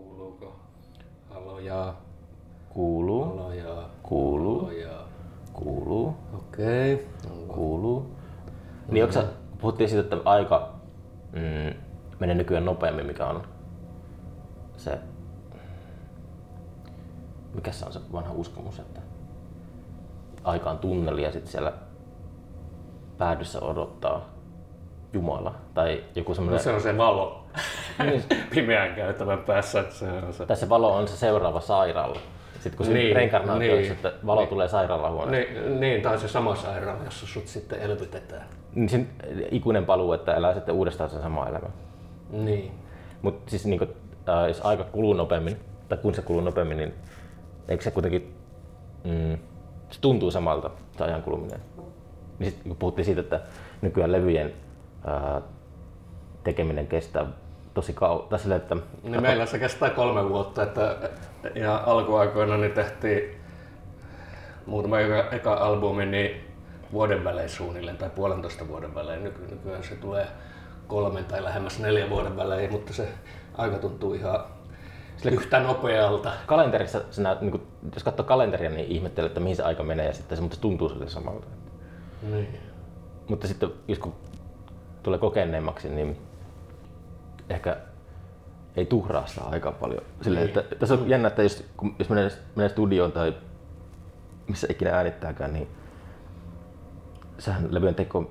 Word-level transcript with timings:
Kuuluuko? 0.00 0.56
Haloja, 1.30 1.94
Kuuluu. 2.70 3.24
haloja, 3.24 3.88
Kuuluu. 4.02 4.60
haloja. 4.60 5.00
Kuuluu. 5.52 6.14
Okei. 6.34 6.94
Okay. 6.94 7.46
Kuuluu. 7.48 8.10
Niin 8.88 9.04
onko 9.04 9.12
sä, 9.12 9.24
puhuttiin 9.58 9.90
siitä, 9.90 10.02
että 10.02 10.30
aika 10.30 10.72
mm, 11.32 11.80
menee 12.20 12.34
nykyään 12.34 12.64
nopeammin, 12.64 13.06
mikä 13.06 13.26
on 13.26 13.42
se, 14.76 14.98
mikä 17.54 17.72
se 17.72 17.86
on 17.86 17.92
se 17.92 18.00
vanha 18.12 18.32
uskomus, 18.32 18.78
että 18.78 19.00
aika 20.44 20.70
on 20.70 20.78
tunneli 20.78 21.22
ja 21.22 21.32
sitten 21.32 21.52
siellä 21.52 21.72
päädyssä 23.18 23.60
odottaa 23.60 24.28
Jumala 25.12 25.54
tai 25.74 26.04
joku 26.14 26.30
No 26.30 26.34
semmoinen, 26.34 26.62
se 26.62 26.72
on 26.72 26.80
se 26.80 26.98
valo 26.98 27.39
Niin. 28.04 28.22
pimeän 28.54 28.94
käytävän 28.94 29.38
päässä, 29.38 29.80
että 29.80 29.94
se 29.94 30.06
on 30.10 30.32
se. 30.32 30.46
tässä 30.46 30.68
valo 30.68 30.94
on 30.96 31.08
se 31.08 31.16
seuraava 31.16 31.60
sairaala. 31.60 32.18
Sitten 32.54 32.76
kun 32.76 32.86
se 32.86 32.92
Niin, 32.92 33.16
reinkarnaatio 33.16 33.76
niin. 33.76 33.92
että 33.92 34.12
valo 34.26 34.46
tulee 34.46 34.68
sairaalahuoneesta. 34.68 35.60
Niin, 35.60 35.80
niin, 35.80 36.02
tai 36.02 36.18
se 36.18 36.28
sama 36.28 36.54
sairaala, 36.54 37.04
jossa 37.04 37.26
sut 37.26 37.46
sitten 37.48 37.80
elvytetään. 37.80 38.46
Niin 38.74 38.88
sen 38.88 39.08
ikuinen 39.50 39.86
paluu, 39.86 40.12
että 40.12 40.34
elää 40.34 40.54
sitten 40.54 40.74
uudestaan 40.74 41.10
sen 41.10 41.22
sama 41.22 41.48
elämä. 41.48 41.68
Niin. 42.30 42.70
Mutta 43.22 43.50
siis 43.50 43.66
niin 43.66 43.78
kuin, 43.78 43.90
äh, 44.28 44.48
jos 44.48 44.60
aika 44.64 44.84
kuluu 44.84 45.12
nopeammin, 45.12 45.56
tai 45.88 45.98
kun 45.98 46.14
se 46.14 46.22
kuluu 46.22 46.40
nopeammin, 46.40 46.76
niin 46.76 46.94
eikö 47.68 47.84
se 47.84 47.90
kuitenkin, 47.90 48.34
mm, 49.04 49.38
se 49.90 50.00
tuntuu 50.00 50.30
samalta, 50.30 50.70
se 50.98 51.04
ajan 51.04 51.22
kuluminen. 51.22 51.60
Niin 52.38 52.52
sit, 52.52 52.62
kun 52.62 52.76
puhuttiin 52.76 53.04
siitä, 53.04 53.20
että 53.20 53.40
nykyään 53.82 54.12
levyjen 54.12 54.52
äh, 55.08 55.42
tekeminen 56.44 56.86
kestää 56.86 57.26
tosi 57.74 57.92
kauan, 57.92 58.28
tai 58.28 58.38
silleen, 58.38 58.60
että 58.60 58.76
Niin 59.02 59.22
meillä 59.22 59.46
se 59.46 59.58
kestää 59.58 59.90
kolme 59.90 60.28
vuotta, 60.28 60.62
että 60.62 60.96
ja 61.54 61.82
alkuaikoina 61.86 62.56
niin 62.56 62.72
tehtiin 62.72 63.40
muutama 64.66 65.00
eka, 65.00 65.36
eka 65.36 65.54
albumi 65.54 66.06
niin 66.06 66.50
vuoden 66.92 67.24
välein 67.24 67.48
suunnilleen 67.48 67.96
tai 67.96 68.10
puolentoista 68.10 68.68
vuoden 68.68 68.94
välein. 68.94 69.24
Nyky, 69.24 69.46
nykyään 69.50 69.84
se 69.84 69.94
tulee 69.94 70.26
kolmen 70.86 71.24
tai 71.24 71.44
lähemmäs 71.44 71.78
neljän 71.78 72.10
vuoden 72.10 72.36
välein, 72.36 72.72
mutta 72.72 72.92
se 72.92 73.08
aika 73.58 73.78
tuntuu 73.78 74.14
ihan 74.14 74.44
yhtä 75.30 75.60
nopealta. 75.60 76.32
kalenterissa, 76.46 77.00
sä 77.10 77.22
näet, 77.22 77.40
niin 77.40 77.50
kun, 77.50 77.66
jos 77.94 78.04
katsoo 78.04 78.26
kalenteria, 78.26 78.70
niin 78.70 78.86
ihmettelee, 78.86 79.26
että 79.28 79.40
mihin 79.40 79.56
se 79.56 79.62
aika 79.62 79.82
menee, 79.82 80.06
ja 80.06 80.12
sitten 80.12 80.36
se 80.36 80.42
mutta 80.42 80.54
se 80.54 80.60
tuntuu 80.60 80.88
sille 80.88 81.08
samalta. 81.08 81.46
Niin. 82.30 82.58
Mutta 83.28 83.46
sitten 83.46 83.70
jos 83.88 83.98
kun 83.98 84.14
tulee 85.02 85.18
kokeneemmaksi, 85.18 85.88
niin 85.88 86.16
ehkä 87.50 87.76
ei 88.76 88.86
tuhraa 88.86 89.26
sitä 89.26 89.44
aika 89.44 89.72
paljon. 89.72 90.02
Silleen, 90.22 90.46
että, 90.46 90.62
tässä 90.78 90.94
on 90.94 91.08
jännä, 91.08 91.28
että 91.28 91.42
jos, 91.42 91.64
kun, 91.76 91.94
jos 91.98 92.08
menee, 92.08 92.30
menee 92.56 92.68
studioon 92.68 93.12
tai 93.12 93.34
missä 94.48 94.66
ikinä 94.70 94.96
äänittääkään, 94.96 95.52
niin 95.52 95.68
sehän 97.38 97.74
levyjen 97.74 97.94
teko 97.94 98.30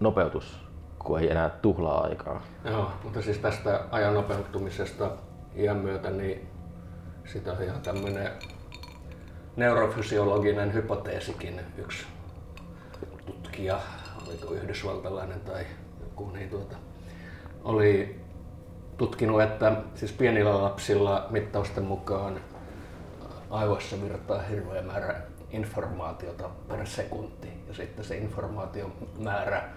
nopeutus, 0.00 0.58
kun 0.98 1.20
ei 1.20 1.30
enää 1.30 1.50
tuhlaa 1.50 2.04
aikaa. 2.04 2.42
Joo, 2.64 2.90
mutta 3.04 3.22
siis 3.22 3.38
tästä 3.38 3.80
ajan 3.90 4.14
nopeutumisesta 4.14 5.10
iän 5.56 5.76
myötä, 5.76 6.10
niin 6.10 6.48
sitä 7.24 7.52
on 7.52 7.62
ihan 7.62 7.80
tämmöinen 7.80 8.32
neurofysiologinen 9.56 10.74
hypoteesikin. 10.74 11.60
Yksi 11.78 12.06
tutkija, 13.26 13.80
oliko 14.26 14.54
yhdysvaltalainen 14.54 15.40
tai 15.40 15.66
joku, 16.00 16.30
niin 16.30 16.50
tuota, 16.50 16.76
oli 17.64 18.21
tutkinut, 18.96 19.42
että 19.42 19.72
siis 19.94 20.12
pienillä 20.12 20.62
lapsilla 20.62 21.26
mittausten 21.30 21.84
mukaan 21.84 22.40
aivoissa 23.50 24.02
virtaa 24.02 24.42
hirveä 24.42 24.82
määrä 24.82 25.20
informaatiota 25.50 26.50
per 26.68 26.86
sekunti. 26.86 27.48
Ja 27.68 27.74
sitten 27.74 28.04
se 28.04 28.16
informaation 28.16 28.92
määrä 29.18 29.68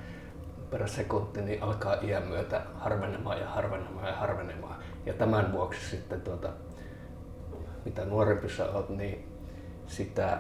per 0.72 0.88
sekunti 0.88 1.42
niin 1.42 1.64
alkaa 1.64 1.98
iän 2.02 2.28
myötä 2.28 2.62
harvenemaan 2.76 3.40
ja 3.40 3.50
harvenemaan 3.50 4.08
ja 4.08 4.16
harvenemaan. 4.16 4.76
Ja 5.06 5.14
tämän 5.14 5.52
vuoksi 5.52 5.90
sitten 5.90 6.22
tuota, 6.22 6.50
mitä 7.86 8.06
nuorempi 8.06 8.50
sä 8.50 8.66
oot, 8.66 8.90
niin 8.90 9.28
sitä, 9.88 10.40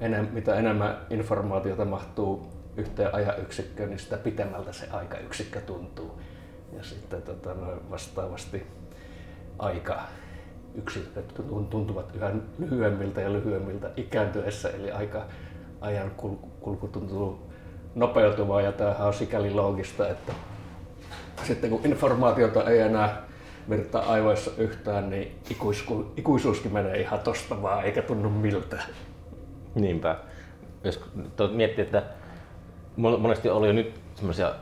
enem, 0.00 0.28
mitä 0.32 0.54
enemmän 0.54 1.06
informaatiota 1.10 1.84
mahtuu 1.84 2.46
yhteen 2.76 3.14
ajanyksikköön, 3.14 3.90
niin 3.90 3.98
sitä 3.98 4.16
pitemmältä 4.16 4.72
se 4.72 4.88
aikayksikkö 4.90 5.60
tuntuu. 5.60 6.20
Ja 6.76 6.84
sitten 6.84 7.22
tota, 7.22 7.54
no, 7.54 7.66
vastaavasti 7.90 8.66
aika 9.58 10.02
yksiköt 10.74 11.34
tuntuvat 11.70 12.16
yhä 12.16 12.32
lyhyemmiltä 12.58 13.20
ja 13.20 13.32
lyhyemmiltä 13.32 13.90
ikääntyessä, 13.96 14.70
eli 14.70 14.90
aika 14.90 15.26
ajan 15.80 16.10
kulku, 16.60 16.88
tuntuu 16.88 17.52
nopeutuvaa 17.94 18.60
ja 18.60 18.72
tämähän 18.72 19.06
on 19.06 19.14
sikäli 19.14 19.50
loogista, 19.50 20.08
että 20.08 20.32
sitten 21.42 21.70
kun 21.70 21.80
informaatiota 21.84 22.70
ei 22.70 22.78
enää 22.78 23.22
virtaa 23.70 24.02
aivoissa 24.02 24.50
yhtään, 24.58 25.10
niin 25.10 25.38
ikuisuuskin 26.16 26.72
menee 26.72 27.00
ihan 27.00 27.20
tosta 27.20 27.62
vaan, 27.62 27.84
eikä 27.84 28.02
tunnu 28.02 28.30
miltään. 28.30 28.84
Niinpä. 29.74 30.16
Jos 30.84 31.00
miettii, 31.52 31.84
että 31.84 32.02
monesti 32.96 33.48
oli 33.48 33.66
jo 33.66 33.72
nyt 33.72 34.00
sellaisia 34.14 34.54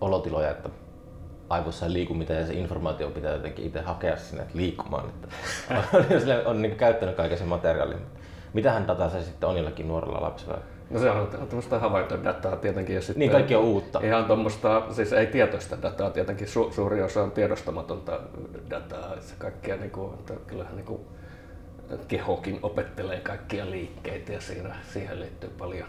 olotiloja, 0.00 0.50
että 0.50 0.68
aivoissa 1.50 1.86
ei 1.86 1.92
liiku 1.92 2.14
mitään 2.14 2.40
ja 2.40 2.46
se 2.46 2.52
informaatio 2.52 3.10
pitää 3.10 3.32
jotenkin 3.32 3.66
itse 3.66 3.80
hakea 3.80 4.16
sinne 4.16 4.46
liikkumaan. 4.54 5.08
Että 5.08 5.28
on, 6.40 6.46
on 6.46 6.62
niin 6.62 6.76
käyttänyt 6.76 7.16
kaiken 7.16 7.38
sen 7.38 7.48
materiaalin. 7.48 7.98
Mitähän 8.52 8.86
dataa 8.86 9.10
se 9.10 9.22
sitten 9.22 9.48
on 9.48 9.56
jollakin 9.56 9.88
nuorella 9.88 10.22
lapsella? 10.22 10.58
No 10.90 11.00
se 11.00 11.10
on 11.10 11.28
tämmöistä 11.48 11.78
havaintodataa 11.78 12.56
tietenkin. 12.56 12.94
Ja 12.94 13.02
sitten 13.02 13.18
Niin 13.18 13.30
kaikki 13.30 13.54
on 13.54 13.62
uutta. 13.62 14.00
Ihan 14.02 14.24
tuommoista, 14.24 14.82
siis 14.90 15.12
ei 15.12 15.26
tietoista 15.26 15.82
dataa, 15.82 16.10
tietenkin 16.10 16.48
su, 16.48 16.72
suuri 16.72 17.02
osa 17.02 17.22
on 17.22 17.30
tiedostamatonta 17.30 18.20
dataa. 18.70 19.20
Se 19.20 19.34
kaikkea, 19.38 19.76
niin 19.76 19.90
kuin, 19.90 20.14
että 20.14 20.34
kyllähän 20.46 20.76
niin 20.76 20.86
kuin, 20.86 21.00
kehokin 22.08 22.58
opettelee 22.62 23.20
kaikkia 23.20 23.70
liikkeitä 23.70 24.32
ja 24.32 24.40
siinä, 24.40 24.76
siihen 24.92 25.20
liittyy 25.20 25.50
paljon, 25.58 25.88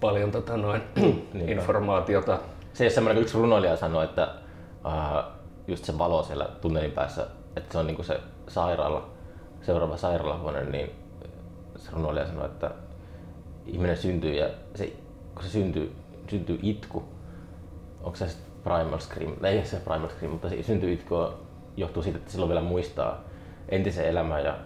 paljon 0.00 0.30
tota 0.30 0.56
noin, 0.56 0.82
informaatiota. 1.48 2.38
Se 2.72 2.88
kun 3.00 3.18
yksi 3.18 3.38
runoilija 3.38 3.76
sanoi, 3.76 4.04
että 4.04 4.28
uh, 4.86 5.32
just 5.66 5.84
se 5.84 5.98
valo 5.98 6.22
siellä 6.22 6.48
tunnelin 6.60 6.92
päässä, 6.92 7.26
että 7.56 7.72
se 7.72 7.78
on 7.78 7.86
niinku 7.86 8.02
se 8.02 8.20
sairaala, 8.48 9.08
seuraava 9.62 9.96
sairaalahuone, 9.96 10.64
niin 10.64 10.90
se 11.76 11.90
runoilija 11.92 12.26
sanoi, 12.26 12.46
että 12.46 12.70
ihminen 13.66 13.96
syntyy 13.96 14.34
ja 14.34 14.48
se, 14.74 14.92
kun 15.34 15.42
se 15.42 15.48
syntyy, 15.48 15.96
syntyy 16.30 16.58
itku, 16.62 17.04
onko 18.02 18.16
se 18.16 18.28
sitten 18.28 18.52
primal 18.64 18.98
scream, 18.98 19.44
ei 19.44 19.64
se 19.64 19.76
primal 19.76 20.08
scream, 20.08 20.32
mutta 20.32 20.48
se 20.48 20.62
syntyy 20.62 20.92
itku 20.92 21.14
johtuu 21.76 22.02
siitä, 22.02 22.18
että 22.18 22.30
silloin 22.30 22.48
vielä 22.48 22.62
muistaa 22.62 23.20
entisen 23.68 24.06
elämän 24.06 24.44
ja, 24.44 24.56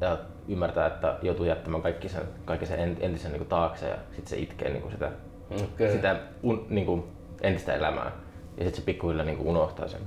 ja 0.00 0.18
ymmärtää, 0.48 0.86
että 0.86 1.18
joutuu 1.22 1.44
jättämään 1.44 1.82
kaikki 1.82 2.08
sen, 2.08 2.22
kaikki 2.44 2.66
sen 2.66 2.96
entisen 3.00 3.32
niin 3.32 3.40
kuin 3.40 3.48
taakse 3.48 3.88
ja 3.88 3.96
sitten 4.06 4.26
se 4.26 4.38
itkee 4.38 4.70
niin 4.70 4.82
kuin 4.82 4.92
sitä, 4.92 5.10
Okay. 5.50 5.92
sitä 5.92 6.16
un, 6.42 6.66
niin 6.68 6.86
kuin 6.86 7.04
entistä 7.42 7.74
elämää. 7.74 8.12
Ja 8.58 8.64
sitten 8.64 8.80
se 8.80 8.86
pikkuhiljaa 8.86 9.24
niin 9.24 9.38
unohtaa 9.38 9.88
sen, 9.88 10.00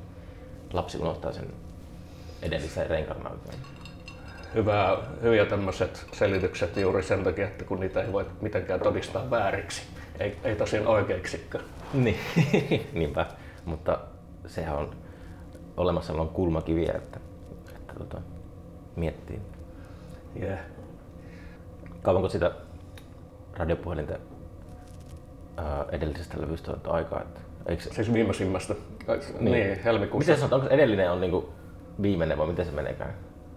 lapsi 0.74 0.98
unohtaa 0.98 1.32
sen 1.32 1.48
edellisen 2.42 2.90
reinkarnaation. 2.90 3.56
Hyvä, 4.56 4.98
hyviä 5.22 5.46
tämmöiset 5.46 6.06
selitykset 6.14 6.78
juuri 6.78 7.04
sen 7.04 7.24
takia, 7.24 7.48
että 7.48 7.66
kun 7.66 7.80
niitä 7.80 8.02
ei 8.02 8.14
voi 8.14 8.26
mitenkään 8.42 8.80
todistaa 8.80 9.30
vääriksi. 9.30 9.82
Ei, 10.20 10.38
ei 10.44 10.56
tosiaan 10.56 10.88
oikeiksikaan. 10.88 11.64
Niin, 11.94 12.18
niinpä. 12.94 13.26
Mutta 13.66 14.00
sehän 14.48 14.78
on 14.78 14.96
olemassa 15.78 16.14
on 16.14 16.30
kulmakiviä, 16.30 16.94
että, 16.96 17.20
että 17.76 17.94
tota, 17.94 18.22
miettii. 18.96 19.42
Yeah. 20.42 20.60
Kauanko 22.02 22.30
sitä 22.30 22.52
radiopuhelinta 23.58 24.14
ää, 25.58 25.86
edellisestä 25.92 26.42
levystä 26.42 26.72
on 26.72 26.82
aikaa? 26.86 27.22
Että, 27.22 27.41
eikö, 27.66 27.84
Siis 27.84 28.14
viimeisimmästä, 28.14 28.76
niin, 29.40 29.52
niin 29.52 29.84
helmikuussa. 29.84 30.32
miten 30.32 30.50
sanot, 30.50 30.54
onko 30.64 30.76
edellinen 30.76 31.12
on 31.12 31.22
niinku 31.22 31.54
viimeinen 32.02 32.38
vai 32.38 32.48
miten 32.48 32.66
se 32.66 32.72
meneekään? 32.72 33.14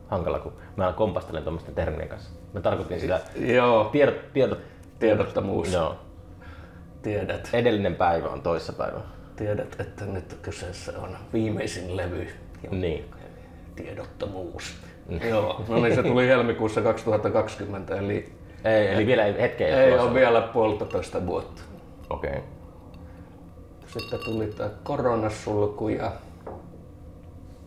Hankala, 0.08 0.38
kun 0.38 0.52
mä 0.76 0.92
kompastelen 0.92 1.42
tuommoisten 1.42 1.74
termien 1.74 2.08
kanssa. 2.08 2.30
Mä 2.52 2.60
tarkoitin 2.60 3.00
sitä 3.00 3.20
Joo, 3.36 3.84
tiedot, 3.84 4.32
tiedot, 4.32 4.58
tiedottomuus. 4.98 5.72
joo. 5.72 5.96
Tiedät, 7.02 7.50
Edellinen 7.52 7.94
päivä 7.94 8.28
on 8.28 8.42
toissa 8.42 8.72
päivä. 8.72 9.00
tiedät, 9.36 9.80
että 9.80 10.04
nyt 10.04 10.38
kyseessä 10.42 10.92
on 10.98 11.16
viimeisin 11.32 11.96
levy. 11.96 12.26
Niin. 12.70 13.04
Tiedottomuus. 13.76 14.76
Joo, 15.28 15.64
no 15.68 15.80
niin 15.80 15.94
se 15.94 16.02
tuli 16.02 16.26
helmikuussa 16.26 16.82
2020, 16.82 17.96
eli 17.96 18.32
Ei, 18.64 18.88
eli 18.88 19.06
vielä 19.06 19.22
hetkeä 19.22 19.84
ei 19.84 19.98
ole 19.98 20.14
vielä 20.14 20.40
puolitoista 20.40 21.26
vuotta. 21.26 21.62
Okei. 22.10 22.30
Okay. 22.30 22.42
Sitten 23.98 24.20
tuli 24.24 24.46
tämä 24.46 24.70
koronasulku 24.82 25.88
ja 25.88 26.12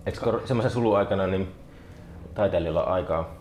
Eikö 0.05 0.39
semmoisen 0.45 0.71
suluaikana 0.71 1.27
niin 1.27 1.47
taiteilijalla 2.33 2.83
on 2.83 2.91
aikaa 2.91 3.35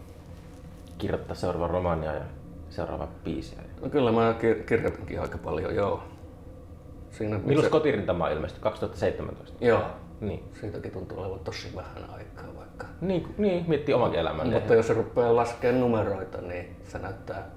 kirjoittaa 0.98 1.36
seuraava 1.36 1.66
romaania 1.66 2.12
ja 2.12 2.24
seuraava 2.70 3.08
biisiä? 3.24 3.58
No 3.82 3.88
kyllä 3.88 4.12
mä 4.12 4.34
kir- 4.38 4.64
kirjoitinkin 4.64 5.20
aika 5.20 5.38
paljon, 5.38 5.74
joo. 5.74 6.02
Siinä, 7.10 7.38
Milloin 7.38 7.66
se... 7.66 7.70
kotirintama 7.70 8.28
ilmestyi? 8.28 8.62
2017? 8.62 9.64
Joo. 9.64 9.82
Niin. 10.20 10.44
Siitäkin 10.60 10.92
tuntuu 10.92 11.20
olevan 11.20 11.40
tosi 11.40 11.68
vähän 11.76 12.10
aikaa 12.14 12.56
vaikka. 12.56 12.86
Niin, 13.00 13.34
niin 13.38 13.64
miettii 13.68 13.94
oman 13.94 14.14
elämän. 14.14 14.48
Mutta 14.48 14.74
jos 14.74 14.86
se 14.86 14.94
rupeaa 14.94 15.36
laskemaan 15.36 15.80
numeroita, 15.80 16.40
niin 16.40 16.76
se 16.88 16.98
näyttää 16.98 17.50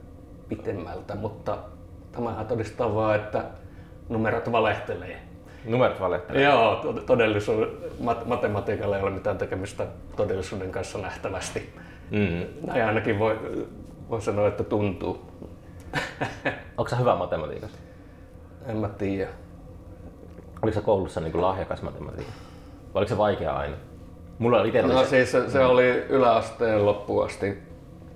pitemmältä. 0.48 1.16
Mutta 1.16 1.58
tämähän 2.12 2.48
todistaa 2.48 2.96
vaan, 2.96 3.16
että 3.16 3.44
numerot 4.10 4.52
valehtelee. 4.52 5.22
Numerot 5.66 6.00
valehtelee? 6.00 6.44
Joo, 6.44 6.76
todellisuus, 7.06 7.68
mat- 8.04 8.26
matematiikalla 8.26 8.98
ei 8.98 9.04
ole 9.04 9.12
mitään 9.12 9.38
tekemistä 9.38 9.88
todellisuuden 10.16 10.72
kanssa 10.72 10.98
nähtävästi. 10.98 11.74
Mm. 12.12 12.68
Näin 12.68 12.86
ainakin 12.86 13.20
voi, 13.20 13.40
voi 14.10 14.22
sanoa, 14.22 14.48
että 14.48 14.64
tuntuu. 14.64 15.32
Onko 16.78 16.96
hyvä 17.00 17.16
matematiikassa? 17.16 17.78
En 18.66 18.78
mä 18.78 18.90
tiedä. 18.90 19.30
Oliko 20.62 20.76
se 20.76 20.82
koulussa 20.82 21.22
niin 21.22 21.42
lahjakas 21.42 21.82
matematiikka? 21.82 22.34
Vai 22.94 23.00
oliko 23.00 23.10
se 23.10 23.18
vaikea 23.18 23.58
aina? 23.58 23.76
Mulla 24.40 24.62
oli 24.62 24.82
no 24.82 25.04
se... 25.04 25.10
siis 25.10 25.32
se, 25.32 25.50
se 25.50 25.60
oli 25.60 25.90
yläasteen 26.10 26.86
loppuun 26.86 27.26
asti 27.26 27.58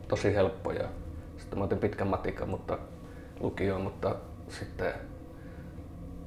tosi 0.07 0.35
helppo 0.35 0.71
ja 0.71 0.87
sitten 1.37 1.59
mä 1.59 1.65
otin 1.65 1.77
pitkän 1.77 2.07
matikan 2.07 2.49
mutta 2.49 2.77
lukioon, 3.39 3.81
mutta 3.81 4.15
sitten 4.49 4.93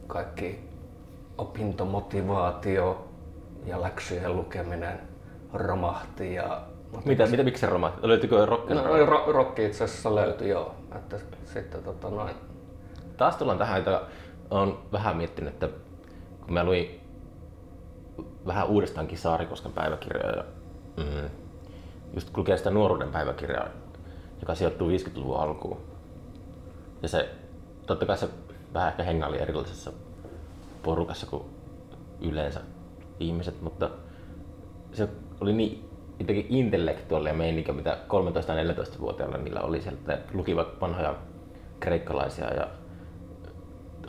kaikki 0.07 0.69
opintomotivaatio 1.39 3.09
ja 3.67 3.81
läksyjen 3.81 4.37
lukeminen 4.37 5.01
romahti 5.53 6.35
ja 6.35 6.63
mitä, 7.05 7.27
mitä, 7.27 7.43
miksi 7.43 7.61
se 7.61 7.67
romahti? 7.67 8.09
Löytyykö 8.09 8.47
rock? 8.47 8.71
No, 8.71 9.07
ro, 9.07 9.33
rock 9.33 9.59
itse 9.59 9.85
asiassa 9.85 10.15
löytyi 10.15 10.49
joo. 10.49 10.75
Että 10.95 11.17
sitten 11.45 11.83
tota 11.83 12.11
noin. 12.11 12.35
Taas 13.17 13.37
tullaan 13.37 13.59
tähän, 13.59 13.79
että 13.79 14.03
olen 14.51 14.75
vähän 14.93 15.17
miettinyt, 15.17 15.53
että 15.53 15.69
kun 16.41 16.55
mä 16.55 16.65
luin 16.65 17.01
vähän 18.47 18.67
uudestaankin 18.67 19.19
Saarikosken 19.19 19.73
päiväkirjaa 19.73 20.31
ja 20.31 20.45
mm, 20.97 21.31
just 22.15 22.37
lukee 22.37 22.57
sitä 22.57 22.71
nuoruuden 22.71 23.09
päiväkirjaa, 23.09 23.69
joka 24.41 24.55
sijoittuu 24.55 24.91
50-luvun 24.91 25.41
alkuun. 25.41 25.81
Ja 27.03 27.09
se, 27.09 27.31
totta 27.87 28.07
kai 28.07 28.19
se 28.19 28.29
vähän 28.77 28.89
ehkä 28.89 29.03
hengaili 29.03 29.39
erilaisessa 29.39 29.93
porukassa 30.83 31.27
kuin 31.27 31.43
yleensä 32.21 32.61
ihmiset, 33.21 33.63
mutta 33.63 33.91
se 34.93 35.09
oli 35.41 35.53
niin 35.53 35.89
jotenkin 36.19 36.47
intellektuaalia 36.49 37.35
meininkä, 37.35 37.73
mitä 37.73 37.99
13-14-vuotiailla 38.09 39.37
niillä 39.37 39.61
oli 39.61 39.81
sieltä. 39.81 40.13
Ne 40.13 40.19
lukivat 40.33 40.81
vanhoja 40.81 41.15
kreikkalaisia 41.81 42.55
ja 42.55 42.69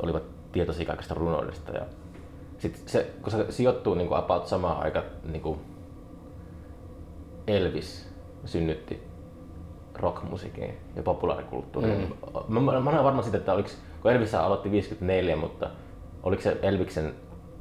olivat 0.03 0.23
tietoisia 0.51 0.85
kaikesta 0.85 1.13
runoudesta. 1.13 1.71
Ja 1.71 1.81
sit 2.57 2.83
se, 2.85 3.11
kun 3.21 3.31
se 3.31 3.45
sijoittuu 3.49 3.93
niin 3.93 4.07
kuin 4.07 4.19
about 4.19 4.47
samaan 4.47 4.83
aikaan, 4.83 5.05
niin 5.23 5.41
kuin 5.41 5.59
Elvis 7.47 8.09
synnytti 8.45 9.03
rockmusiikin 9.95 10.77
ja 10.95 11.03
populaarikulttuuriin. 11.03 12.15
Mm. 12.47 12.53
Mä, 12.53 12.59
mä, 12.59 12.79
mä 12.79 12.89
olen 12.89 13.03
varma 13.03 13.21
siitä, 13.21 13.37
että 13.37 13.53
oliko, 13.53 13.69
kun 14.01 14.11
Elvis 14.11 14.35
aloitti 14.35 14.71
54, 14.71 15.35
mutta 15.35 15.69
oliko 16.23 16.41
se 16.41 16.57
Elviksen 16.61 17.13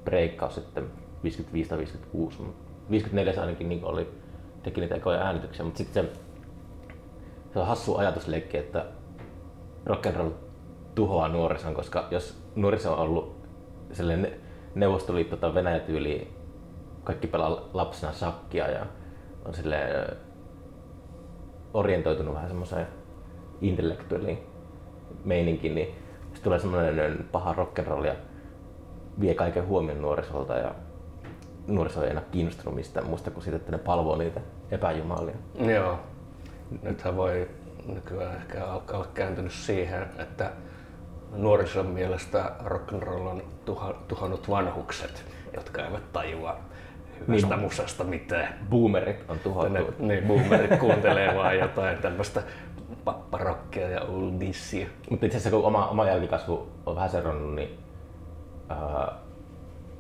breikkaus 0.04 0.54
sitten 0.54 0.90
55 1.22 1.70
tai 1.70 1.78
56, 1.78 2.38
54 2.90 3.32
se 3.32 3.40
ainakin 3.40 3.68
niin 3.68 3.84
oli, 3.84 4.10
teki 4.62 4.80
niitä 4.80 4.94
ekoja 4.94 5.20
äänityksiä, 5.20 5.64
mutta 5.64 5.78
sitten 5.78 6.04
se, 6.04 6.12
se 7.52 7.58
on 7.58 7.66
hassu 7.66 7.96
ajatusleikki, 7.96 8.56
että 8.56 8.86
rock'n'roll 9.86 10.30
tuhoaa 10.94 11.28
nuorison, 11.28 11.74
koska 11.74 12.08
jos 12.10 12.42
nuoriso 12.54 12.92
on 12.92 12.98
ollut 12.98 13.36
sellainen 13.92 14.32
Neuvostoliitto 14.74 15.36
tai 15.36 15.54
Venäjä 15.54 15.78
tyyli, 15.78 16.34
kaikki 17.04 17.26
pelaa 17.26 17.68
lapsena 17.72 18.12
shakkia 18.12 18.70
ja 18.70 18.86
on 19.44 19.54
sille 19.54 20.06
orientoitunut 21.74 22.34
vähän 22.34 22.48
semmoiseen 22.48 22.86
intellektuaaliin 23.60 24.38
meininkin, 25.24 25.74
niin 25.74 25.94
tulee 26.46 26.58
semmoinen 26.58 27.24
paha 27.32 27.52
rock'n'roll 27.52 28.06
ja 28.06 28.14
vie 29.20 29.34
kaiken 29.34 29.66
huomion 29.66 30.02
nuorisolta 30.02 30.54
ja 30.54 30.74
nuoriso 31.66 32.04
ei 32.04 32.10
enää 32.10 32.22
kiinnostunut 32.32 32.74
mistään 32.74 33.06
muusta 33.06 33.30
kuin 33.30 33.44
siitä, 33.44 33.56
että 33.56 33.72
ne 33.72 33.78
palvoo 33.78 34.16
niitä 34.16 34.40
epäjumalia. 34.70 35.34
Joo. 35.74 35.98
Nythän 36.82 37.16
voi 37.16 37.48
nykyään 37.86 38.36
ehkä 38.36 38.66
alkaa 38.66 38.98
olla 38.98 39.08
kääntynyt 39.14 39.52
siihen, 39.52 40.06
että 40.18 40.50
nuorison 41.36 41.86
mielestä 41.86 42.52
rock'n'roll 42.64 43.28
on 43.28 43.42
tuha, 43.64 43.94
tuhannut 44.08 44.50
vanhukset, 44.50 45.24
jotka 45.54 45.84
eivät 45.84 46.12
tajua 46.12 46.56
hyvästä 47.28 47.48
niin, 47.48 47.60
musasta 47.60 48.04
mitään. 48.04 48.54
Boomerit 48.70 49.24
on 49.28 49.38
tuhottu. 49.38 49.94
Niin, 49.98 50.24
boomerit 50.24 50.80
kuuntelee 50.80 51.34
vaan 51.34 51.58
jotain 51.58 51.98
tämmöistä 51.98 52.42
papparokkia 53.04 53.90
ja 53.90 54.00
oldisia. 54.00 54.86
Mutta 55.10 55.26
itse 55.26 55.38
asiassa 55.38 55.56
kun 55.56 55.66
oma, 55.66 55.88
oma 55.88 56.06
jälkikasvu 56.06 56.68
on 56.86 56.94
vähän 56.94 57.10
seronnut, 57.10 57.54
niin 57.54 57.78
uh, 58.70 59.14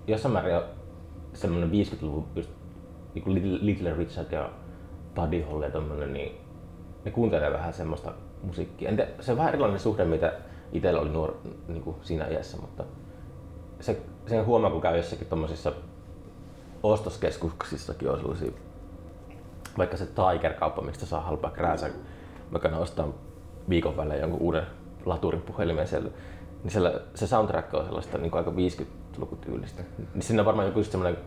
jossain 0.06 0.32
määrin 0.32 0.60
semmoinen 1.32 1.70
50-luvun 1.70 2.26
just 2.36 2.50
niin 3.14 3.24
kuin 3.24 3.66
Little 3.66 3.94
Richard 3.94 4.32
ja 4.32 4.50
Buddy 5.14 5.40
Holly 5.40 5.64
ja 5.64 5.70
tommonen, 5.70 6.12
niin 6.12 6.38
ne 7.04 7.10
kuuntelee 7.10 7.52
vähän 7.52 7.72
semmoista 7.72 8.12
musiikkia. 8.42 8.88
En 8.88 8.96
tiedä, 8.96 9.10
se 9.20 9.32
on 9.32 9.38
vähän 9.38 9.48
erilainen 9.48 9.80
suhde, 9.80 10.04
mitä 10.04 10.32
itsellä 10.72 11.00
oli 11.00 11.10
nuor, 11.10 11.34
niin 11.68 11.82
kuin 11.82 11.96
siinä 12.02 12.26
iässä, 12.26 12.56
mutta 12.56 12.84
se, 13.80 14.00
sen 14.26 14.46
huomaa, 14.46 14.70
kun 14.70 14.80
käy 14.80 14.96
jossakin 14.96 15.26
tuommoisissa 15.26 15.72
ostoskeskuksissakin 16.82 18.10
on 18.10 18.18
sellaisia, 18.18 18.50
vaikka 19.78 19.96
se 19.96 20.06
Tiger-kauppa, 20.06 20.82
mistä 20.82 21.06
saa 21.06 21.20
halpaa 21.20 21.50
krääsä, 21.50 21.90
mä 22.50 22.58
käyn 22.58 22.74
ostaa 22.74 23.08
viikon 23.68 23.96
välein 23.96 24.20
jonkun 24.20 24.40
uuden 24.40 24.66
laturin 25.04 25.42
puhelimen 25.42 25.88
siellä, 25.88 26.10
niin 26.62 26.70
siellä, 26.70 27.00
se 27.14 27.26
soundtrack 27.26 27.74
on 27.74 27.84
sellaista 27.84 28.18
niin 28.18 28.30
kuin 28.30 28.38
aika 28.38 28.50
50-lukutyylistä. 28.50 29.82
Niin 29.98 30.22
siinä 30.22 30.42
on 30.42 30.46
varmaan 30.46 30.68
joku 30.68 30.82
semmoinen 30.82 31.18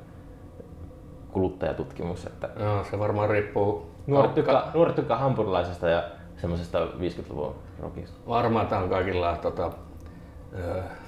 kuluttajatutkimus. 1.32 2.26
Että 2.26 2.50
Joo, 2.60 2.84
se 2.84 3.00
varmaan 3.00 3.30
riippuu. 3.30 3.92
Nuoret 4.08 4.36
tykkää, 4.36 4.72
nuoret 4.74 4.96
tykkää 4.96 5.18
hampurilaisesta 5.18 5.90
ja 5.90 6.04
semmoisesta 6.38 6.86
50-luvun 6.86 7.56
rockista. 7.80 8.18
Varmaan 8.28 8.68
tämä 8.68 8.82
on 8.82 8.90
kaikilla 8.90 9.38
tota, 9.38 9.72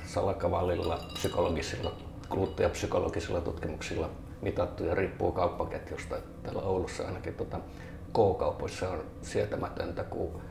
salakavallilla 0.05 0.99
psykologisilla, 1.13 1.91
kuluttajapsykologisilla 2.29 3.41
tutkimuksilla 3.41 4.09
mitattu 4.41 4.83
ja 4.83 4.95
riippuu 4.95 5.31
kauppaketjusta. 5.31 6.15
Täällä 6.43 6.61
Oulussa 6.61 7.03
ainakin 7.05 7.33
tota, 7.33 7.59
K-kaupoissa 8.13 8.89
on 8.89 9.03
sietämätöntä, 9.21 10.03
kun 10.03 10.41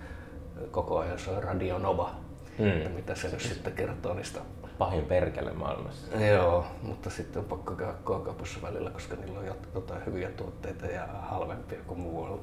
koko 0.71 0.99
ajan 0.99 1.19
se 1.19 1.31
on 1.31 1.43
Radio 1.43 1.79
Nova. 1.79 2.11
Mm. 2.59 2.69
Että 2.69 2.89
mitä 2.89 3.15
se 3.15 3.29
nyt 3.29 3.41
sitten 3.41 3.73
kertoo 3.73 4.15
niistä 4.15 4.41
pahin 4.79 5.05
perkele 5.05 5.53
maailmassa. 5.53 6.17
Joo, 6.17 6.65
mutta 6.83 7.11
sitten 7.11 7.43
on 7.43 7.49
pakko 7.49 7.75
käydä 7.75 7.93
K-kaupassa 7.93 8.63
välillä, 8.63 8.91
koska 8.91 9.17
niillä 9.17 9.39
on 9.39 9.47
jotain 9.75 10.07
hyviä 10.07 10.31
tuotteita 10.31 10.87
ja 10.87 11.07
halvempia 11.07 11.79
kuin 11.87 12.01
muualla. 12.01 12.39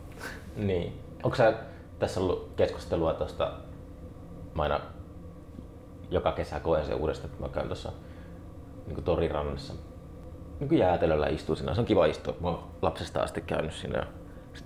Niin. 0.56 1.02
Onko 1.24 1.36
sä 1.38 1.54
tässä 2.00 2.20
ollut 2.20 2.52
keskustelua 2.56 3.14
tuosta, 3.14 3.54
mä 4.56 4.64
aina 4.64 4.80
joka 6.10 6.32
kesä 6.32 6.60
koen 6.60 6.86
sen 6.86 6.96
uudestaan, 6.96 7.30
että 7.30 7.44
mä 7.44 7.50
käyn 7.50 7.68
tuossa 7.68 7.92
niin 8.88 9.04
torirannassa 9.04 9.74
niin 10.60 10.80
jäätelöllä 10.80 11.28
istuu 11.28 11.56
siinä. 11.56 11.74
Se 11.74 11.82
on 11.82 11.88
kiva 11.88 12.06
istua. 12.06 12.36
Mä 12.40 12.48
oon 12.48 12.64
lapsesta 12.82 13.22
asti 13.22 13.42
käynyt 13.42 13.74
siinä. 13.74 14.08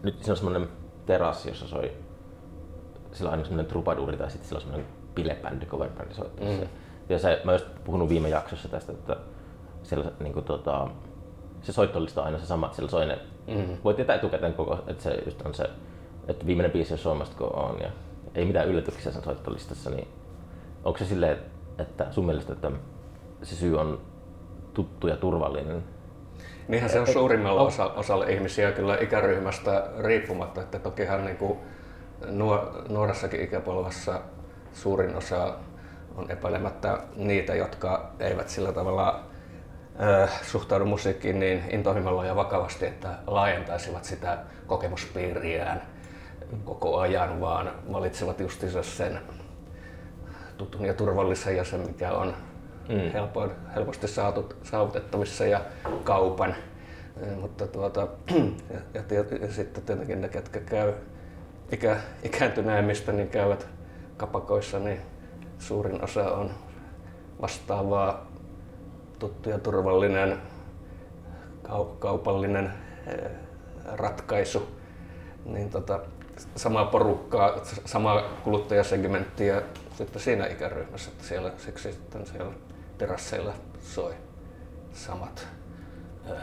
Nyt 0.03 0.23
se 0.23 0.31
on 0.31 0.37
semmoinen 0.37 0.69
terassi, 1.05 1.49
jossa 1.49 1.67
soi 1.67 1.91
sillä 3.11 3.29
on 3.29 3.31
aina 3.31 3.43
semmoinen 3.43 3.65
trupaduri 3.65 4.17
tai 4.17 4.31
sitten 4.31 4.47
sillä 4.47 4.57
on 4.57 4.61
semmoinen 4.61 4.87
bilebändi, 5.15 5.65
coverbändi 5.65 6.13
soittamassa. 6.13 6.61
Mm. 6.61 6.69
Ja 7.09 7.19
se, 7.19 7.41
mä 7.43 7.51
just 7.51 7.65
puhunut 7.83 8.09
viime 8.09 8.29
jaksossa 8.29 8.69
tästä, 8.69 8.91
että 8.91 9.17
siellä 9.83 10.11
niin 10.19 10.33
kuin, 10.33 10.45
tota, 10.45 10.87
se 11.61 11.71
soittolista 11.71 12.21
on 12.21 12.25
aina 12.25 12.39
se 12.39 12.45
sama, 12.45 12.65
että 12.65 12.75
siellä 12.75 12.91
soi 12.91 13.05
ne, 13.05 13.19
mm. 13.47 13.77
voi 13.83 13.93
tietää 13.93 14.15
etukäteen 14.15 14.53
koko, 14.53 14.79
että 14.87 15.03
se 15.03 15.21
just 15.25 15.41
on 15.41 15.53
se, 15.53 15.69
että 16.27 16.45
viimeinen 16.45 16.71
biisi 16.71 16.93
on 16.93 16.99
Suomesta 16.99 17.35
kun 17.37 17.55
on 17.55 17.79
ja 17.81 17.89
ei 18.35 18.45
mitään 18.45 18.67
yllätyksiä 18.67 19.11
sen 19.11 19.23
soittolistassa, 19.23 19.89
niin 19.89 20.07
onko 20.83 20.99
se 20.99 21.05
silleen, 21.05 21.37
että 21.77 22.07
sun 22.11 22.25
mielestä, 22.25 22.53
että 22.53 22.71
se 23.43 23.55
syy 23.55 23.79
on 23.79 24.01
tuttu 24.73 25.07
ja 25.07 25.17
turvallinen? 25.17 25.83
Niinhän 26.67 26.89
se 26.89 26.99
on 26.99 27.07
suurimmalla 27.07 27.61
osa, 27.61 27.85
osalla 27.85 28.25
ihmisiä 28.25 28.71
kyllä 28.71 28.97
ikäryhmästä 29.01 29.87
riippumatta, 29.99 30.61
että 30.61 30.79
tokihan 30.79 31.25
niin 31.25 31.37
kuin 31.37 31.59
nuoressakin 32.89 33.41
ikäpolvassa 33.41 34.21
suurin 34.73 35.15
osa 35.15 35.55
on 36.15 36.31
epäilemättä 36.31 36.97
niitä, 37.15 37.55
jotka 37.55 38.11
eivät 38.19 38.49
sillä 38.49 38.71
tavalla 38.71 39.23
suhtaudu 40.41 40.85
musiikkiin 40.85 41.39
niin 41.39 41.63
intohimolla 41.69 42.25
ja 42.25 42.35
vakavasti, 42.35 42.85
että 42.85 43.09
laajentaisivat 43.27 44.03
sitä 44.03 44.37
kokemuspiiriään 44.67 45.81
koko 46.63 46.99
ajan, 46.99 47.41
vaan 47.41 47.71
valitsevat 47.93 48.39
justiinsa 48.39 48.83
sen 48.83 49.19
tutun 50.57 50.85
ja 50.85 50.93
turvallisen 50.93 51.57
ja 51.57 51.63
sen, 51.63 51.79
mikä 51.79 52.11
on 52.11 52.33
mm. 52.91 53.11
helpoin, 53.13 53.51
helposti 53.75 54.07
saatut, 54.07 54.55
saavutettavissa 54.63 55.45
ja 55.45 55.61
kaupan. 56.03 56.55
Mutta 57.41 57.67
tuota, 57.67 58.07
ja, 58.73 58.79
ja, 58.93 59.23
ja, 59.41 59.53
sitten 59.53 59.83
tietenkin 59.83 60.21
ne, 60.21 60.29
ketkä 60.29 60.59
käy 60.59 60.93
ikä, 61.71 61.97
ikääntyneemmistä, 62.23 63.11
niin 63.11 63.27
käyvät 63.27 63.67
kapakoissa, 64.17 64.79
niin 64.79 65.01
suurin 65.59 66.03
osa 66.03 66.31
on 66.31 66.51
vastaavaa 67.41 68.25
tuttu 69.19 69.49
ja 69.49 69.59
turvallinen 69.59 70.37
kaupallinen 71.99 72.73
ratkaisu. 73.85 74.67
Niin 75.45 75.69
tota, 75.69 75.99
samaa 76.55 76.85
porukkaa, 76.85 77.55
samaa 77.85 78.21
kuluttajasegmenttiä 78.43 79.61
sitten 79.97 80.21
siinä 80.21 80.47
ikäryhmässä, 80.47 81.11
siellä, 81.21 81.51
siksi 81.57 81.91
sitten 81.91 82.25
siellä 82.25 82.51
terasseilla 83.01 83.53
soi 83.79 84.13
samat. 84.91 85.47
Öö, 86.29 86.35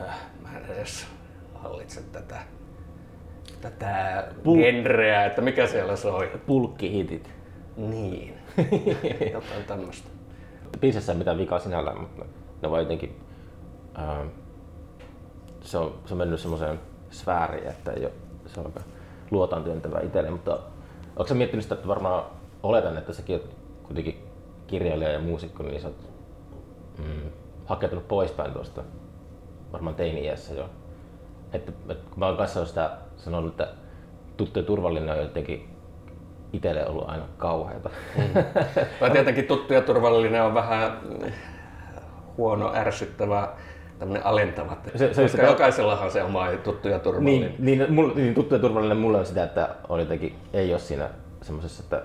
mä 0.42 0.58
en 0.58 0.64
edes 0.64 1.06
hallitse 1.54 2.02
tätä, 2.02 2.36
tätä 3.60 4.24
Pul- 4.44 4.56
genreä, 4.56 5.24
että 5.24 5.42
mikä 5.42 5.66
siellä 5.66 5.96
soi. 5.96 6.30
Pulkkihitit. 6.46 7.30
Niin, 7.76 8.34
jotain 9.32 9.64
tämmöistä. 9.66 10.08
Biisissä 10.80 11.12
ei 11.12 11.18
mitään 11.18 11.38
vikaa 11.38 11.58
sinällään, 11.58 12.00
mutta 12.00 12.24
ne 12.62 12.70
vaan 12.70 12.82
jotenkin... 12.82 13.20
Ää, 13.94 14.26
se, 15.60 15.78
on, 15.78 15.98
se 16.06 16.14
on 16.14 16.18
mennyt 16.18 16.40
semmoiseen 16.40 16.80
sfääriin, 17.10 17.68
että 17.68 17.92
ei 17.92 18.04
ole, 18.04 18.12
se 18.46 18.60
on 18.60 18.66
aika 18.66 18.80
luotaan 19.30 19.64
työntävä 19.64 20.00
itselle, 20.00 20.30
mutta 20.30 20.58
onko 21.08 21.26
sä 21.26 21.34
miettinyt 21.34 21.62
sitä, 21.62 21.74
että 21.74 21.88
varmaan 21.88 22.24
oletan, 22.62 22.98
että 22.98 23.12
säkin 23.12 23.36
oot 23.36 23.56
kuitenkin 23.82 24.24
kirjailija 24.66 25.10
ja 25.10 25.18
muusikko, 25.18 25.62
niin 25.62 25.80
sä 25.80 25.88
oot 25.88 26.07
mm, 26.98 27.30
hakeutunut 27.66 28.08
poispäin 28.08 28.52
tuosta 28.52 28.82
varmaan 29.72 29.94
teini-iässä 29.94 30.54
jo. 30.54 30.70
Että, 31.52 31.72
että 31.88 32.10
kun 32.10 32.18
mä 32.18 32.26
oon 32.26 32.36
kanssa 32.36 32.66
sitä 32.66 32.90
sanonut, 33.16 33.50
että 33.50 33.68
tuttu 34.36 34.58
ja 34.58 34.64
turvallinen 34.64 35.10
on 35.10 35.22
jotenkin 35.22 35.68
itselle 36.52 36.86
ollut 36.86 37.08
aina 37.08 37.24
kauheata. 37.36 37.90
Mm. 38.16 38.24
tietenkin 39.12 39.44
tuttu 39.44 39.74
ja 39.74 39.80
turvallinen 39.80 40.42
on 40.42 40.54
vähän 40.54 41.00
huono, 42.36 42.72
ärsyttävä, 42.74 43.48
tämmöinen 43.98 44.26
alentava. 44.26 44.76
Se, 44.96 45.14
se 45.14 45.22
koska 45.22 45.42
jokaisellahan 45.42 46.10
se 46.10 46.22
oma 46.22 46.46
tuttu 46.64 46.88
ja 46.88 46.98
turvallinen. 46.98 47.54
Niin, 47.58 47.78
niin, 47.78 47.92
mulla, 47.92 48.14
niin 48.14 48.34
tuttu 48.34 48.54
ja 48.54 48.60
turvallinen 48.60 48.96
mulle 48.96 49.18
on 49.18 49.26
sitä, 49.26 49.44
että 49.44 49.68
on 49.88 50.00
jotenkin, 50.00 50.36
ei 50.52 50.72
ole 50.72 50.78
siinä 50.78 51.10
semmoisessa, 51.42 51.82
että 51.82 52.02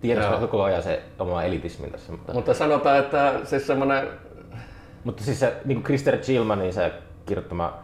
tiedostaa 0.00 0.40
koko 0.40 0.62
ajan 0.62 0.82
se 0.82 1.02
oma 1.18 1.42
elitismi 1.42 1.90
tässä. 1.90 2.12
Mutta, 2.12 2.32
mutta 2.32 2.54
sanotaan, 2.54 2.98
että 2.98 3.34
siis 3.44 3.66
semmoinen... 3.66 4.08
Mutta 5.08 5.24
siis 5.24 5.40
se, 5.40 5.56
niin 5.64 5.76
kuin 5.76 5.84
Krister 5.84 6.16
Chilmanin 6.18 6.72
se 6.72 6.92
kirjoittama 7.26 7.78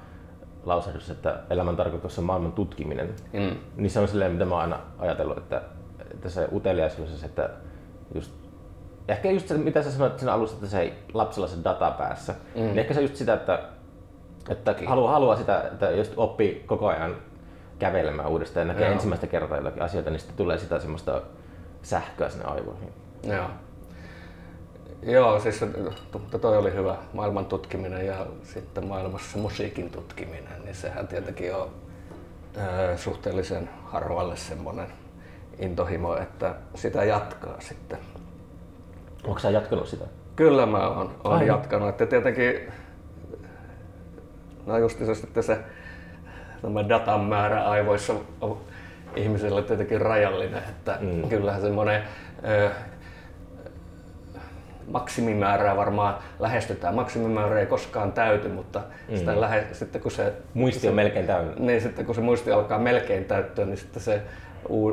lausahdus, 0.64 1.10
että 1.10 1.40
elämän 1.50 1.76
tarkoitus 1.76 2.18
on 2.18 2.24
maailman 2.24 2.52
tutkiminen, 2.52 3.14
mm. 3.32 3.56
niin 3.76 3.90
se 3.90 4.00
on 4.00 4.08
silleen, 4.08 4.32
mitä 4.32 4.44
mä 4.44 4.54
oon 4.54 4.62
aina 4.62 4.78
ajatellut, 4.98 5.38
että, 5.38 5.62
että 6.10 6.28
se 6.28 6.48
uteliaisuus, 6.52 7.24
että 7.24 7.50
just 8.14 8.32
ehkä 9.08 9.30
just 9.30 9.48
se, 9.48 9.58
mitä 9.58 9.82
sä 9.82 9.90
sanoit 9.90 10.18
sen 10.18 10.28
alussa, 10.28 10.56
että 10.56 10.66
se 10.66 10.80
ei 10.80 10.92
lapsella 11.14 11.48
se 11.48 11.56
data 11.64 11.90
päässä, 11.90 12.34
mm. 12.54 12.60
niin 12.60 12.78
ehkä 12.78 12.94
se 12.94 13.00
just 13.00 13.16
sitä, 13.16 13.34
että, 13.34 13.58
että 14.48 14.74
haluaa, 14.86 15.12
haluaa 15.12 15.36
sitä, 15.36 15.60
että 15.60 15.90
jos 15.90 16.12
oppii 16.16 16.64
koko 16.66 16.88
ajan 16.88 17.16
kävelemään 17.78 18.28
uudestaan 18.28 18.66
ja 18.66 18.72
näkee 18.72 18.86
Joo. 18.86 18.94
ensimmäistä 18.94 19.26
kertaa 19.26 19.58
jotakin 19.58 19.82
asioita, 19.82 20.10
niin 20.10 20.20
sitten 20.20 20.36
tulee 20.36 20.58
sitä 20.58 20.80
semmoista 20.80 21.22
sähköä 21.82 22.28
sinne 22.28 22.44
aivoihin. 22.44 22.92
Joo. 23.22 23.46
Joo, 25.06 25.40
siis 25.40 25.64
toi 26.40 26.56
oli 26.58 26.74
hyvä. 26.74 26.96
Maailman 27.12 27.46
tutkiminen 27.46 28.06
ja 28.06 28.26
sitten 28.42 28.86
maailmassa 28.86 29.38
musiikin 29.38 29.90
tutkiminen, 29.90 30.64
niin 30.64 30.74
sehän 30.74 31.08
tietenkin 31.08 31.54
on 31.54 31.70
ää, 32.56 32.96
suhteellisen 32.96 33.70
harvalle 33.84 34.36
semmoinen 34.36 34.86
intohimo, 35.58 36.16
että 36.16 36.54
sitä 36.74 37.04
jatkaa 37.04 37.60
sitten. 37.60 37.98
Onko 39.24 39.38
sä 39.38 39.50
jatkanut 39.50 39.88
sitä? 39.88 40.04
Kyllä 40.36 40.66
mä 40.66 40.88
oon, 40.88 41.14
oon 41.24 41.46
jatkanut. 41.46 41.88
Että 41.88 42.06
tietenkin, 42.06 42.72
no 44.66 44.78
just 44.78 44.98
se, 44.98 45.14
sitten 45.14 45.42
se 45.42 45.58
tämä 46.62 46.88
datan 46.88 47.20
määrä 47.20 47.64
aivoissa 47.64 48.14
on 48.40 48.60
ihmisillä 49.16 49.62
tietenkin 49.62 50.00
rajallinen, 50.00 50.62
että 50.68 50.98
mm. 51.00 51.28
kyllähän 51.28 51.60
semmoinen 51.60 52.02
ö, 52.48 52.70
maksimimäärää 54.86 55.76
varmaan 55.76 56.18
lähestytään. 56.38 56.94
Maksimimäärä 56.94 57.60
ei 57.60 57.66
koskaan 57.66 58.12
täyty, 58.12 58.48
mutta 58.48 58.82
mm. 59.08 59.16
sitä 59.16 59.40
lähe, 59.40 59.66
sitten 59.72 60.00
kun 60.00 60.10
se... 60.10 60.32
Muisti 60.54 60.80
se, 60.80 60.88
on 60.88 60.94
melkein 60.94 61.26
täynnä. 61.26 61.54
Niin, 61.58 61.80
sitten 61.80 62.06
kun 62.06 62.14
se 62.14 62.20
muisti 62.20 62.52
alkaa 62.52 62.78
melkein 62.78 63.24
täyttyä, 63.24 63.64
niin 63.64 63.76
sitten 63.76 64.02
se 64.02 64.22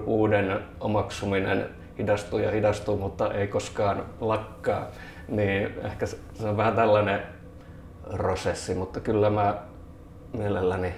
uuden 0.06 0.60
omaksuminen 0.80 1.70
hidastuu 1.98 2.40
ja 2.40 2.52
hidastuu, 2.52 2.98
mutta 2.98 3.34
ei 3.34 3.48
koskaan 3.48 4.06
lakkaa. 4.20 4.88
Niin 5.28 5.70
ehkä 5.84 6.06
se 6.06 6.18
on 6.44 6.58
vähän 6.58 6.76
tällainen 6.76 7.22
prosessi, 8.10 8.76
mutta 8.76 9.00
kyllä 9.00 9.30
mä 9.30 9.56
mielelläni 10.34 10.96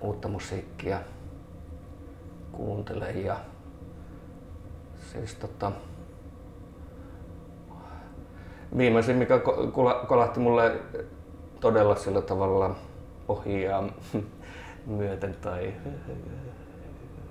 uutta 0.00 0.28
musiikkia 0.28 1.00
kuuntelen 2.52 3.24
ja 3.24 3.36
siis 5.12 5.34
tota, 5.34 5.72
viimeisin 8.78 9.16
mikä 9.16 9.40
kolahti 10.08 10.40
mulle 10.40 10.72
todella 11.60 11.94
sillä 11.94 12.22
tavalla 12.22 12.74
ohjaa 13.28 13.88
myöten 14.86 15.36
tai 15.40 15.72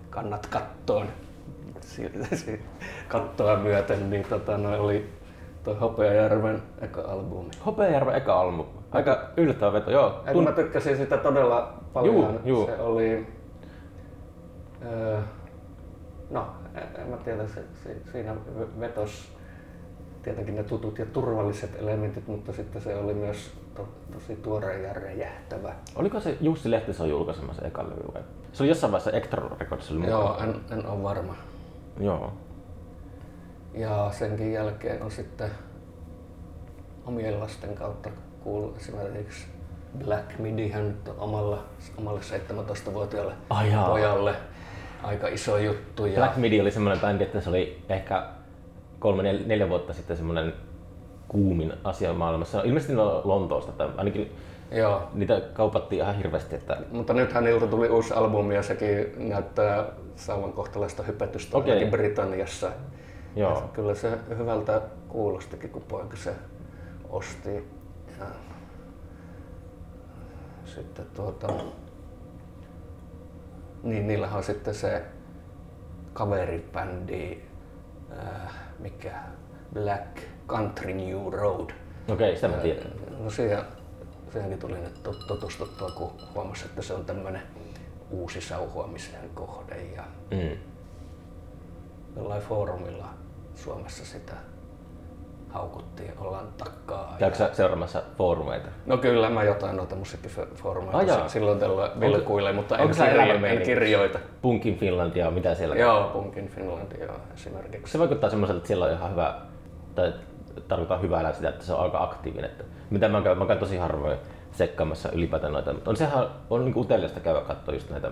kannat 0.10 0.48
kattoon 0.48 1.08
kattoa 3.08 3.58
myöten, 3.58 4.10
niin 4.10 4.26
tota, 4.30 4.58
no 4.58 4.84
oli 4.84 5.10
toi 5.64 5.76
Hopeajärven 5.76 6.62
eka 6.82 7.02
albumi. 7.02 7.52
Hopeajärven 7.66 8.16
eka 8.16 8.40
albumi. 8.42 8.70
Aika 8.92 9.30
yllättävä 9.38 9.74
veto, 9.74 9.92
joo. 9.92 10.24
Tun... 10.34 10.44
Mä 10.44 10.52
tykkäsin 10.52 10.98
sitä 10.98 11.18
todella 11.18 11.74
paljon. 11.94 12.16
Juu, 12.16 12.40
juu. 12.46 12.66
Se 12.66 12.78
oli... 12.78 13.28
Öö, 14.86 15.20
no, 16.30 16.48
en 17.02 17.08
mä 17.08 17.18
tiedä, 17.18 17.48
se, 17.48 17.64
se, 17.84 17.96
siinä 18.12 18.36
vetos 18.80 19.35
tietenkin 20.26 20.56
ne 20.56 20.64
tutut 20.64 21.00
ja 21.00 21.06
turvalliset 21.06 21.76
elementit, 21.80 22.28
mutta 22.28 22.54
sitten 22.54 22.82
se 22.82 22.96
oli 22.96 23.14
myös 23.14 23.52
to, 23.76 23.88
tosi 24.14 24.36
tuore 24.36 24.82
ja 24.82 24.94
räjähtävä. 24.94 25.74
Oliko 25.96 26.20
se 26.20 26.38
Jussi 26.42 26.72
Lehtisen 26.72 27.10
julkaisemassa 27.10 27.66
eka 27.66 27.84
levy 27.84 28.14
vai? 28.14 28.22
Se 28.54 28.64
oli 28.64 28.70
jossain 28.70 28.92
vaiheessa 28.92 29.12
Electro 29.12 29.58
Records 29.60 29.92
Joo, 29.92 30.38
en, 30.44 30.56
en 30.72 30.88
ole 30.88 31.04
varma. 31.04 31.36
Joo. 32.00 32.34
Ja 33.74 34.10
senkin 34.12 34.54
jälkeen 34.54 35.04
on 35.04 35.12
sitten 35.12 35.50
omien 37.06 37.40
lasten 37.40 37.76
kautta 37.76 38.10
kuullut 38.44 38.78
esimerkiksi 38.78 39.48
Black 40.06 40.40
Midihän 40.40 40.98
omalla, 41.18 41.64
omalle 41.98 42.20
17-vuotiaalle 42.20 43.34
Ai 43.50 43.72
pojalle 43.88 44.36
aika 45.04 45.28
iso 45.28 45.58
juttu. 45.58 46.06
Ja... 46.06 46.16
Black 46.16 46.38
Midi 46.38 46.62
oli 46.62 46.72
semmoinen 46.72 47.02
bändi, 47.02 47.24
että 47.24 47.42
se 47.42 47.50
oli 47.50 47.84
ehkä 47.90 48.28
kolme, 49.00 49.24
nel, 49.24 49.40
neljä 49.46 49.70
vuotta 49.70 49.94
sitten 49.94 50.18
semmoinen 50.18 50.54
kuumin 51.28 51.74
asia 51.84 52.14
maailmassa. 52.14 52.62
Ilmeisesti 52.62 52.96
ne 52.96 53.02
on 53.02 53.22
Lontoosta, 53.24 53.72
tai 53.72 53.90
ainakin 53.98 54.32
Joo. 54.72 55.10
niitä 55.14 55.42
kaupattiin 55.54 56.02
ihan 56.02 56.16
hirveästi. 56.16 56.56
Että... 56.56 56.78
Mutta 56.92 57.14
nythän 57.14 57.44
niiltä 57.44 57.68
tuli 57.68 57.90
uusi 57.90 58.14
albumi 58.14 58.56
ja 58.56 58.64
sekin 58.64 59.30
näyttää 59.30 59.86
saavan 60.16 60.54
kohtalaista 60.54 61.04
hypetystä 61.04 61.58
okay. 61.58 61.90
Britanniassa. 61.90 62.72
Joo. 63.36 63.52
Ja 63.52 63.68
kyllä 63.74 63.96
se 63.96 64.18
hyvältä 64.38 64.82
kuulostikin, 65.08 65.70
kun 65.70 65.82
poika 65.82 66.16
se 66.16 66.34
osti. 67.10 67.70
Ja 68.20 68.26
sitten 70.66 71.06
tuota, 71.16 71.48
niin 73.84 74.08
niillähän 74.08 74.38
on 74.38 74.44
sitten 74.44 74.74
se 74.74 75.04
kaveribändi, 76.14 77.38
äh, 78.12 78.65
mikä 78.80 79.14
Black 79.74 80.18
Country 80.48 80.94
New 80.94 81.34
Road. 81.34 81.70
Okei, 81.70 82.14
okay, 82.14 82.36
sitä 82.36 82.48
mä 82.48 82.58
tiedän. 82.58 82.92
No 83.20 83.30
siihen, 83.30 83.60
siihenkin 84.32 84.60
tuli 84.60 84.78
nyt 84.78 85.04
tutustuttua, 85.28 85.90
kun 85.90 86.12
huomasi, 86.36 86.66
että 86.66 86.82
se 86.82 86.94
on 86.94 87.06
tämmöinen 87.06 87.42
uusi 88.10 88.42
sauhuamisen 88.42 89.30
kohde. 89.34 89.76
Ja 89.96 90.04
mm. 90.32 90.58
Jollain 92.16 92.42
foorumilla 92.42 93.10
Suomessa 93.56 94.06
sitä 94.06 94.34
haukuttiin, 95.56 96.14
ollaan 96.18 96.48
takkaa. 96.58 97.16
Käykö 97.20 97.38
sä 97.38 97.50
seuraamassa 97.54 98.02
foorumeita? 98.18 98.68
No 98.86 98.98
kyllä, 98.98 99.30
mä 99.30 99.44
jotain 99.44 99.78
noita 99.78 99.96
musiikkifoorumeita 99.96 100.98
Ah, 100.98 101.08
jaa. 101.08 101.28
silloin 101.28 101.60
tällä 101.60 101.92
vilkuille, 102.00 102.52
mutta 102.52 102.78
en, 102.78 102.90
kirjo, 102.90 103.46
en 103.46 103.62
kirjoita. 103.62 104.20
Punkin 104.42 104.78
Finlandia, 104.78 105.32
mitä 105.32 105.56
siellä? 105.56 105.76
Joo, 105.76 106.10
Punkin 106.14 106.48
Finlandia 106.48 107.08
esimerkiksi. 107.34 107.92
Se 107.92 108.00
vaikuttaa 108.00 108.30
semmoiselta, 108.30 108.58
että 108.58 108.68
siellä 108.68 108.86
on 108.86 108.92
ihan 108.92 109.12
hyvä, 109.12 109.36
tai 109.96 110.14
tarkoittaa 110.68 110.98
hyvällä 110.98 111.34
sitä, 111.34 111.50
että 111.50 111.66
se 111.66 111.74
on 111.74 111.80
aika 111.80 112.04
aktiivinen. 112.04 112.50
Että 112.52 112.64
mitä 112.90 113.08
mä 113.10 113.22
käyn, 113.22 113.38
mä 113.38 113.46
käyn 113.46 113.60
tosi 113.60 113.78
harvoin 113.78 114.18
sekkaamassa 114.52 115.12
ylipäätään 115.12 115.54
noita, 115.54 115.74
mutta 115.74 115.90
on 115.90 115.96
sehän 115.98 116.28
on 116.50 116.66
niin 116.66 116.78
uteliasta 116.78 117.20
käydä 117.20 117.42
katsoa 117.42 117.74
just 117.74 117.90
näitä 117.90 118.12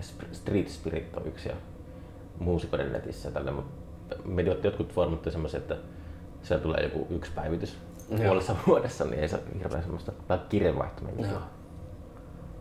Sp- 0.00 0.32
Street 0.34 0.68
Spirit 0.68 1.16
on 1.16 1.26
yksi 1.26 1.48
ja 1.48 1.54
muusikoiden 2.38 2.92
netissä 2.92 3.28
ja 3.28 3.32
tällä, 3.32 3.50
mutta 3.52 3.83
medioitti 4.24 4.66
jotkut 4.66 4.92
foorumit 4.94 5.26
on 5.26 5.32
semmoisia, 5.32 5.58
että 5.58 5.76
siellä 6.42 6.62
tulee 6.62 6.82
joku 6.82 7.06
yksi 7.10 7.32
päivitys 7.34 7.78
Joo. 8.10 8.20
puolessa 8.24 8.56
vuodessa, 8.66 9.04
niin 9.04 9.18
ei 9.18 9.28
se 9.28 9.38
hirveän 9.58 9.82
semmoista, 9.82 10.12
tai. 10.28 10.38
Joo. 11.30 11.40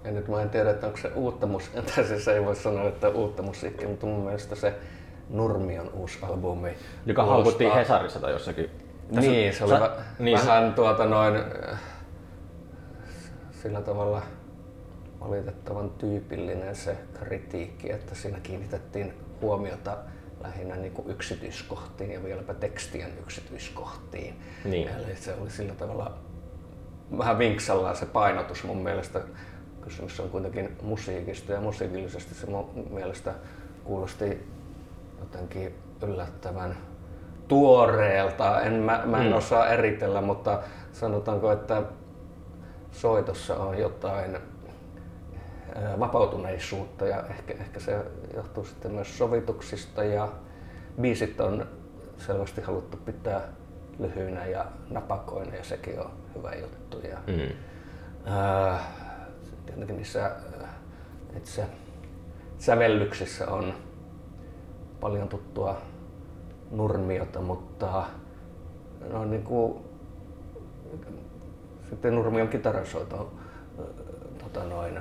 Ja 0.03 0.11
nyt 0.11 0.27
mä 0.27 0.41
en 0.41 0.49
tiedä, 0.49 0.69
että 0.71 0.85
onko 0.87 0.97
se 0.97 1.11
uutta 1.15 1.47
musiikkia, 1.47 1.81
tai 1.95 2.03
siis 2.05 2.27
ei 2.27 2.45
voi 2.45 2.55
sanoa, 2.55 2.87
että 2.87 3.09
uutta 3.09 3.43
musiikkia, 3.43 3.87
mutta 3.89 4.05
mun 4.05 4.23
mielestä 4.25 4.55
se 4.55 4.73
Nurmion 5.29 5.89
uusi 5.93 6.19
albumi 6.21 6.69
Joka 6.69 7.21
kuulostaa- 7.21 7.25
haukuttiin 7.25 7.73
Hesarissa 7.73 8.19
tai 8.19 8.31
jossakin. 8.31 8.69
Tässä- 9.15 9.31
Niin, 9.31 9.53
se 9.53 9.63
oli 9.63 9.73
Sa- 9.73 9.79
va- 9.79 9.95
niin, 10.19 10.39
se- 10.39 10.47
vähän 10.47 10.73
tuota 10.73 11.05
noin 11.05 11.35
äh, 11.35 11.79
sillä 13.61 13.81
tavalla 13.81 14.21
valitettavan 15.19 15.89
tyypillinen 15.89 16.75
se 16.75 16.97
kritiikki, 17.13 17.91
että 17.91 18.15
siinä 18.15 18.39
kiinnitettiin 18.43 19.13
huomiota 19.41 19.97
lähinnä 20.43 20.75
niin 20.75 20.93
kuin 20.93 21.09
yksityiskohtiin 21.09 22.11
ja 22.11 22.23
vieläpä 22.23 22.53
tekstien 22.53 23.09
yksityiskohtiin. 23.19 24.39
Niin. 24.65 24.87
Eli 24.87 25.15
se 25.15 25.33
oli 25.41 25.49
sillä 25.49 25.73
tavalla 25.73 26.17
vähän 27.17 27.39
vinksallaan 27.39 27.95
se 27.95 28.05
painotus 28.05 28.63
mun 28.63 28.77
mielestä. 28.83 29.21
Kysymys 29.81 30.19
on 30.19 30.29
kuitenkin 30.29 30.77
musiikista 30.81 31.51
ja 31.51 31.61
musiikillisesti 31.61 32.35
se 32.35 32.47
mun 32.47 32.87
mielestä 32.89 33.33
kuulosti 33.83 34.47
jotenkin 35.19 35.75
yllättävän 36.01 36.77
tuoreelta. 37.47 38.61
En, 38.61 38.73
mä, 38.73 39.03
mä 39.05 39.21
en 39.21 39.27
Mm. 39.31 39.37
osaa 39.37 39.67
eritellä, 39.67 40.21
mutta 40.21 40.59
sanotaanko, 40.91 41.51
että 41.51 41.83
soitossa 42.91 43.55
on 43.55 43.77
jotain 43.77 44.37
vapautuneisuutta 45.99 47.05
ja 47.07 47.23
ehkä, 47.29 47.53
ehkä 47.53 47.79
se 47.79 48.05
johtuu 48.35 48.65
sitten 48.65 48.91
myös 48.91 49.17
sovituksista 49.17 50.03
ja 50.03 50.27
biisit 51.01 51.41
on 51.41 51.67
selvästi 52.17 52.61
haluttu 52.61 52.97
pitää 52.97 53.41
lyhyinä 53.99 54.45
ja 54.45 54.65
napakoina 54.89 55.55
ja 55.55 55.63
sekin 55.63 55.99
on 55.99 56.11
hyvä 56.35 56.55
juttu. 56.55 56.99
Ja, 56.99 57.17
Mm. 57.27 57.55
ää, 58.25 58.79
tietenkin 59.65 59.95
niissä 59.97 60.31
itse 61.37 61.65
sävellyksissä 62.57 63.47
on 63.51 63.73
paljon 64.99 65.29
tuttua 65.29 65.81
nurmiota, 66.71 67.41
mutta 67.41 68.03
no 69.11 69.25
niin 69.25 69.43
kuin, 69.43 69.83
sitten 71.89 72.15
Nurmion 72.15 72.47
kitarasoiton 72.47 73.31
ää, 73.79 73.85
tota 74.43 74.63
noin, 74.63 74.99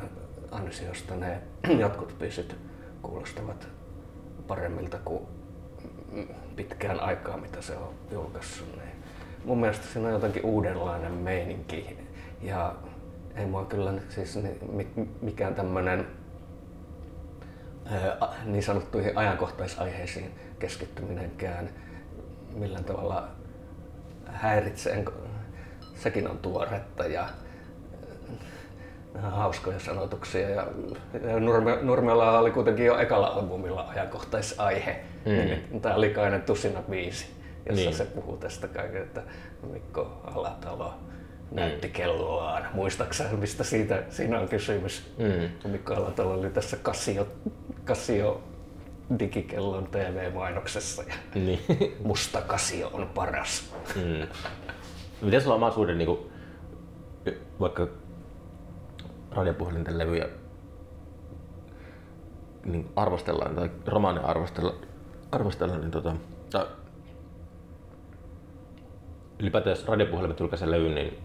ansiosta 0.52 1.16
ne 1.16 1.40
jotkut 1.80 2.18
biisit 2.18 2.56
kuulostavat 3.02 3.68
paremmilta 4.46 4.98
kuin 5.04 5.22
pitkään 6.56 7.00
aikaa, 7.00 7.36
mitä 7.36 7.62
se 7.62 7.76
on 7.76 7.94
julkaissut. 8.10 8.76
Niin 8.76 8.92
mun 9.44 9.60
mielestä 9.60 9.86
siinä 9.86 10.08
on 10.08 10.14
jotenkin 10.14 10.44
uudenlainen 10.44 11.12
meininki 11.12 11.98
ja 12.42 12.74
ei 13.34 13.46
mua 13.46 13.64
kyllä 13.64 13.92
siis 14.08 14.38
mikään 15.22 15.54
tämmöinen 15.54 16.06
niin 18.44 18.62
sanottuihin 18.62 19.18
ajankohtaisaiheisiin 19.18 20.30
keskittyminenkään 20.58 21.68
millään 22.54 22.84
tavalla 22.84 23.28
häiritsee. 24.26 24.92
En- 24.92 25.04
Sekin 25.94 26.30
on 26.30 26.38
tuoretta 26.38 27.06
ja 27.06 27.28
äh, 29.16 29.22
hauskoja 29.32 29.78
sanotuksia. 29.78 30.48
Ja 30.50 30.66
ja 31.28 31.40
Nurme, 31.40 31.78
Nurmella 31.82 32.38
oli 32.38 32.50
kuitenkin 32.50 32.86
jo 32.86 32.98
ekalla 32.98 33.26
albumilla 33.26 33.88
ajankohtaisaihe. 33.88 35.00
Mm. 35.72 35.80
Tämä 35.80 36.00
likainen 36.00 36.42
tusina 36.42 36.82
biisi, 36.90 37.26
jossa 37.66 37.84
Niin. 37.84 37.94
se 37.94 38.04
puhuu 38.04 38.36
tästä 38.36 38.68
kaiken, 38.68 39.02
että 39.02 39.22
Mikko 39.72 40.20
Alatalo 40.24 40.94
näytti 41.50 41.88
kelloaan. 41.88 42.66
Muistaaksä, 42.74 43.24
mistä 43.40 43.64
siitä, 43.64 44.02
siinä 44.10 44.40
on 44.40 44.48
kysymys? 44.48 45.14
Mm. 45.18 45.70
Mikko 45.70 45.94
Alatalo 45.94 46.32
oli 46.34 46.50
tässä 46.50 46.76
Casio, 46.76 47.26
Casio 47.86 48.42
digikellon 49.18 49.86
TV-mainoksessa 49.86 51.02
ja 51.02 51.14
Niin. 51.34 51.60
musta 52.04 52.42
Casio 52.48 52.90
on 52.92 53.10
paras. 53.14 53.74
Mm. 53.96 54.26
Miten 55.22 55.40
sulla 55.40 55.54
on 55.54 55.62
oma 55.62 55.70
suhde 55.70 55.94
niin 55.94 56.06
kuin, 56.06 56.18
vaikka 57.60 57.88
radiopuhelinten 59.34 59.98
levyjä 59.98 60.28
niin 62.64 62.90
arvostellaan 62.96 63.54
tai 63.54 63.70
romaaneja 63.86 64.26
arvostella, 64.26 64.74
arvostella, 65.32 65.78
niin 65.78 65.90
tota, 65.90 66.12
tai 66.52 66.66
ylipäätään 69.38 69.76
jos 69.76 69.86
radiopuhelimet 69.86 70.40
julkaisee 70.40 70.70
levyn, 70.70 70.94
niin 70.94 71.18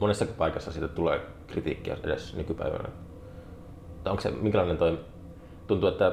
monessakin 0.00 0.34
paikassa 0.34 0.72
siitä 0.72 0.88
tulee 0.88 1.20
kritiikkiä 1.46 1.96
edes 2.04 2.36
nykypäivänä. 2.36 2.88
Tai 4.04 4.10
onko 4.10 4.20
se, 4.20 4.30
minkälainen 4.30 4.78
toi, 4.78 4.98
tuntuu, 5.66 5.88
että 5.88 6.12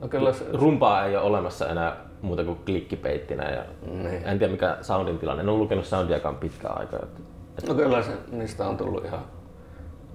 No 0.00 0.08
kyllä 0.08 0.32
se, 0.32 0.44
rumpaa 0.52 1.04
ei 1.04 1.16
ole 1.16 1.24
olemassa 1.24 1.68
enää 1.68 1.96
muuta 2.22 2.44
kuin 2.44 2.58
klikkipeittinä. 2.66 3.50
Ja 3.50 3.64
Niin. 3.86 4.22
En 4.24 4.38
tiedä 4.38 4.52
mikä 4.52 4.78
soundin 4.82 5.18
tilanne. 5.18 5.42
En 5.42 5.48
ole 5.48 5.58
lukenut 5.58 5.86
soundiakaan 5.86 6.36
pitkään 6.36 6.80
aikaa. 6.80 7.00
Että, 7.02 7.20
no 7.68 7.74
kyllä 7.74 8.02
se, 8.02 8.12
niistä 8.30 8.66
on 8.66 8.76
tullut 8.76 9.04
ihan 9.04 9.20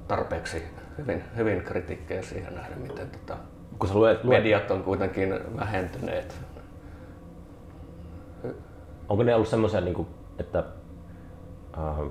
tarpeeksi 0.07 0.63
hyvin, 0.97 1.23
hyvin 1.37 1.63
kritiikkejä 1.63 2.21
siihen 2.21 2.55
nähden, 2.55 2.81
miten 2.81 3.09
tota, 3.09 3.37
kun 3.79 3.89
sä 3.89 3.95
luet, 3.95 4.23
luet 4.23 4.43
mediat 4.43 4.71
on 4.71 4.83
kuitenkin 4.83 5.33
vähentyneet. 5.59 6.35
onko 9.09 9.23
ne 9.23 9.35
ollut 9.35 9.47
semmoisia, 9.47 9.81
niin 9.81 9.93
kuin, 9.93 10.07
että 10.39 10.63
äh, 11.77 12.07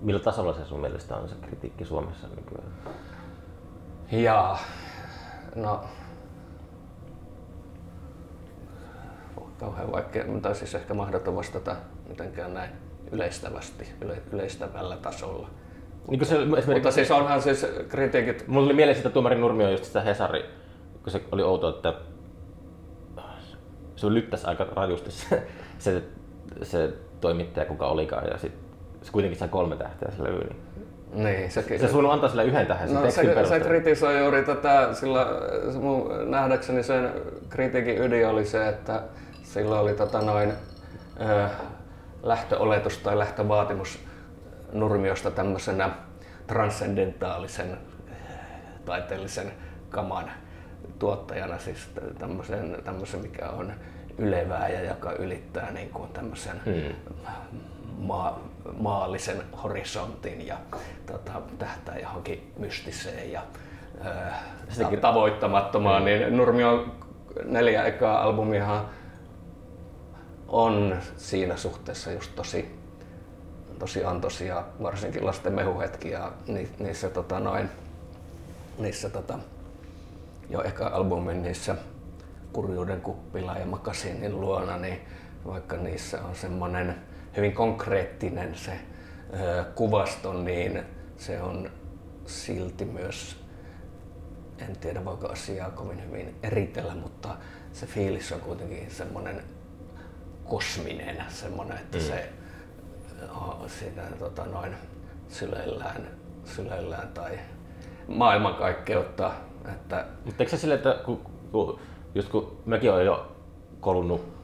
millä 0.00 0.20
tasolla 0.20 0.54
se 0.54 0.64
sun 0.64 0.80
mielestä 0.80 1.16
on 1.16 1.28
se 1.28 1.34
kritiikki 1.42 1.84
Suomessa 1.84 2.28
nykyään? 2.28 2.72
Ja 4.10 4.58
no, 5.54 5.84
kauhean 9.58 9.92
vaikea, 9.92 10.24
tai 10.42 10.54
siis 10.54 10.74
ehkä 10.74 10.94
mahdoton 10.94 11.36
vastata 11.36 11.76
mitenkään 12.08 12.54
näin 12.54 12.70
yleistävästi, 13.10 13.88
yle, 14.00 14.22
yleistävällä 14.32 14.96
tasolla. 14.96 15.50
Niin 16.08 16.18
kuin 16.18 16.28
se, 16.28 16.34
esimerkiksi, 16.34 16.70
Mutta 16.72 16.90
siis 16.90 17.10
onhan 17.10 17.42
siis 17.42 17.66
kritiikit, 17.88 18.48
Mulla 18.48 18.66
oli 18.66 18.74
mieleen 18.74 18.96
sitä 18.96 19.10
tuomari 19.10 19.36
Nurmio 19.36 19.70
just 19.70 19.84
sitä 19.84 20.00
Hesari, 20.00 20.44
kun 21.02 21.12
se 21.12 21.20
oli 21.32 21.42
outo, 21.42 21.68
että 21.68 21.94
se 23.96 24.06
lyttäsi 24.14 24.46
aika 24.46 24.66
rajusti 24.74 25.10
se, 25.10 25.42
se, 25.78 26.02
se 26.62 26.92
toimittaja, 27.20 27.66
kuka 27.66 27.86
olikaan, 27.86 28.28
ja 28.30 28.38
sit 28.38 28.52
se 29.02 29.12
kuitenkin 29.12 29.38
sai 29.38 29.48
kolme 29.48 29.76
tähteä 29.76 30.12
se 30.16 30.24
levy. 30.24 30.50
Niin. 31.12 31.50
se, 31.50 31.78
Se 31.78 31.88
suunut 31.88 32.12
antaa 32.12 32.28
sille 32.28 32.44
yhden 32.44 32.66
tähden 32.66 32.88
sen 32.88 32.96
No, 32.96 33.02
tekstin 33.02 33.34
se, 33.34 33.44
se 33.48 33.60
kritisoi 33.60 34.18
juuri 34.18 34.42
tätä, 34.42 34.88
sillä 34.92 35.26
se 35.72 35.78
mun 35.78 36.30
nähdäkseni 36.30 36.82
sen 36.82 37.12
kritiikin 37.48 37.98
ydin 37.98 38.28
oli 38.28 38.46
se, 38.46 38.68
että 38.68 39.02
sillä 39.42 39.80
oli 39.80 39.92
tota 39.92 40.20
noin, 40.20 40.52
ö, 41.20 41.48
lähtöoletus 42.22 42.98
tai 42.98 43.18
lähtövaatimus 43.18 44.05
Nurmiosta 44.80 45.30
tämmöisenä 45.30 45.90
transcendentaalisen 46.46 47.78
taiteellisen 48.84 49.52
kaman 49.90 50.30
tuottajana, 50.98 51.58
siis 51.58 51.78
tämmöisen, 52.18 52.76
tämmöisen 52.84 53.20
mikä 53.20 53.48
on 53.48 53.72
ylevää 54.18 54.68
ja 54.68 54.84
joka 54.84 55.12
ylittää 55.12 55.70
niin 55.70 55.90
kuin 55.90 56.12
tämmöisen 56.12 56.60
maa, 57.98 58.40
maallisen 58.78 59.42
horisontin 59.62 60.46
ja 60.46 60.56
tota, 61.06 61.32
tähtää 61.58 61.98
johonkin 61.98 62.52
mystiseen 62.58 63.32
ja 63.32 63.42
ää, 64.04 64.42
Sitäkin- 64.68 65.00
tavoittamattomaan, 65.00 66.04
niin 66.04 66.36
Nurmion 66.36 66.92
neljä 67.44 67.84
ekaa 67.84 68.22
albumihan 68.22 68.88
on 70.48 70.96
siinä 71.16 71.56
suhteessa 71.56 72.12
just 72.12 72.34
tosi, 72.34 72.75
tosi 73.78 74.04
antoisia, 74.04 74.64
varsinkin 74.82 75.26
lasten 75.26 75.52
mehuhetki 75.52 76.10
ja 76.10 76.32
ni, 76.46 76.68
niissä, 76.78 77.08
tota, 77.08 77.40
noin, 77.40 77.68
niissä 78.78 79.10
tota, 79.10 79.38
jo 80.50 80.62
eka 80.62 80.86
albumin 80.86 81.42
niissä 81.42 81.76
kurjuuden 82.52 83.00
kuppila 83.00 83.56
ja 83.56 83.66
makasiinin 83.66 84.40
luona, 84.40 84.76
niin 84.76 85.00
vaikka 85.46 85.76
niissä 85.76 86.22
on 86.22 86.34
semmoinen 86.36 86.96
hyvin 87.36 87.52
konkreettinen 87.52 88.54
se 88.54 88.72
ö, 89.40 89.64
kuvasto, 89.74 90.32
niin 90.32 90.82
se 91.16 91.42
on 91.42 91.70
silti 92.26 92.84
myös, 92.84 93.44
en 94.58 94.76
tiedä 94.76 95.04
voiko 95.04 95.28
asiaa 95.28 95.70
kovin 95.70 96.06
hyvin 96.06 96.36
eritellä, 96.42 96.94
mutta 96.94 97.36
se 97.72 97.86
fiilis 97.86 98.32
on 98.32 98.40
kuitenkin 98.40 98.90
semmoinen 98.90 99.42
kosminen, 100.44 101.24
semmoinen, 101.28 101.76
että 101.76 101.98
mm. 101.98 102.04
se 102.04 102.32
sitä 103.66 104.02
tota, 104.18 104.44
noin 104.44 104.76
syleillään, 105.28 106.08
syleillään 106.44 107.08
tai 107.08 107.38
maailmankaikkeutta. 108.08 109.32
Että... 109.74 110.06
Mutta 110.24 110.42
eikö 110.42 110.50
se 110.50 110.56
sille, 110.56 110.74
että 110.74 111.00
kun, 111.04 111.20
kun, 111.52 111.78
just 112.14 112.28
kun 112.28 112.56
mäkin 112.66 112.92
olen 112.92 113.06
jo 113.06 113.36
kolunnut 113.80 114.36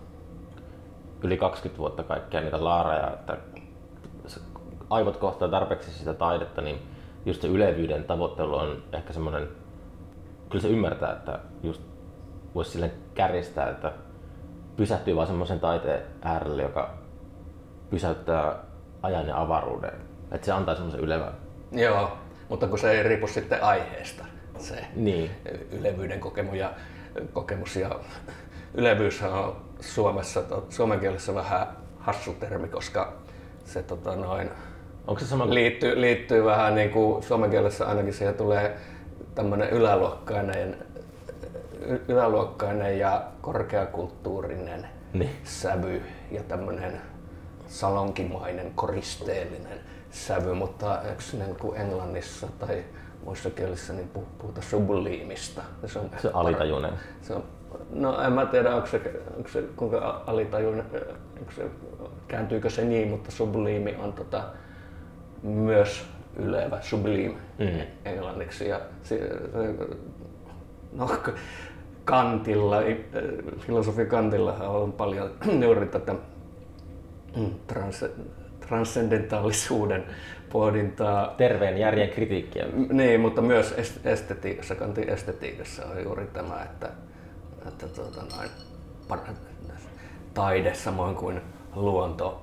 yli 1.23 1.37
20 1.37 1.79
vuotta 1.79 2.03
kaikkia 2.03 2.41
niitä 2.41 2.65
laareja, 2.65 3.11
että 3.11 3.37
aivot 4.91 5.17
kohtaa 5.17 5.49
tarpeeksi 5.49 5.91
sitä 5.91 6.15
taidetta, 6.15 6.61
niin 6.61 6.79
just 7.27 7.43
se 7.43 7.49
ylevyyden 7.49 8.05
tavoittelu 8.05 8.57
on 8.57 8.83
ehkä 8.93 9.13
semmoinen, 9.13 9.49
kyllä 10.51 10.63
se 10.63 10.69
ymmärtää, 10.69 11.13
että 11.13 11.39
just 11.63 11.83
voisi 12.55 12.71
sille 12.71 12.91
kärjistää, 13.15 13.71
että 13.71 13.93
pysähtyy 14.77 15.17
vaan 15.17 15.27
semmoisen 15.27 15.61
taiteen 15.61 16.03
äärelle, 16.23 16.63
joka 16.63 17.02
pysäyttää 17.93 18.55
ajan 19.03 19.27
ja 19.27 19.41
avaruuden. 19.41 19.93
Että 20.33 20.45
se 20.45 20.53
antaa 20.53 20.75
semmoisen 20.75 21.01
ylevän. 21.01 21.33
Joo, 21.73 22.13
mutta 22.49 22.67
kun 22.67 22.79
se 22.79 22.91
ei 22.91 23.03
riipu 23.03 23.27
sitten 23.27 23.65
aiheesta, 23.65 24.25
se 24.59 24.87
niin. 24.97 25.31
ylevyyden 25.71 26.21
kokemus 26.21 26.57
ja, 26.57 26.73
kokemus 27.33 27.77
ja 27.77 27.91
ylevyys 28.75 29.23
on 29.23 29.57
Suomessa, 29.81 30.43
suomen 30.69 31.01
kielessä 31.01 31.35
vähän 31.35 31.67
hassu 31.99 32.33
termi, 32.33 32.69
koska 32.69 33.13
se 33.65 33.83
tota 33.83 34.17
noin, 34.17 34.51
Onko 35.07 35.21
se 35.21 35.27
sama 35.27 35.55
liittyy, 35.55 36.01
liittyy 36.01 36.45
vähän 36.45 36.75
niin 36.75 36.91
kuin 36.91 37.23
suomen 37.23 37.51
kielessä 37.51 37.87
ainakin 37.87 38.15
siihen 38.15 38.35
tulee 38.35 38.77
tämmöinen 39.35 39.71
yläluokkainen, 39.71 40.77
yläluokkainen 42.09 42.99
ja 42.99 43.23
korkeakulttuurinen 43.41 44.87
niin. 45.13 45.31
sävy 45.45 46.03
ja 46.31 46.43
tämmöinen 46.43 47.01
salonkimainen, 47.73 48.73
koristeellinen 48.75 49.81
sävy, 50.11 50.55
mutta 50.55 51.03
eikö 51.03 51.23
niin 51.33 51.57
kuin 51.57 51.81
Englannissa 51.81 52.47
tai 52.59 52.85
muissa 53.25 53.51
kielissä 53.51 53.93
niin 53.93 54.11
puhuta 54.39 54.63
subliimista. 54.63 55.63
Se 55.87 55.99
on, 55.99 56.11
se 56.19 56.31
alitajuinen. 56.35 56.93
Se 57.21 57.35
on, 57.35 57.45
no 57.91 58.21
en 58.21 58.33
mä 58.33 58.47
tiedä, 58.47 58.75
onko 58.75 58.87
se, 58.87 59.01
onko 59.37 59.49
se 59.49 59.65
kuinka 59.77 60.23
alitajuinen, 60.27 60.85
onko 61.39 61.53
se, 61.57 61.67
kääntyykö 62.29 62.71
se 62.71 62.85
niin, 62.85 63.09
mutta 63.09 63.31
subliimi 63.31 63.97
on 64.03 64.13
tota, 64.13 64.45
myös 65.43 66.07
ylevä, 66.37 66.81
sublime 66.81 67.35
mm. 67.59 67.67
englanniksi. 68.05 68.69
Ja 68.69 68.81
se, 69.03 69.31
no, 70.93 71.11
Kantilla, 72.05 72.77
filosofi 73.59 74.07
Kantilla 74.07 74.53
on 74.53 74.93
paljon 74.93 75.31
juuri 75.65 75.87
tätä 75.87 76.15
mm, 77.37 77.51
trans, 77.67 78.05
transcendentaalisuuden 78.61 80.05
pohdintaa. 80.53 81.35
Terveen 81.37 81.79
järjen 81.79 82.11
kritiikkiä. 82.11 82.67
Niin, 82.93 83.21
mutta 83.21 83.43
myös 83.43 83.75
estetiikassa, 84.05 84.75
Kantin 84.75 85.09
estetiikassa 85.09 85.87
on 85.87 86.03
juuri 86.03 86.27
tämä, 86.27 86.63
että, 86.63 86.91
että 87.69 87.89
tuota, 87.89 88.23
noin, 88.37 88.51
taide 90.35 90.75
samoin 90.75 91.17
kuin 91.17 91.41
luonto 91.75 92.43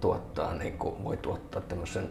tuottaa, 0.00 0.54
niin 0.54 0.78
kuin 0.78 1.04
voi 1.04 1.16
tuottaa 1.16 1.62
tämmöisen 1.62 2.10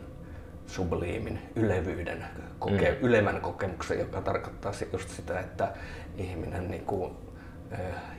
subliimin 0.68 1.40
ylevyyden, 1.56 2.26
koke, 2.60 2.92
mm. 2.92 3.08
ylemmän 3.08 3.42
kokemuksen, 3.42 4.00
joka 4.00 4.22
tarkoittaa 4.22 4.72
just 4.94 5.10
sitä, 5.10 5.40
että 5.40 5.74
ihminen 6.18 6.68
niin 6.68 6.86
kuin, 6.86 7.12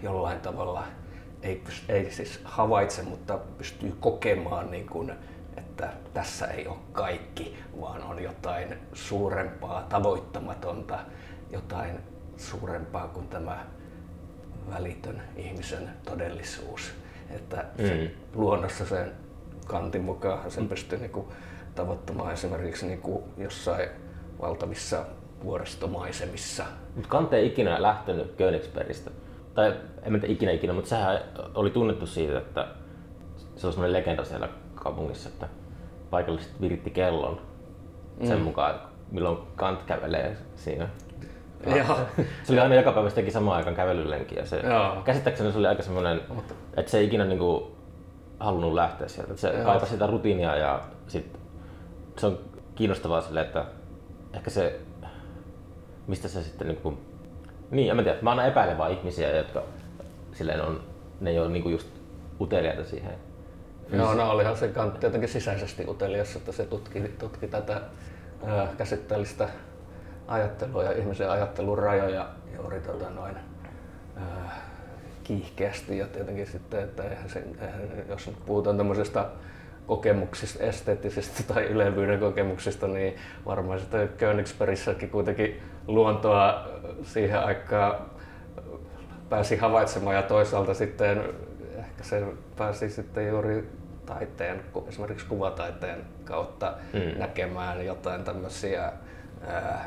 jollain 0.03 0.41
tavalla 0.41 0.85
ei, 1.43 1.63
ei 1.89 2.11
siis 2.11 2.41
havaitse, 2.45 3.03
mutta 3.03 3.39
pystyy 3.59 3.97
kokemaan, 4.01 4.71
niin 4.71 4.87
kuin, 4.87 5.13
että 5.57 5.93
tässä 6.15 6.47
ei 6.47 6.67
ole 6.67 6.77
kaikki, 6.93 7.57
vaan 7.81 8.03
on 8.03 8.23
jotain 8.23 8.79
suurempaa, 8.93 9.83
tavoittamatonta, 9.83 10.99
jotain 11.51 12.01
suurempaa 12.37 13.09
kuin 13.09 13.29
tämä 13.29 13.67
välitön 14.71 15.23
ihmisen 15.37 15.91
todellisuus. 16.05 16.93
Että 17.31 17.65
mm. 17.79 18.11
luonnossa 18.35 18.87
sen 18.87 19.13
kantin 19.67 20.03
mukaan 20.03 20.51
sen 20.51 20.69
pystyy 20.69 20.99
niin 20.99 21.11
kuin, 21.11 21.27
tavoittamaan 21.75 22.33
esimerkiksi 22.33 22.87
niin 22.87 23.01
kuin 23.01 23.25
jossain 23.37 23.89
valtavissa 24.41 25.05
vuoristomaisemissa. 25.45 26.65
Mutta 26.95 27.09
Kante 27.09 27.37
ei 27.37 27.47
ikinä 27.47 27.83
lähtenyt 27.83 28.35
Königsbergistä. 28.37 29.11
Tai 29.57 29.75
en 30.03 30.13
tiedä 30.21 30.33
ikinä 30.33 30.53
ikinä, 30.53 30.73
mutta 30.73 30.89
sehän 30.89 31.19
oli 31.55 31.71
tunnettu 31.71 32.07
siitä, 32.07 32.39
että 32.39 32.67
se 33.57 33.67
on 33.67 33.73
semmoinen 33.73 33.93
legenda 33.93 34.25
siellä 34.25 34.49
kaupungissa, 34.75 35.29
että 35.29 35.49
paikalliset 36.11 36.61
viritti 36.61 36.91
kellon 36.91 37.41
sen 38.25 38.39
mm. 38.39 38.45
mukaan, 38.45 38.81
milloin 39.11 39.39
Kant 39.57 39.83
kävelee 39.83 40.37
siinä. 40.55 40.89
Joo. 41.67 41.99
se 42.45 42.53
oli 42.53 42.61
aina 42.61 42.75
joka 42.75 42.93
päivä 42.93 43.11
teki 43.11 43.31
samaan 43.31 43.57
aikaan 43.57 43.77
kävelylenkiä. 43.77 44.45
Se, 44.45 44.63
käsittääkseni 45.05 45.53
se 45.53 45.59
oli 45.59 45.67
aika 45.67 45.83
semmoinen, 45.83 46.21
että 46.77 46.91
se 46.91 46.99
ei 46.99 47.07
ikinä 47.07 47.25
niinku 47.25 47.77
halunnut 48.41 48.73
lähteä 48.73 49.09
sieltä. 49.09 49.37
Se 49.37 49.61
kaipasi 49.65 49.93
sitä 49.93 50.07
rutiinia 50.07 50.57
ja 50.57 50.83
sit 51.07 51.39
se 52.19 52.27
on 52.27 52.39
kiinnostavaa 52.75 53.21
sille, 53.21 53.41
että 53.41 53.65
ehkä 54.33 54.51
se, 54.51 54.81
mistä 56.07 56.29
se 56.29 56.43
sitten 56.43 56.69
niin 56.69 56.81
kuin, 56.81 56.99
niin 57.71 57.91
en 57.91 57.97
mä 57.97 58.03
tiedä, 58.03 58.19
mä 58.23 58.31
aina 58.31 58.47
epäilen 58.47 58.79
vaan 58.79 58.93
ihmisiä, 58.93 59.37
jotka 59.37 59.63
silleen 60.33 60.61
on, 60.61 60.81
ne 61.21 61.31
ei 61.31 61.39
ole 61.39 61.49
niin 61.49 61.63
kuin 61.63 61.73
just 61.73 61.89
uteliaita 62.41 62.85
siihen. 62.85 63.15
Joo, 63.93 64.15
no 64.15 64.31
olihan 64.31 64.57
se 64.57 64.69
kantti 64.69 65.07
jotenkin 65.07 65.29
sisäisesti 65.29 65.85
utelias, 65.89 66.37
että 66.37 66.53
se 66.53 66.67
tutki, 66.67 67.01
tutki 67.01 67.47
tätä 67.47 67.81
ää, 68.47 68.69
käsitteellistä 68.79 69.49
ajattelua 70.29 70.85
ja 70.85 70.93
ihmisen 70.93 71.31
ajattelun 71.31 71.79
rajoja 71.79 72.29
juuri 72.57 72.81
tota 72.81 73.11
noin, 73.11 73.37
ää, 74.17 74.63
kiihkeästi 75.25 75.99
ja 75.99 76.07
tietenkin 76.07 76.47
sitten, 76.47 76.85
että 76.85 77.03
eihän 77.03 77.31
se, 77.31 77.45
eihän, 77.61 77.81
jos 78.09 78.27
nyt 78.27 78.37
puhutaan 78.47 78.77
tämmöisestä 78.77 79.27
kokemuksista, 79.87 80.65
esteettisistä 80.65 81.43
tai 81.55 81.65
ylevyyden 81.65 82.21
kokemuksista, 82.21 82.89
niin 82.89 83.17
varmaan 83.47 83.81
sitten 83.81 84.09
Königsbergissäkin 84.09 85.11
kuitenkin 85.11 85.63
luontoa 85.87 86.69
siihen 87.03 87.41
aikaan 87.41 87.95
pääsi 89.29 89.57
havaitsemaan 89.57 90.17
ja 90.17 90.23
toisaalta 90.23 90.75
sitten 90.75 91.23
ehkä 91.79 92.05
se 92.05 92.27
pääsi 92.57 92.91
sitten 92.91 93.29
juuri 93.29 93.69
taiteen, 94.07 94.61
esimerkiksi 94.89 95.27
kuvataiteen 95.27 96.05
kautta 96.25 96.75
mm. 96.93 97.19
näkemään 97.19 97.87
jotain 97.87 98.25
tämmöisiä 98.25 98.93
ää, 99.47 99.85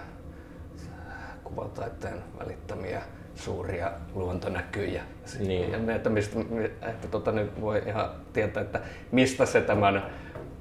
kuvataiteen 1.43 2.23
välittämiä 2.39 3.01
suuria 3.39 3.91
luontonäkyjä. 4.15 5.03
Niin. 5.39 5.71
Ja 5.71 5.95
että, 5.95 6.09
mistä, 6.09 6.39
että 6.81 7.07
tota, 7.07 7.31
nyt 7.31 7.61
voi 7.61 7.83
ihan 7.87 8.09
tietää, 8.33 8.63
että 8.63 8.79
mistä 9.11 9.45
se 9.45 9.61
tämän, 9.61 10.05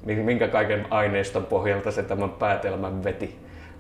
minkä 0.05 0.49
kaiken 0.49 0.87
aineiston 0.91 1.47
pohjalta 1.47 1.91
se 1.91 2.03
tämän 2.03 2.31
päätelmän 2.31 3.05
veti 3.05 3.39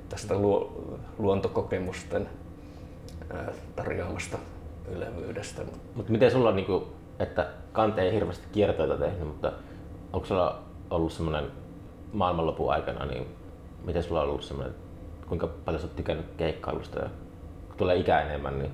tästä 0.08 0.34
luo, 0.34 0.84
luontokokemusten 1.18 2.28
tarjoamasta 3.76 4.38
ylevyydestä. 4.90 5.62
Mutta 5.94 6.12
miten 6.12 6.30
sulla, 6.30 6.52
niin 6.52 6.66
kuin, 6.66 6.84
että 7.18 7.46
Kante 7.72 8.02
ei 8.02 8.12
hirveästi 8.12 8.46
kiertoita 8.52 8.96
tehnyt, 8.96 9.28
mutta 9.28 9.52
onko 10.12 10.26
sulla 10.26 10.62
ollut 10.90 11.12
semmoinen 11.12 11.44
maailmanlopun 12.12 12.72
aikana, 12.72 13.06
niin 13.06 13.26
miten 13.84 14.02
sulla 14.02 14.22
on 14.22 14.28
ollut 14.28 14.42
semmoinen, 14.42 14.74
kuinka 15.28 15.46
paljon 15.46 15.80
sä 15.80 15.86
oot 15.86 15.96
tykännyt 15.96 16.26
keikkailusta 16.36 16.98
ja 16.98 17.08
kun 17.68 17.76
tulee 17.76 17.96
ikä 17.96 18.20
enemmän, 18.20 18.58
niin 18.58 18.70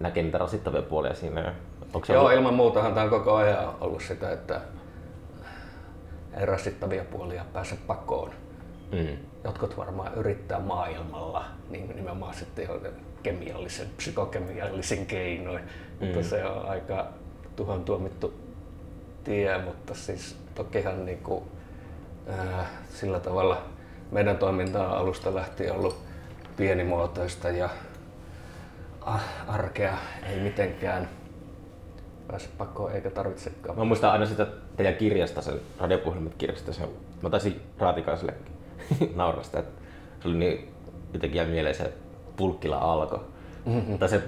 näkee 0.00 0.22
niitä 0.22 0.38
rasittavia 0.38 0.82
puolia 0.82 1.14
siinä. 1.14 1.54
Onko 1.94 2.12
Joo, 2.12 2.20
ollut... 2.20 2.36
ilman 2.36 2.54
muutahan 2.54 2.94
tämä 2.94 3.04
on 3.04 3.10
koko 3.10 3.34
ajan 3.34 3.74
ollut 3.80 4.02
sitä, 4.02 4.32
että 4.32 4.60
ei 6.36 6.46
rasittavia 6.46 7.04
puolia 7.04 7.44
pääse 7.52 7.78
pakoon. 7.86 8.30
Mm. 8.92 9.16
Jotkut 9.44 9.76
varmaan 9.76 10.14
yrittää 10.14 10.58
maailmalla, 10.58 11.44
niin 11.70 11.88
nimenomaan 11.88 12.34
sitten 12.34 12.68
kemiallisen, 13.22 13.86
psykokemiallisen 13.96 15.06
keinoin, 15.06 15.64
mm. 16.00 16.06
mutta 16.06 16.22
se 16.22 16.44
on 16.44 16.68
aika 16.68 17.06
tuhan 17.56 17.84
tuomittu 17.84 18.34
tie, 19.24 19.58
mutta 19.58 19.94
siis 19.94 20.36
tokihan 20.54 21.06
niin 21.06 21.18
kuin, 21.18 21.44
äh, 22.28 22.66
sillä 22.90 23.20
tavalla 23.20 23.62
meidän 24.10 24.38
toiminta 24.38 24.88
on 24.88 24.98
alusta 24.98 25.34
lähtien 25.34 25.72
ollut 25.72 25.98
pienimuotoista 26.56 27.48
ja 27.48 27.68
arkea 29.48 29.96
ei 30.22 30.40
mitenkään 30.40 31.08
pääse 32.28 32.48
pakoon 32.58 32.92
eikä 32.92 33.10
tarvitsekaan. 33.10 33.78
Mä 33.78 33.84
muistan 33.84 34.10
aina 34.10 34.26
sitä 34.26 34.46
teidän 34.76 34.94
kirjasta, 34.94 35.42
sen 35.42 35.60
radiopuhelimet 35.80 36.34
kirjasta, 36.34 36.72
sen, 36.72 36.88
mä 37.22 37.30
taisin 37.30 37.60
Raatikaiselle 37.78 38.34
naurasta, 39.14 39.58
että 39.58 39.82
se 40.22 40.28
oli 40.28 40.36
niin 40.36 40.74
jotenkin 41.12 41.38
jäi 41.38 41.46
mieleen 41.46 41.74
se 41.74 41.92
Pulkkila 42.36 42.78
alko. 42.78 43.24
Mm-hmm. 43.66 43.98
Tai 43.98 44.08
se 44.08 44.22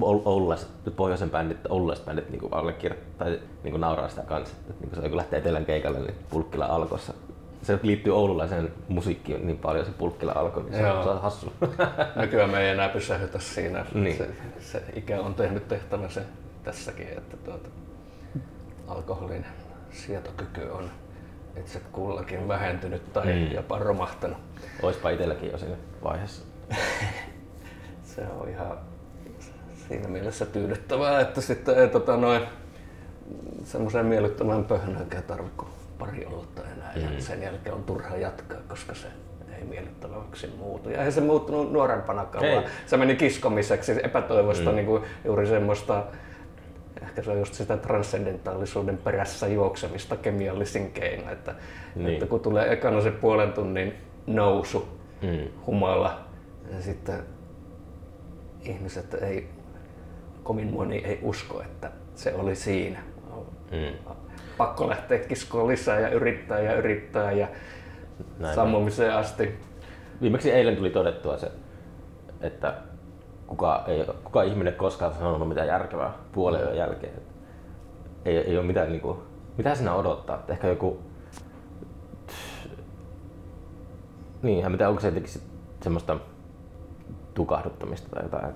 oululaiset, 0.00 0.68
pohjoisen 0.96 1.30
bändit, 1.30 1.58
oululaiset 1.68 2.04
bändit 2.04 2.30
niin 2.30 2.42
allekirjoittaa 2.50 3.26
tai 3.26 3.40
niin 3.64 3.80
nauraa 3.80 4.08
sitä 4.08 4.22
kanssa. 4.22 4.56
Että 4.70 4.86
niin 4.86 5.02
se 5.02 5.08
kun 5.08 5.16
lähtee 5.16 5.38
etelän 5.38 5.64
keikalle, 5.64 5.98
niin 5.98 6.14
Pulkkila 6.30 6.66
alkossa. 6.66 7.14
Se 7.62 7.78
liittyy 7.82 8.16
oululaiseen 8.16 8.72
musiikkiin 8.88 9.46
niin 9.46 9.58
paljon 9.58 9.86
se 9.86 9.92
Pulkkila 9.92 10.32
alko, 10.32 10.62
niin 10.62 10.72
se, 10.72 10.80
Joo. 10.80 11.10
on 11.10 11.22
hassu. 11.22 11.52
Nykyään 12.16 12.50
me 12.50 12.60
ei 12.60 12.70
enää 12.70 12.88
pysähdytä 12.88 13.38
siinä. 13.38 13.86
Niin. 13.94 14.16
Se, 14.16 14.28
se, 14.60 14.82
ikä 14.96 15.20
on 15.20 15.34
tehnyt 15.34 15.68
tehtävänsä 15.68 16.20
tässäkin, 16.64 17.08
että 17.08 17.36
tuota, 17.36 17.68
alkoholin 18.88 19.46
sietokyky 19.90 20.68
on 20.68 20.90
itse 21.56 21.80
kullakin 21.92 22.48
vähentynyt 22.48 23.12
tai 23.12 23.26
mm. 23.26 23.52
jopa 23.52 23.78
romahtanut. 23.78 24.38
Oispa 24.82 25.10
itselläkin 25.10 25.50
jo 25.50 25.58
siinä 25.58 25.76
vaiheessa. 26.02 26.42
se 28.14 28.22
on 28.40 28.48
ihan 28.48 28.78
siinä 29.88 30.08
mielessä 30.08 30.46
tyydyttävää, 30.46 31.20
että 31.20 31.40
sitten 31.40 31.78
ei 31.78 31.88
tota 31.88 32.16
noin 32.16 32.42
semmoiseen 33.64 34.06
miellyttävään 34.06 34.64
pöhnäänkään 34.64 35.22
tarvitse 35.22 35.81
pari 36.06 36.26
olutta 36.26 36.62
enää 36.76 36.92
mm. 36.96 37.02
ja 37.02 37.20
sen 37.20 37.42
jälkeen 37.42 37.74
on 37.74 37.84
turha 37.84 38.16
jatkaa, 38.16 38.58
koska 38.68 38.94
se 38.94 39.06
ei 39.58 39.64
miellyttäväksi 39.64 40.54
muutu. 40.58 40.90
Ja 40.90 40.98
eihän 40.98 41.12
se 41.12 41.20
muuttunut 41.20 41.72
nuorempanakaan, 41.72 42.44
vaan 42.52 42.64
se 42.86 42.96
meni 42.96 43.16
kiskomiseksi 43.16 44.00
epätoivosta 44.02 44.70
mm. 44.70 44.76
niin 44.76 44.86
kuin 44.86 45.02
juuri 45.24 45.46
semmoista 45.46 46.04
ehkä 47.02 47.22
se 47.22 47.30
on 47.30 47.38
just 47.38 47.54
sitä 47.54 47.76
transcendentaalisuuden 47.76 48.98
perässä 48.98 49.48
juoksemista 49.48 50.16
kemiallisin 50.16 50.92
keino, 50.92 51.32
että, 51.32 51.54
niin. 51.94 52.12
että 52.12 52.26
kun 52.26 52.40
tulee 52.40 52.72
ekana 52.72 53.00
se 53.00 53.10
puolen 53.10 53.52
tunnin 53.52 53.94
nousu, 54.26 54.88
mm. 55.22 55.48
humala, 55.66 56.24
ja 56.74 56.82
sitten 56.82 57.22
ihmiset 58.62 59.14
ei, 59.14 59.48
kovin 60.42 60.72
moni 60.72 60.96
ei 60.96 61.18
usko, 61.22 61.62
että 61.62 61.90
se 62.14 62.34
oli 62.34 62.56
siinä. 62.56 62.98
Mm. 63.70 64.14
Pakko 64.56 64.88
lähteä 64.88 65.18
kiskoon 65.18 65.68
lisää 65.68 66.00
ja 66.00 66.08
yrittää 66.08 66.60
ja 66.60 66.74
yrittää 66.74 67.32
ja 67.32 67.48
Näin 68.38 68.54
sammumiseen 68.54 69.14
asti. 69.14 69.58
Viimeksi 70.20 70.50
eilen 70.50 70.76
tuli 70.76 70.90
todettua 70.90 71.38
se, 71.38 71.52
että 72.40 72.74
kuka, 73.46 73.84
ei, 73.86 74.04
kuka 74.24 74.42
ihminen 74.42 74.74
koskaan 74.74 75.14
sanonut 75.14 75.48
mitään 75.48 75.66
järkevää 75.66 76.12
puolen 76.32 76.68
mm. 76.68 76.74
jälkeen. 76.74 77.22
Ei, 78.24 78.36
ei 78.36 78.58
ole 78.58 78.66
mitään, 78.66 78.88
niin 78.88 79.00
kuin, 79.00 79.18
mitä 79.56 79.74
sinä 79.74 79.94
odottaa. 79.94 80.36
Että 80.36 80.52
ehkä 80.52 80.68
joku... 80.68 81.02
Niin, 84.42 84.64
en 84.64 84.72
tiedä, 84.72 84.88
onko 84.88 85.00
se 85.00 85.08
jotenkin 85.08 85.42
semmoista 85.82 86.16
tukahduttamista 87.34 88.08
tai 88.10 88.22
jotain. 88.22 88.52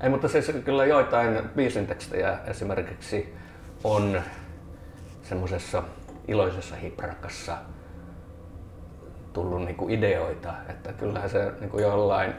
Ei, 0.00 0.08
mutta 0.08 0.28
siis 0.28 0.52
kyllä 0.64 0.84
joitain 0.84 1.38
biisin 1.56 1.86
tekstejä 1.86 2.38
esimerkiksi 2.46 3.34
on 3.84 4.20
semmoisessa 5.28 5.82
iloisessa 6.28 6.76
hiprakassa 6.76 7.58
tullut 9.32 9.64
niinku 9.64 9.88
ideoita, 9.88 10.54
että 10.68 10.92
kyllähän 10.92 11.30
se 11.30 11.52
niinku 11.60 11.78
jollain 11.78 12.34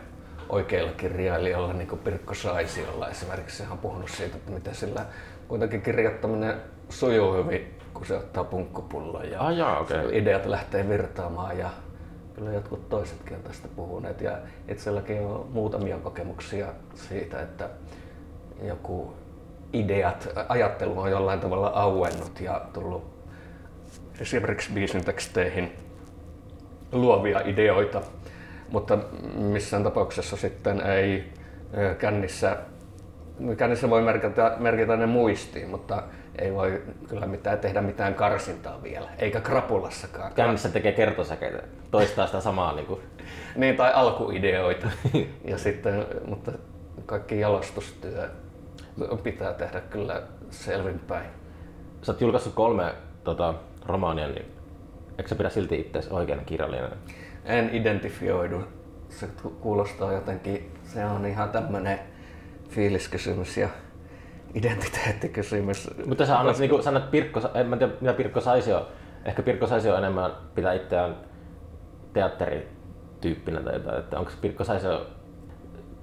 oikeilla 0.50 0.92
kirjailijalla, 0.92 1.74
niin 1.74 1.88
kuin 1.88 2.00
Pirkko 2.00 2.34
Saisiolla 2.34 3.10
esimerkiksi, 3.10 3.64
hän 3.64 3.72
on 3.72 3.78
puhunut 3.78 4.10
siitä, 4.10 4.38
että 4.38 4.52
miten 4.52 4.76
sillä 4.76 5.06
kuitenkin 5.48 5.82
kirjoittaminen 5.82 6.62
sujuu 6.90 7.34
hyvin, 7.34 7.78
kun 7.94 8.06
se 8.06 8.16
ottaa 8.16 8.44
punkkupullon 8.44 9.32
ja 9.32 9.48
ah, 9.48 9.58
jaa, 9.58 9.80
okay. 9.80 10.10
ideat 10.12 10.46
lähtee 10.46 10.90
virtaamaan 10.90 11.58
ja 11.58 11.70
kyllä 12.36 12.52
jotkut 12.52 12.90
toisetkin 12.90 13.38
on 13.38 13.44
tästä 13.44 13.68
puhuneet 13.76 14.22
ja 14.22 14.38
itselläkin 14.68 15.22
on 15.22 15.48
muutamia 15.52 15.98
kokemuksia 15.98 16.68
siitä, 16.96 17.42
että 17.42 17.70
joku 18.62 19.14
ideat, 19.74 20.30
ajattelu 20.50 21.00
on 21.00 21.12
jollain 21.12 21.40
tavalla 21.40 21.68
auennut 21.68 22.42
ja 22.42 22.62
tullut 22.74 23.18
esimerkiksi 24.20 24.72
biisin 24.72 25.06
teksteihin 25.06 25.72
luovia 26.92 27.42
ideoita 27.46 28.02
mutta 28.72 28.98
missään 29.36 29.84
tapauksessa 29.84 30.38
sitten 30.38 30.82
ei 30.82 31.34
kännissä, 32.00 32.58
kännissä 33.58 33.90
voi 33.90 34.02
merkitä, 34.02 34.56
merkitä 34.60 34.96
ne 34.96 35.06
muistiin, 35.06 35.70
mutta 35.70 36.04
ei 36.40 36.54
voi 36.54 36.82
kyllä 37.10 37.26
mitään 37.26 37.60
tehdä 37.60 37.82
mitään 37.82 38.16
karsintaa 38.16 38.84
vielä, 38.84 39.10
eikä 39.20 39.42
krapulassakaan. 39.42 40.34
Kännissä 40.34 40.70
tekee 40.70 40.92
kertosäkeitä, 40.92 41.64
toistaa 41.92 42.26
sitä 42.26 42.42
samaa. 42.42 42.76
Niin, 42.76 42.86
kuin. 42.86 43.02
niin 43.56 43.76
tai 43.76 43.94
alkuideoita. 43.94 44.88
ja 45.52 45.58
sitten, 45.58 46.06
mutta 46.26 46.52
kaikki 47.06 47.40
jalostustyö 47.40 48.30
pitää 49.24 49.54
tehdä 49.54 49.80
kyllä 49.82 50.22
selvinpäin. 50.50 51.30
Sä 52.02 52.12
oot 52.12 52.22
julkaissut 52.22 52.54
kolme 52.54 52.96
tota, 53.24 53.54
romaania, 53.86 54.28
niin 54.28 54.46
eikö 55.18 55.30
sä 55.30 55.36
pidä 55.36 55.50
silti 55.50 55.80
itse 55.80 56.04
oikeana 56.10 56.44
kirjallinen? 56.44 56.92
en 57.48 57.70
identifioidu. 57.74 58.64
Se 59.10 59.28
kuulostaa 59.62 60.14
jotenkin, 60.14 60.72
se 60.84 61.06
on 61.06 61.26
ihan 61.26 61.50
tämmöinen 61.50 62.00
fiiliskysymys 62.70 63.58
ja 63.58 63.70
identiteettikysymys. 64.54 65.90
Mutta 66.06 66.26
sä 66.26 66.40
annat, 66.40 66.60
niin 66.60 66.70
kuin 66.70 66.84
sanot 66.84 67.12
Pirkko, 67.12 67.42
en 67.54 67.68
mä 67.68 67.78
tiedä 67.78 67.94
mitä 68.02 68.14
Pirkko 68.14 68.42
saisi 68.42 68.70
jo, 68.70 68.88
ehkä 69.26 69.44
Pirkko 69.44 69.68
saisi 69.68 69.88
jo 69.88 69.98
enemmän 69.98 70.32
pitää 70.56 70.74
itseään 70.74 71.18
teatterityyppinä 72.14 73.62
tai 73.62 73.74
jotain, 73.74 74.00
että 74.00 74.20
onko 74.20 74.32
Pirkko 74.42 74.64
Saisio 74.64 75.08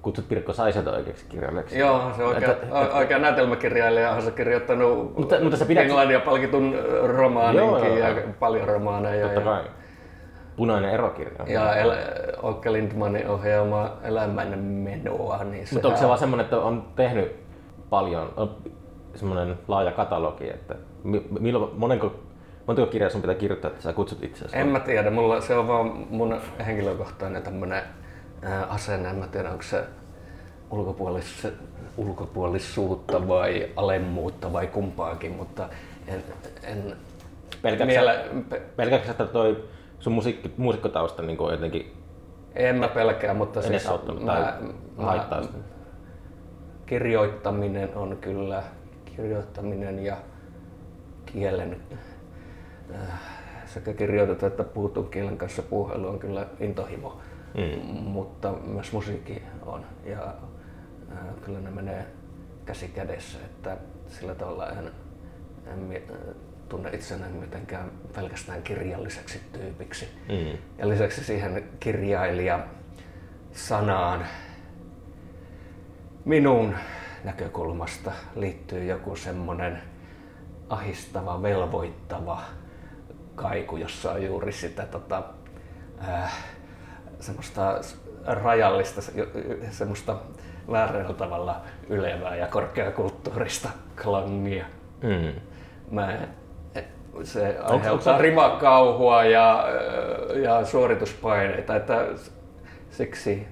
kutsut 0.05 0.29
Pirkko 0.29 0.53
Saiselta 0.53 0.91
oikeaksi 0.91 1.25
kirjailijaksi. 1.29 1.79
Joo, 1.79 2.11
se 2.17 2.23
oikea, 2.23 2.51
että, 2.51 2.97
oikea 2.97 3.19
näytelmäkirjailija 3.19 4.11
on 4.11 4.21
se 4.21 4.31
kirjoittanut 4.31 5.17
mutta, 5.17 5.39
mutta 5.41 5.57
se 5.57 5.65
pidät... 5.65 5.83
Englannia 5.83 6.19
palkitun 6.19 6.75
romaaninkin 7.03 7.97
ja 7.97 8.15
paljon 8.39 8.67
romaaneja. 8.67 9.25
Totta 9.25 9.41
kai. 9.41 9.63
Ja 9.63 9.69
Punainen 10.55 10.91
erokirja. 10.91 11.45
Ja 11.47 11.75
El- 11.75 11.95
Okke 12.41 12.73
Lindmanin 12.73 13.27
ohjaama 13.29 13.97
Elämän 14.03 14.59
menoa. 14.59 15.43
Niin 15.43 15.67
Mutta 15.73 15.87
onko 15.87 15.99
se 15.99 16.07
vaan 16.07 16.19
semmoinen, 16.19 16.43
että 16.43 16.57
on 16.57 16.85
tehnyt 16.95 17.35
paljon, 17.89 18.33
on 18.37 18.55
semmoinen 19.15 19.57
laaja 19.67 19.91
katalogi, 19.91 20.49
että 20.49 20.75
milloin, 21.39 21.71
monenko, 21.75 22.15
montako 22.67 22.87
kirjaa 22.87 23.09
sun 23.09 23.21
pitää 23.21 23.35
kirjoittaa, 23.35 23.71
että 23.71 23.83
sä 23.83 23.93
kutsut 23.93 24.23
itseäsi? 24.23 24.57
En 24.57 24.67
mä 24.67 24.79
tiedä, 24.79 25.09
mulla 25.09 25.41
se 25.41 25.55
on 25.55 25.67
vaan 25.67 26.05
mun 26.09 26.41
henkilökohtainen 26.65 27.41
tämmönen 27.43 27.83
asenne, 28.69 29.09
en 29.09 29.15
mä 29.15 29.27
tiedä 29.27 29.51
onko 29.51 29.63
se 29.63 29.83
ulkopuolis, 30.69 31.47
ulkopuolisuutta 31.97 33.27
vai 33.27 33.69
alemmuutta 33.75 34.53
vai 34.53 34.67
kumpaakin, 34.67 35.31
mutta 35.31 35.69
en, 36.07 36.23
en 36.63 36.95
miele... 37.85 38.25
pelkäätkö 38.75 39.11
että 39.11 39.25
toi 39.25 39.63
sun 39.99 40.13
musiikki, 40.13 40.53
muusikkotausta 40.57 41.21
niin 41.21 41.37
kuin 41.37 41.51
jotenkin 41.51 41.93
en 42.55 42.75
mä 42.75 42.87
pelkää, 42.87 43.33
mutta 43.33 43.61
siis 43.61 43.83
tai 44.25 44.41
mä, 44.41 44.59
mä, 44.97 45.41
kirjoittaminen 46.85 47.95
on 47.95 48.17
kyllä, 48.21 48.63
kirjoittaminen 49.05 50.05
ja 50.05 50.17
kielen 51.25 51.77
äh, 52.93 53.19
sekä 53.65 53.93
kirjoitettu 53.93 54.45
että 54.45 54.63
puhuttu 54.63 55.03
kielen 55.03 55.37
kanssa 55.37 55.61
puhelu 55.61 56.07
on 56.07 56.19
kyllä 56.19 56.45
intohimo, 56.59 57.19
mm. 57.57 57.93
mutta 57.93 58.51
myös 58.51 58.91
musiikki 58.91 59.43
on 59.65 59.85
ja 60.05 60.23
äh, 61.11 61.17
kyllä 61.45 61.59
ne 61.59 61.71
menee 61.71 62.05
käsi 62.65 62.87
kädessä, 62.87 63.37
että 63.45 63.77
sillä 64.07 64.35
tavalla 64.35 64.69
en, 64.69 64.91
en 65.67 66.01
tunne 66.69 66.89
itseäni 66.89 67.39
mitenkään 67.39 67.91
pelkästään 68.15 68.63
kirjalliseksi 68.63 69.41
tyypiksi. 69.53 70.07
Mm. 70.29 70.57
Ja 70.77 70.89
lisäksi 70.89 71.23
siihen 71.23 71.63
kirjailija 71.79 72.67
sanaan 73.51 74.25
minun 76.25 76.75
näkökulmasta 77.23 78.11
liittyy 78.35 78.83
joku 78.83 79.15
semmoinen 79.15 79.81
ahistava, 80.69 81.41
velvoittava 81.41 82.41
kaiku, 83.35 83.77
jossa 83.77 84.11
on 84.11 84.23
juuri 84.23 84.51
sitä 84.51 84.85
tota, 84.85 85.23
äh, 86.07 86.33
semmoista 87.25 87.79
rajallista, 88.25 89.01
semmoista 89.71 90.15
väärällä 90.71 91.13
tavalla 91.13 91.61
ylevää 91.89 92.35
ja 92.35 92.47
korkeakulttuurista 92.47 93.69
klangia. 94.03 94.65
Mm. 95.03 95.41
Mä 95.91 96.17
se 97.23 97.57
aiheuttaa 97.63 98.13
onko, 98.13 98.23
rimakauhua 98.23 99.23
ja, 99.23 99.65
ja 100.43 100.65
suorituspaineita, 100.65 101.75
että 101.75 102.07
siksi 102.91 103.47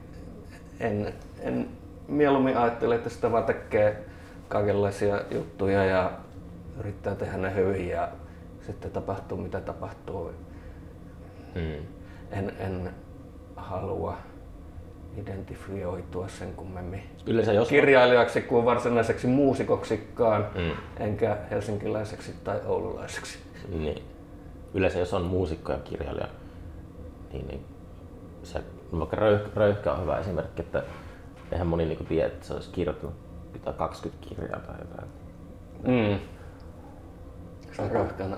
en, 0.80 1.14
en 1.40 1.68
mieluummin 2.08 2.58
ajattele, 2.58 2.96
että 2.96 3.10
sitä 3.10 3.32
vaan 3.32 3.44
tekee 3.44 4.04
kaikenlaisia 4.48 5.22
juttuja 5.32 5.86
ja 5.86 6.12
yrittää 6.80 7.16
tehdä 7.16 7.38
ne 7.38 7.56
hyvin 7.56 7.90
ja 7.90 8.08
sitten 8.66 8.92
tapahtuu 8.92 9.38
mitä 9.38 9.62
tapahtuu. 9.62 10.32
Mm. 11.56 11.86
En, 12.32 12.54
en 12.60 12.90
halua 13.64 14.18
identifioitua 15.18 16.28
sen 16.28 16.54
kummemmin 16.54 17.04
Yleensä 17.26 17.54
jos... 17.54 17.70
kirjailijaksi 17.70 18.42
kuin 18.42 18.66
varsinaiseksi 18.66 19.28
muusikoksikaan, 19.28 20.48
Mm. 20.56 20.72
enkä 21.04 21.38
helsinkiläiseksi 21.52 22.34
tai 22.44 22.60
oululaiseksi. 22.66 23.40
Niin. 23.70 24.04
Yleensä 24.74 25.00
jos 25.00 25.14
on 25.14 25.22
muusikko 25.22 25.72
ja 25.72 25.78
kirjailija, 25.78 26.28
niin, 27.34 27.48
niin 27.48 27.66
se, 28.44 28.64
vaikka 29.00 29.16
röyh, 29.16 29.42
Röyhkä 29.56 29.92
on 29.92 30.02
hyvä 30.02 30.18
esimerkki, 30.20 30.62
että 30.62 30.84
eihän 31.52 31.68
moni 31.68 31.86
niinku 31.86 32.04
tiedä, 32.04 32.28
että 32.28 32.48
se 32.48 32.54
olisi 32.54 32.70
kirjoittanut 32.72 33.16
jotain 33.54 33.76
20 33.76 34.28
kirjaa 34.30 34.60
tai 34.60 34.76
jotain. 34.80 35.08
Mm. 35.84 36.20
Se 37.72 37.82
on 37.82 37.92
rohkeana 37.92 38.38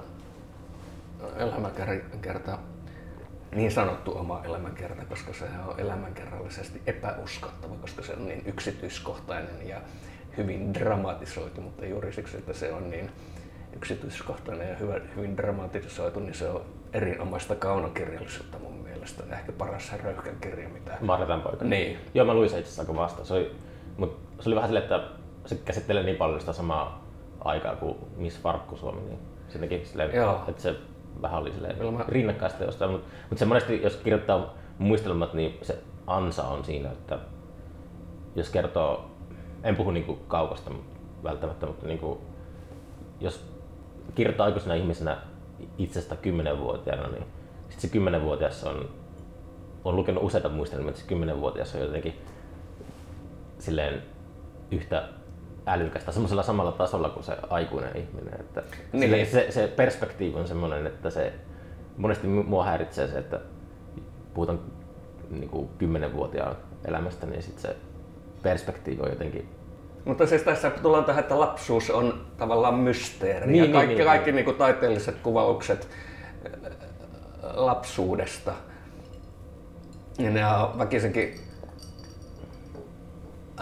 elämänkerta, 1.37 2.57
niin 3.55 3.71
sanottu 3.71 4.17
oma 4.17 4.41
elämänkerta, 4.45 5.05
koska 5.05 5.33
se 5.33 5.45
on 5.67 5.79
elämänkerrallisesti 5.79 6.81
epäuskottava, 6.87 7.75
koska 7.81 8.01
se 8.01 8.13
on 8.13 8.25
niin 8.25 8.43
yksityiskohtainen 8.45 9.67
ja 9.67 9.81
hyvin 10.37 10.73
dramatisoitu, 10.73 11.61
mutta 11.61 11.85
juuri 11.85 12.13
siksi, 12.13 12.37
että 12.37 12.53
se 12.53 12.73
on 12.73 12.89
niin 12.89 13.11
yksityiskohtainen 13.75 14.69
ja 14.69 14.75
hyvä, 14.75 14.99
hyvin 15.15 15.37
dramatisoitu, 15.37 16.19
niin 16.19 16.33
se 16.33 16.49
on 16.49 16.61
erinomaista 16.93 17.55
kaunokirjallisuutta 17.55 18.59
mun 18.59 18.73
mielestä. 18.73 19.23
Ehkä 19.31 19.51
paras 19.51 19.93
röyhkän 20.03 20.35
kirja, 20.41 20.69
mitä... 20.69 20.97
Marjan 21.01 21.41
poika. 21.41 21.65
Niin. 21.65 21.97
Joo, 22.13 22.25
mä 22.25 22.33
luin 22.33 22.49
se 22.49 22.59
itse 22.59 22.69
asiassa 22.69 22.81
aika 22.81 22.95
vasta. 22.95 23.25
Se 23.25 23.33
oli, 23.33 23.55
mut 23.97 24.19
se 24.39 24.49
oli 24.49 24.55
vähän 24.55 24.67
silleen, 24.67 24.83
että 24.83 25.03
se 25.45 25.55
käsittelee 25.55 26.03
niin 26.03 26.17
paljon 26.17 26.39
sitä 26.39 26.53
samaa 26.53 27.05
aikaa 27.39 27.75
kuin 27.75 27.97
Miss 28.17 28.41
Farkku 28.41 28.77
Suomi, 28.77 29.01
niin 29.01 29.19
sittenkin 29.49 29.85
silleen, 29.85 30.15
Joo. 30.15 30.43
että 30.47 30.61
se 30.61 30.75
vähän 31.21 31.41
oli 31.41 31.51
mä- 31.97 32.05
rinnakkaista 32.07 32.63
jostain, 32.63 32.91
mutta 32.91 33.07
mut 33.29 33.39
se 33.39 33.45
monesti, 33.45 33.81
jos 33.81 33.95
kirjoittaa 33.95 34.53
muistelmat, 34.77 35.33
niin 35.33 35.57
se 35.61 35.79
ansa 36.07 36.43
on 36.43 36.65
siinä, 36.65 36.91
että 36.91 37.19
jos 38.35 38.49
kertoo, 38.49 39.11
en 39.63 39.75
puhu 39.75 39.91
niinku 39.91 40.15
kaukasta 40.27 40.71
välttämättä, 41.23 41.65
mutta 41.65 41.87
niinku, 41.87 42.21
jos 43.19 43.51
kirjoittaa 44.15 44.45
aikuisena 44.45 44.75
ihmisenä 44.75 45.17
itsestä 45.77 46.15
kymmenenvuotiaana, 46.15 47.07
niin 47.07 47.25
sit 47.69 47.79
se 47.79 47.87
kymmenenvuotias 47.87 48.63
on, 48.63 48.89
on 49.83 49.95
lukenut 49.95 50.23
useita 50.23 50.49
muistelmia, 50.49 50.89
että 50.89 51.01
se 51.01 51.07
kymmenenvuotias 51.07 51.75
on 51.75 51.81
jotenkin 51.81 52.21
silleen 53.59 54.03
yhtä 54.71 55.09
älykästä 55.67 56.11
semmoisella 56.11 56.43
samalla 56.43 56.71
tasolla 56.71 57.09
kuin 57.09 57.23
se 57.23 57.37
aikuinen 57.49 57.97
ihminen. 57.97 58.39
Että 58.39 58.63
Niin. 58.91 59.01
silleen 59.03 59.27
se, 59.27 59.47
se 59.49 59.67
perspektiivi 59.67 60.39
on 60.39 60.47
semmoinen, 60.47 60.87
että 60.87 61.09
se 61.09 61.33
monesti 61.97 62.27
mu- 62.27 62.47
mua 62.47 62.65
häiritsee 62.65 63.07
se, 63.07 63.17
että 63.17 63.39
puhutaan 64.33 64.59
niin 65.29 65.49
kuin 65.49 65.69
10-vuotiaan 65.79 66.55
elämästä, 66.85 67.25
niin 67.25 67.43
sit 67.43 67.59
se 67.59 67.75
perspektiivi 68.43 69.01
on 69.01 69.09
jotenkin 69.09 69.49
Mutta 70.05 70.27
siis 70.27 70.41
tässä 70.41 70.69
tullaan 70.69 71.05
tähän, 71.05 71.19
että 71.23 71.39
lapsuus 71.39 71.89
on 71.89 72.25
tavallaan 72.37 72.75
mysteeri. 72.75 73.47
Niin, 73.47 73.55
ja 73.57 73.63
niin, 73.63 73.73
kaikki, 73.73 73.95
niin, 73.95 74.05
kaikki 74.05 74.31
niin 74.31 74.45
kuin 74.45 74.57
taiteelliset 74.57 75.15
kuvaukset 75.23 75.87
äh, 76.45 76.71
lapsuudesta, 77.53 78.53
ja 80.19 80.29
ne 80.31 80.47
on 80.47 80.77
väkisinkin 80.77 81.39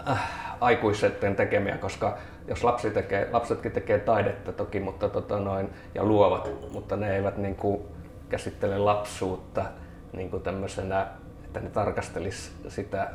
äh, 0.09 0.42
aikuisten 0.63 1.35
tekemiä, 1.35 1.77
koska 1.77 2.17
jos 2.47 2.63
lapsi 2.63 2.91
tekee, 2.91 3.29
lapsetkin 3.31 3.71
tekee 3.71 3.99
taidetta 3.99 4.51
toki 4.51 4.79
mutta 4.79 5.09
tota 5.09 5.39
noin, 5.39 5.69
ja 5.95 6.03
luovat, 6.03 6.49
mutta 6.71 6.95
ne 6.95 7.15
eivät 7.15 7.37
niin 7.37 7.55
kuin 7.55 7.81
käsittele 8.29 8.77
lapsuutta 8.77 9.65
niin 10.13 10.29
kuin 10.29 10.43
tämmöisenä, 10.43 11.07
että 11.45 11.59
ne 11.59 11.69
tarkastelis 11.69 12.55
sitä 12.67 13.09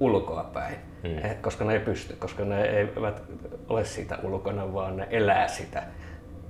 ulkoapäin, 0.00 0.76
Mm. 1.02 1.18
eh, 1.18 1.40
koska 1.42 1.64
ne 1.64 1.72
ei 1.72 1.80
pysty, 1.80 2.16
koska 2.16 2.44
ne 2.44 2.62
eivät 2.64 3.22
ole 3.68 3.84
siitä 3.84 4.18
ulkona, 4.22 4.74
vaan 4.74 4.96
ne 4.96 5.06
elää 5.10 5.48
sitä. 5.48 5.82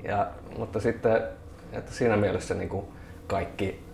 Ja, 0.05 0.27
mutta 0.59 0.81
sitten 0.81 1.22
että 1.72 1.92
siinä 1.92 2.16
mielessä 2.16 2.55
niin 2.55 2.68
kuin 2.68 2.87
kaikki 3.27 3.85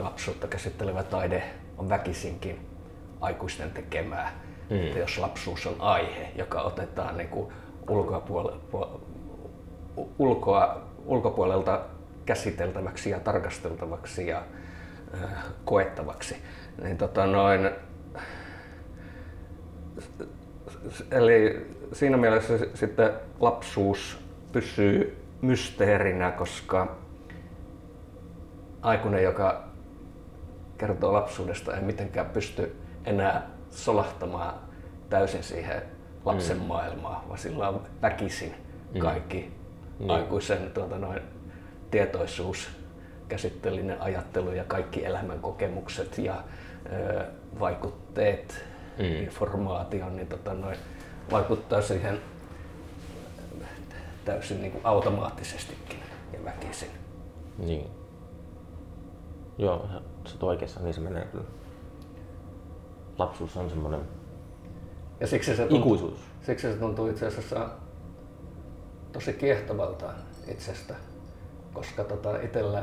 lapsuutta 0.00 0.46
käsittelevä 0.46 1.02
taide 1.02 1.42
on 1.78 1.88
väkisinkin 1.88 2.66
aikuisten 3.20 3.70
tekemää. 3.70 4.32
Mm. 4.70 4.76
Että 4.76 4.98
jos 4.98 5.18
lapsuus 5.18 5.66
on 5.66 5.76
aihe, 5.78 6.28
joka 6.36 6.62
otetaan 6.62 7.16
niin 7.16 7.28
kuin 7.28 7.52
ulkopuolelta, 7.88 8.88
ulkoa, 10.18 10.82
ulkopuolelta 11.04 11.80
käsiteltäväksi 12.26 13.10
ja 13.10 13.20
tarkasteltavaksi 13.20 14.26
ja 14.26 14.42
ö, 15.14 15.26
koettavaksi, 15.64 16.36
niin 16.82 16.96
tota 16.96 17.26
noin, 17.26 17.70
Eli 21.10 21.66
siinä 21.92 22.16
mielessä 22.16 22.58
sitten 22.74 23.10
lapsuus 23.40 24.18
pysyy 24.52 25.16
mysteerinä, 25.42 26.30
koska 26.30 26.96
aikuinen, 28.82 29.22
joka 29.22 29.64
kertoo 30.78 31.12
lapsuudesta, 31.12 31.76
ei 31.76 31.82
mitenkään 31.82 32.26
pysty 32.26 32.76
enää 33.04 33.50
solahtamaan 33.76 34.54
täysin 35.10 35.42
siihen 35.42 35.82
lapsen 36.24 36.56
mm. 36.56 36.62
maailmaan, 36.64 37.28
vaan 37.28 37.38
sillä 37.38 37.68
on 37.68 37.82
väkisin 38.02 38.54
kaikki 38.98 39.52
Niin. 39.98 40.10
aikuisen 40.10 40.70
tuota 40.74 40.98
noin, 40.98 41.20
tietoisuus, 41.90 42.68
käsitteellinen 43.28 44.00
ajattelu 44.02 44.50
ja 44.52 44.64
kaikki 44.64 45.04
elämän 45.04 45.40
kokemukset 45.40 46.18
ja 46.18 46.44
ö, 46.92 47.24
vaikutteet, 47.60 48.64
Mm. 48.98 49.04
mm. 49.04 49.12
informaatio, 49.22 50.10
niin 50.10 50.26
tota 50.26 50.54
noin, 50.54 50.76
vaikuttaa 51.30 51.82
siihen 51.82 52.20
täysin 54.24 54.60
niin 54.60 54.72
kuin 54.72 54.86
automaattisestikin 54.86 55.98
ja 56.32 56.44
väkisin. 56.44 56.90
Niin. 57.58 57.90
Joo, 59.58 59.86
sä 60.26 60.32
oot 60.34 60.42
oikeassa, 60.42 60.80
niin 60.80 60.94
se 60.94 61.00
menee 61.00 61.24
kyllä. 61.24 61.44
Lapsuus 63.18 63.56
on 63.56 63.70
semmoinen 63.70 64.00
Ja 65.20 65.26
siksi 65.26 65.56
se 65.56 65.62
tuntuu, 65.62 65.78
ikuisuus. 65.78 66.18
siksi 66.42 66.72
se 66.72 66.78
tuntuu 66.78 67.06
itse 67.08 67.26
asiassa 67.26 67.68
tosi 69.12 69.32
kiehtovalta 69.32 70.06
itsestä, 70.48 70.94
koska 71.72 72.04
tota 72.04 72.40
itsellä 72.40 72.78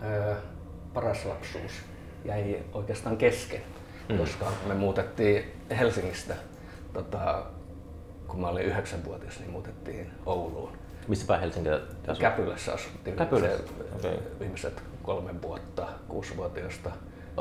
ää, 0.00 0.36
paras 0.94 1.24
lapsuus 1.24 1.72
jäi 2.24 2.62
oikeastaan 2.72 3.16
kesken, 3.16 3.60
Mm. 4.08 4.18
koska 4.18 4.46
me 4.66 4.74
muutettiin 4.74 5.44
Helsingistä, 5.78 6.34
tota, 6.92 7.44
kun 8.26 8.40
mä 8.40 8.48
olin 8.48 8.64
yhdeksänvuotias, 8.64 9.38
niin 9.40 9.50
muutettiin 9.50 10.10
Ouluun. 10.26 10.72
Missä 11.08 11.26
päin 11.26 11.40
Helsinkiä 11.40 11.78
te 12.02 12.10
asut? 12.12 12.20
Käpylässä 12.20 12.72
asuttiin 12.72 13.16
Käpylässä? 13.16 13.56
se, 13.58 14.08
Okei. 14.08 14.18
viimeiset 14.40 14.82
kolme 15.02 15.42
vuotta, 15.42 15.88
kuusivuotiaasta 16.08 16.90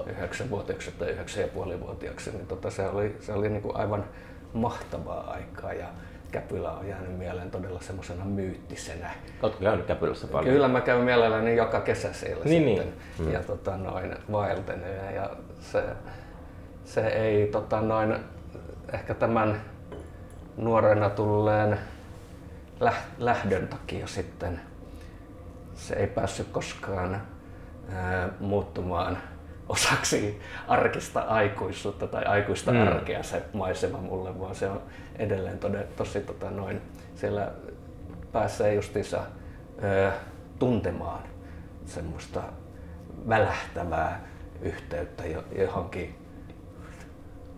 yhdeksänvuotiaaksi 0.08 0.92
tai 0.92 1.10
yhdeksän 1.10 1.42
ja 1.42 1.48
puolivuotiaaksi, 1.48 2.32
niin 2.32 2.48
tota, 2.48 2.70
se 2.70 2.88
oli, 2.88 3.18
se 3.20 3.34
oli 3.34 3.50
niin 3.50 3.62
kuin 3.62 3.76
aivan 3.76 4.06
mahtavaa 4.54 5.32
aikaa 5.32 5.74
ja 5.74 5.88
Käpylä 6.32 6.72
on 6.72 6.88
jäänyt 6.88 7.18
mieleen 7.18 7.52
todella 7.52 7.82
semmoisena 7.82 8.26
myyttisenä. 8.26 9.12
Ootko 9.44 9.64
käynyt 9.64 9.86
Käpylässä 9.86 10.28
paljon? 10.28 10.54
Kyllä 10.54 10.68
mä 10.68 10.82
käyn 10.82 11.02
mielelläni 11.02 11.56
joka 11.56 11.82
kesä 11.82 12.14
siellä 12.14 12.46
Niin, 12.46 12.64
sitten 12.64 12.94
niin. 13.20 13.28
Mm. 13.28 13.34
ja 13.34 13.44
tota, 13.44 13.78
noin, 13.78 14.16
vaelten 14.32 14.84
ja, 15.16 15.30
se, 15.60 15.84
se 16.86 17.08
ei 17.08 17.48
tota, 17.48 17.82
noin, 17.82 18.16
ehkä 18.94 19.14
tämän 19.14 19.62
nuorena 20.58 21.10
tulleen 21.10 21.80
läh- 22.82 23.12
lähdön 23.18 23.68
takia 23.68 24.08
sitten 24.08 24.62
se 25.74 25.96
ei 25.96 26.08
päässyt 26.08 26.48
koskaan 26.48 27.22
ää, 27.94 28.30
muuttumaan 28.40 29.18
osaksi 29.72 30.40
arkista 30.68 31.20
aikuisuutta 31.22 32.08
tai 32.08 32.24
aikuista 32.26 32.72
Mm. 32.72 32.88
arkea 32.88 33.24
se 33.24 33.44
maisema 33.54 33.98
mulle, 33.98 34.40
vaan 34.40 34.56
se 34.56 34.70
on 34.70 34.82
edelleen 35.16 35.60
tode, 35.60 35.88
tosi 35.96 36.20
tota, 36.20 36.52
noin, 36.52 36.82
siellä 37.16 37.52
pääsee 38.32 38.74
justiinsa 38.74 39.18
ää, 39.82 40.12
tuntemaan 40.60 41.20
semmoista 41.86 42.42
välähtävää 43.30 44.22
yhteyttä 44.62 45.26
jo- 45.26 45.44
johonkin 45.58 46.16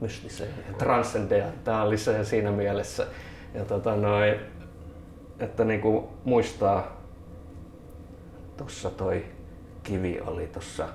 mystiseen 0.01 0.49
ja 0.67 0.73
transcendentaaliseen 0.77 2.25
siinä 2.25 2.51
mielessä. 2.51 3.07
Ja 3.53 3.65
tota 3.65 3.95
noin, 3.95 4.35
että 5.39 5.63
niinku 5.63 6.09
muistaa, 6.25 7.01
tuossa 8.57 8.89
toi 8.89 9.25
kivi 9.83 10.19
oli 10.25 10.47
tuossa 10.47 10.87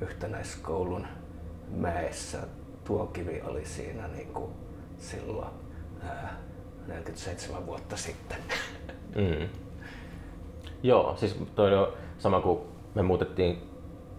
yhtenäiskoulun 0.00 1.06
mäessä. 1.70 2.38
Tuo 2.84 3.06
kivi 3.06 3.42
oli 3.44 3.64
siinä 3.64 4.08
niinku 4.08 4.50
silloin 4.98 5.50
ää, 6.02 6.36
47 6.86 7.66
vuotta 7.66 7.96
sitten. 7.96 8.38
Mm. 9.16 9.48
Joo, 10.82 11.16
siis 11.16 11.38
toi 11.54 11.76
on 11.76 11.92
sama 12.18 12.40
kuin 12.40 12.60
me 12.94 13.02
muutettiin 13.02 13.70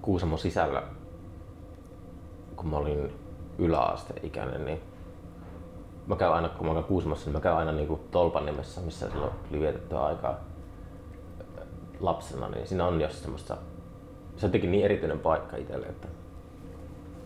Kuusamon 0.01 0.39
sisällä, 0.39 0.83
kun 2.55 2.67
mä 2.67 2.77
olin 2.77 3.13
yläasteikäinen, 3.57 4.65
niin 4.65 4.81
mä 6.07 6.15
käyn 6.15 6.33
aina, 6.33 6.49
kun 6.49 6.67
mä 6.67 6.73
käyn 6.73 6.85
Kuusamossa, 6.85 7.25
niin 7.25 7.33
mä 7.33 7.41
käyn 7.41 7.57
aina 7.57 7.71
niin 7.71 7.99
Tolpan 8.11 8.45
nimessä, 8.45 8.81
missä 8.81 9.09
silloin 9.09 9.31
tuli 9.49 9.61
vietettyä 9.61 10.05
aikaa 10.05 10.39
lapsena, 11.99 12.49
niin 12.49 12.67
siinä 12.67 12.85
on 12.85 13.01
jos 13.01 13.21
semmoista, 13.21 13.57
se 14.41 14.45
on 14.45 14.49
jotenkin 14.49 14.71
niin 14.71 14.85
erityinen 14.85 15.19
paikka 15.19 15.57
itselle, 15.57 15.85
että 15.85 16.07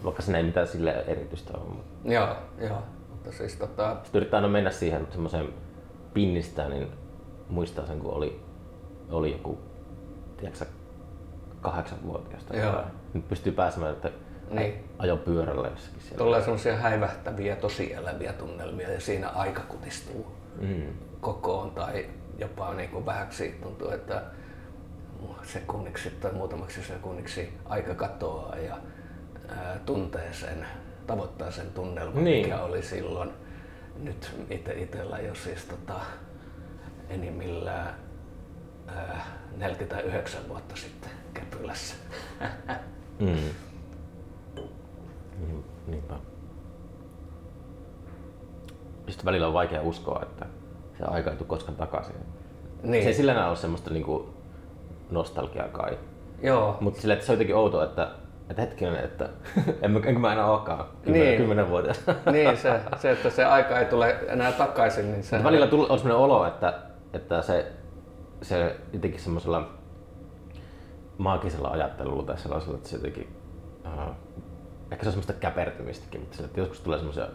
vaikka 0.04 0.22
siinä 0.22 0.38
ei 0.38 0.44
mitään 0.44 0.68
sille 0.68 0.92
erityistä 1.08 1.54
ole. 1.58 1.68
Mutta... 1.70 2.12
Joo, 2.14 2.36
joo. 2.62 2.82
Mutta 3.10 3.32
siis 3.32 3.56
tota... 3.56 3.96
Sitten 4.04 4.20
yrittää 4.20 4.38
aina 4.38 4.48
mennä 4.48 4.72
siihen 4.72 5.08
semmoiseen 5.12 5.50
pinnistään, 6.14 6.72
niin 6.72 6.88
muistaa 7.50 7.86
sen, 7.86 8.00
kun 8.00 8.14
oli, 8.14 8.42
oli 9.12 9.32
joku, 9.32 9.58
tiedätkö 10.38 10.66
kahdeksanvuotiaasta. 11.62 12.58
Joo. 12.58 12.82
Nyt 13.14 13.28
pystyy 13.28 13.52
pääsemään, 13.52 13.94
että 13.94 14.12
Niin. 14.50 14.84
ajo 15.00 15.18
pyörällä 15.18 15.68
jossakin 15.68 16.02
siellä. 16.02 16.18
Tulee 16.18 16.42
semmoisia 16.42 16.76
häivähtäviä, 16.78 17.56
tosi 17.56 17.94
eläviä 17.94 18.34
tunnelmia 18.34 18.92
ja 18.92 19.00
siinä 19.02 19.30
aika 19.30 19.62
kutistuu 19.62 20.26
Mm. 20.62 20.86
kokoon 21.22 21.72
tai 21.72 22.06
jopa 22.38 22.74
niin 22.74 22.90
kuin 22.90 23.06
vähäksi 23.06 23.60
tuntuu, 23.64 23.90
että 23.90 24.22
sekunniksi 25.44 26.10
tai 26.10 26.32
muutamaksi 26.34 26.84
sekunniksi 26.84 27.54
aika 27.66 27.96
katoaa 27.96 28.56
ja 28.56 28.78
ää, 29.50 29.80
tuntee 29.86 30.34
sen, 30.34 30.66
tavoittaa 31.08 31.52
sen 31.52 31.68
tunnelman, 31.74 32.24
Niin. 32.24 32.46
mikä 32.46 32.60
oli 32.62 32.84
silloin. 32.84 33.32
Nyt 34.04 34.46
itse 34.50 34.74
itsellä 34.74 35.20
jo 35.20 35.36
siis 35.36 35.66
tota, 35.66 36.00
enimmillään 37.10 37.96
ää, 38.88 39.26
49 39.58 40.42
vuotta 40.50 40.76
sitten 40.76 41.10
Käpylässä. 41.34 41.96
Mm. 43.20 43.36
Niin, 45.40 45.64
niinpä. 45.88 46.14
Sitten 49.08 49.26
välillä 49.26 49.48
on 49.48 49.54
vaikea 49.54 49.82
uskoa, 49.82 50.22
että 50.24 50.46
se 50.98 51.04
aika 51.06 51.32
ei 51.32 51.38
tule 51.38 51.48
koskaan 51.48 51.78
takaisin. 51.78 52.16
Niin. 52.84 53.04
Se 53.04 53.08
ei 53.10 53.14
sillä 53.16 53.48
ole 53.50 53.56
semmoista 53.56 53.90
niinku 53.90 54.34
nostalgiaa 55.10 55.68
kai. 55.68 55.98
Joo, 56.42 56.78
Mutta 56.82 57.02
sillä, 57.02 57.14
että 57.14 57.26
se 57.26 57.32
on 57.32 57.34
jotenkin 57.36 57.56
outoa, 57.56 57.84
että, 57.84 58.12
että 58.50 58.62
hetkinen, 58.62 58.96
että 58.96 59.30
en 59.82 59.92
mä, 59.92 60.00
enkö 60.06 60.20
mä 60.20 60.34
enää 60.34 60.52
olekaan 60.52 60.86
kymmenen, 61.04 61.28
Niin. 61.28 61.38
kymmenen 61.38 61.70
vuotias. 61.70 62.02
niin 62.32 62.58
se, 62.58 62.80
se, 62.98 63.12
että 63.12 63.30
se 63.30 63.46
aika 63.46 63.80
ei 63.80 63.86
tule 63.86 64.16
enää 64.28 64.52
takaisin, 64.52 65.12
niin 65.12 65.24
se... 65.24 65.44
Välillä 65.44 65.66
tull- 65.66 65.92
on 65.92 66.00
sellainen 66.00 66.16
olo, 66.16 66.46
että, 66.48 66.74
että 67.14 67.42
se, 67.42 67.72
se 68.42 68.76
jotenkin 68.94 69.20
semmoisella 69.22 69.70
maagisella 71.18 71.68
ajattelulla 71.68 72.24
tai 72.24 72.38
sellaisella, 72.38 72.78
että 72.78 72.90
se 72.90 72.96
jotenkin, 72.96 73.36
uh, 73.86 74.16
ehkä 74.92 75.04
se 75.04 75.10
on 75.10 75.14
semmoista 75.14 75.34
käpertymistäkin, 75.34 76.22
mutta 76.22 76.36
sille, 76.36 76.48
että 76.48 76.60
joskus 76.60 76.82
tulee 76.82 76.98
semmoisia 77.00 77.28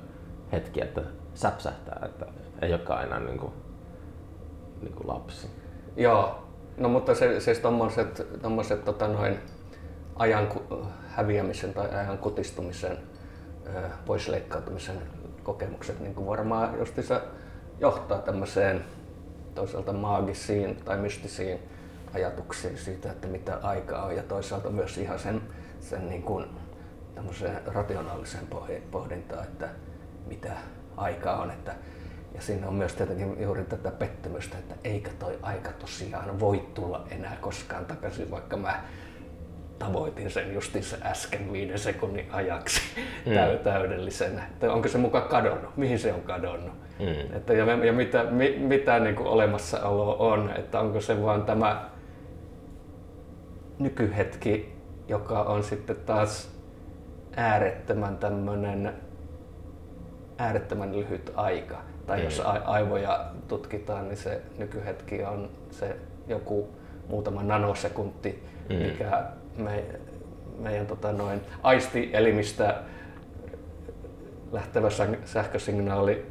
hetkiä, 0.52 0.84
että 0.84 1.02
säpsähtää, 1.34 2.02
että 2.04 2.26
ei 2.62 2.72
olekaan 2.72 3.04
enää 3.04 3.20
niin 3.20 3.38
kuin, 3.38 3.52
niin 4.82 4.92
kuin 4.94 5.08
lapsi. 5.08 5.48
Joo, 5.96 6.42
no 6.80 6.88
mutta 6.88 7.14
se, 7.14 7.40
siis 7.40 7.58
tommoset, 7.58 8.26
tommoset 8.42 8.84
tota 8.84 9.08
noin 9.08 9.38
ajan 10.16 10.48
häviämisen 11.08 11.74
tai 11.74 11.88
ajan 11.88 12.18
kutistumisen, 12.18 12.98
ö, 13.66 13.82
poisleikkautumisen 14.06 14.96
kokemukset 15.42 16.00
niin 16.00 16.14
kuin 16.14 16.26
varmaan 16.26 16.78
justiinsa 16.78 17.20
johtaa 17.80 18.18
tämmöiseen 18.18 18.84
toisaalta 19.54 19.92
maagisiin 19.92 20.76
tai 20.76 20.96
mystisiin 20.96 21.58
ajatuksiin 22.14 22.78
siitä, 22.78 23.10
että 23.10 23.28
mitä 23.28 23.58
aikaa 23.62 24.04
on 24.04 24.16
ja 24.16 24.22
toisaalta 24.22 24.70
myös 24.70 24.98
ihan 24.98 25.18
sen, 25.18 25.42
sen 25.80 26.08
niin 26.08 26.22
kuin 26.22 26.46
rationaaliseen 27.66 28.46
poh- 28.54 28.82
pohdintaan, 28.90 29.44
että 29.44 29.68
mitä 30.26 30.52
aikaa 30.96 31.42
on. 31.42 31.50
Että, 31.50 31.74
ja 32.34 32.40
siinä 32.40 32.68
on 32.68 32.74
myös 32.74 32.94
tietenkin 32.94 33.42
juuri 33.42 33.64
tätä 33.64 33.90
pettymystä, 33.90 34.58
että 34.58 34.74
eikö 34.84 35.10
toi 35.18 35.38
aika 35.42 35.70
tosiaan 35.72 36.40
voi 36.40 36.66
tulla 36.74 37.04
enää 37.10 37.36
koskaan 37.40 37.84
takaisin, 37.86 38.30
vaikka 38.30 38.56
mä 38.56 38.80
tavoitin 39.78 40.30
sen 40.30 40.54
justiinsa 40.54 40.96
äsken 41.02 41.52
viiden 41.52 41.78
sekunnin 41.78 42.26
ajaksi 42.30 42.80
Mm. 43.26 43.32
täy- 43.32 43.58
täydellisenä. 43.58 44.42
Että 44.46 44.72
onko 44.72 44.88
se 44.88 44.98
muka 44.98 45.20
kadonnut? 45.20 45.76
Mihin 45.76 45.98
se 45.98 46.12
on 46.12 46.20
kadonnut? 46.22 46.72
Mm. 46.98 47.36
Että 47.36 47.52
ja, 47.52 47.84
ja 47.84 47.92
mitä, 47.92 48.24
mi, 48.24 48.56
mitä 48.58 48.98
niin 49.00 49.14
kuin 49.16 49.26
olemassaolo 49.26 50.16
on, 50.18 50.50
että 50.58 50.80
onko 50.80 51.00
se 51.00 51.22
vaan 51.22 51.42
tämä 51.44 51.90
nykyhetki, 53.78 54.76
joka 55.08 55.42
on 55.42 55.64
sitten 55.64 55.96
taas 55.96 56.50
äärettömän 57.36 58.18
tämmöinen 58.18 58.94
äärettömän 60.38 60.96
lyhyt 60.96 61.32
aika. 61.34 61.82
Tai 62.10 62.18
Mm. 62.18 62.24
jos 62.24 62.40
a- 62.40 62.62
aivoja 62.64 63.24
tutkitaan, 63.48 64.08
niin 64.08 64.16
se 64.16 64.42
nykyhetki 64.58 65.22
on 65.24 65.50
se 65.70 65.96
joku 66.28 66.68
muutama 67.08 67.42
nanosekunti, 67.42 68.44
Mm. 68.68 68.76
mikä 68.76 69.22
me, 69.56 69.84
meidän 70.58 70.86
tota 70.86 71.12
noin, 71.12 71.40
aistielimistä 71.62 72.74
lähtevä 74.52 74.88
sähkösignaali, 75.24 76.26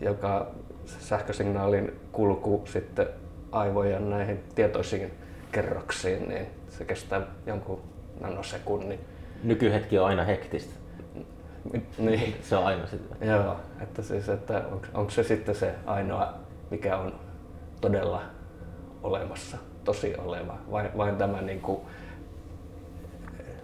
joka 0.00 0.50
sähkösignaalin 0.84 1.92
kulku 2.12 2.62
sitten 2.64 3.06
aivojen 3.52 4.10
näihin 4.10 4.44
tietoisiin 4.54 5.10
kerroksiin, 5.52 6.28
niin 6.28 6.46
se 6.68 6.84
kestää 6.84 7.20
jonkun 7.46 7.80
nanosekunnin. 8.20 9.00
Nykyhetki 9.42 9.98
on 9.98 10.06
aina 10.06 10.24
hektistä. 10.24 10.74
Niin. 11.98 12.36
Se 12.42 12.56
on 12.56 12.66
aina 12.66 12.86
sitä. 12.86 13.24
Joo, 13.24 13.56
että 13.80 14.02
siis, 14.02 14.28
että 14.28 14.62
onko, 14.72 14.86
onko 14.94 15.10
se 15.10 15.22
sitten 15.22 15.54
se 15.54 15.74
ainoa, 15.86 16.34
mikä 16.70 16.98
on 16.98 17.14
todella 17.80 18.22
olemassa, 19.02 19.56
tosi 19.84 20.14
oleva, 20.18 20.58
vai 20.70 20.90
vain 20.96 21.16
tämä 21.16 21.40
niin 21.40 21.60
kuin 21.60 21.80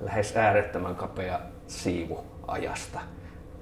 lähes 0.01 0.37
äärettömän 0.37 0.97
kapea 0.97 1.41
siivu 1.67 2.25
ajasta. 2.47 3.01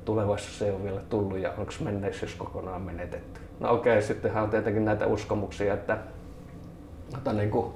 Tulevaisuus 0.04 0.62
ei 0.62 0.70
ole 0.70 0.84
vielä 0.84 1.00
tullut 1.00 1.38
ja 1.38 1.50
onko 1.50 1.72
menneisyys 1.80 2.34
kokonaan 2.34 2.82
menetetty. 2.82 3.40
No 3.60 3.72
okei, 3.72 3.92
okay, 3.92 4.02
sittenhän 4.02 4.42
on 4.44 4.50
tietenkin 4.50 4.84
näitä 4.84 5.06
uskomuksia, 5.06 5.74
että, 5.74 5.98
että 7.16 7.32
niin 7.32 7.50
kuin, 7.50 7.72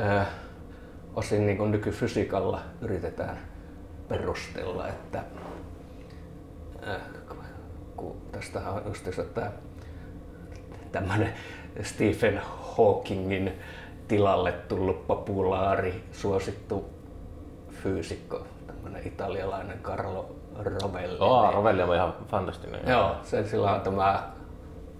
äh, 0.00 0.26
osin 1.14 1.46
niin 1.46 1.58
kuin 1.58 1.70
nykyfysiikalla 1.70 2.60
yritetään 2.80 3.49
perustella, 4.10 4.88
että 4.88 5.22
äh, 6.88 7.00
kun 7.96 8.16
tästä 8.32 8.60
on 8.70 8.82
just 8.86 9.08
tämä 9.34 9.52
tämmöinen 10.92 11.34
Stephen 11.82 12.40
Hawkingin 12.76 13.52
tilalle 14.08 14.52
tullut 14.52 15.06
populaari, 15.06 16.04
suosittu 16.12 16.90
fyysikko, 17.70 18.46
tämmöinen 18.66 19.06
italialainen 19.06 19.78
Carlo 19.82 20.36
Rovelli. 20.82 21.16
Oh, 21.20 21.54
Rovelli 21.54 21.82
on 21.82 21.94
ihan 21.94 22.14
fantastinen. 22.28 22.80
Joo, 22.86 23.16
se, 23.22 23.48
sillä 23.48 23.74
on 23.74 23.80
tämä 23.80 24.30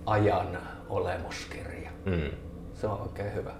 ajan 0.06 0.58
olemuskirja. 0.88 1.90
Mm. 2.04 2.30
Se 2.74 2.86
on 2.86 3.00
oikein 3.00 3.34
hyvä. 3.34 3.50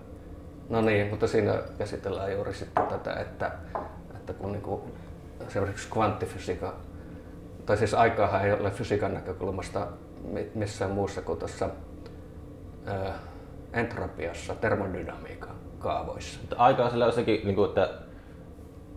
No 0.69 0.81
niin, 0.81 1.07
mutta 1.07 1.27
siinä 1.27 1.63
käsitellään 1.79 2.33
juuri 2.33 2.55
sitten 2.55 2.87
tätä, 2.87 3.15
että, 3.15 3.51
että 4.15 4.33
kun 4.33 4.53
niinku, 4.53 4.91
seuraavaksi 5.51 5.89
kvanttifysiikan, 5.93 6.73
tai 7.67 7.77
siis 7.77 7.95
aikaahan 7.95 8.45
ei 8.45 8.53
ole 8.53 8.71
fysiikan 8.71 9.15
näkökulmasta 9.15 9.87
mi- 10.25 10.51
missään 10.55 10.91
muussa 10.91 11.23
kuin 11.23 11.39
tuossa 11.39 11.69
entropiassa, 13.73 14.55
termodynamiikan 14.55 15.55
kaavoissa. 15.79 16.41
Mutta 16.41 16.57
aika 16.59 16.85
on 16.85 16.91
sillä 16.91 17.05
jossakin, 17.05 17.41
niin 17.45 17.55
kuin, 17.55 17.69
että 17.69 17.91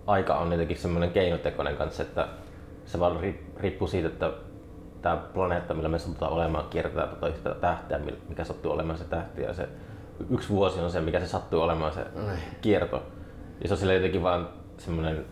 aika 0.07 0.35
on 0.35 0.51
jotenkin 0.51 0.77
semmoinen 0.77 1.11
keinotekoinen 1.11 1.77
kanssa, 1.77 2.03
että 2.03 2.27
se 2.85 2.99
vaan 2.99 3.17
ri- 3.21 3.59
riippuu 3.61 3.87
siitä, 3.87 4.07
että 4.07 4.31
tämä 5.01 5.17
planeetta, 5.33 5.73
millä 5.73 5.89
me 5.89 5.99
satutaan 5.99 6.31
olemaan, 6.31 6.65
kiertää 6.69 7.07
tota 7.07 7.27
yhtä 7.27 7.55
tähteä, 7.55 7.99
mikä 8.29 8.43
sattuu 8.43 8.71
olemaan 8.71 8.97
se 8.99 9.03
tähti. 9.05 9.41
Ja 9.41 9.53
se 9.53 9.69
yksi 10.29 10.49
vuosi 10.49 10.79
on 10.79 10.91
se, 10.91 11.01
mikä 11.01 11.19
se 11.19 11.27
sattuu 11.27 11.61
olemaan 11.61 11.93
se 11.93 12.05
Niin. 12.15 12.39
kierto. 12.61 13.03
Ja 13.61 13.67
se 13.67 13.73
on 13.73 13.77
sille 13.77 13.93
jotenkin 13.95 14.23
vaan 14.23 14.49
semmoinen 14.77 15.25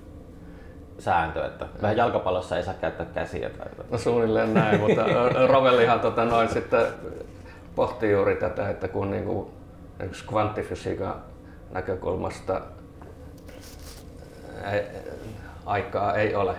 sääntö, 1.01 1.45
että 1.45 1.65
vähän 1.81 1.97
jalkapallossa 1.97 2.57
ei 2.57 2.63
saa 2.63 2.73
käyttää 2.73 3.05
käsiä 3.05 3.49
tai. 3.49 3.67
No 3.91 3.97
suunnilleen 3.97 4.53
näin, 4.53 4.79
mutta 4.79 5.05
Rovellihan 5.47 5.99
tota 5.99 6.25
noin 6.25 6.49
sitten 6.49 6.85
pohti 7.75 8.11
juuri 8.11 8.35
tätä, 8.35 8.69
että 8.69 8.87
kun 8.87 9.11
niinku, 9.11 9.51
esimerkiksi 9.99 10.27
kvanttifysiikan 10.27 11.15
näkökulmasta 11.71 12.61
ei, 14.71 14.83
aikaa 15.65 16.15
ei 16.15 16.35
ole. 16.35 16.55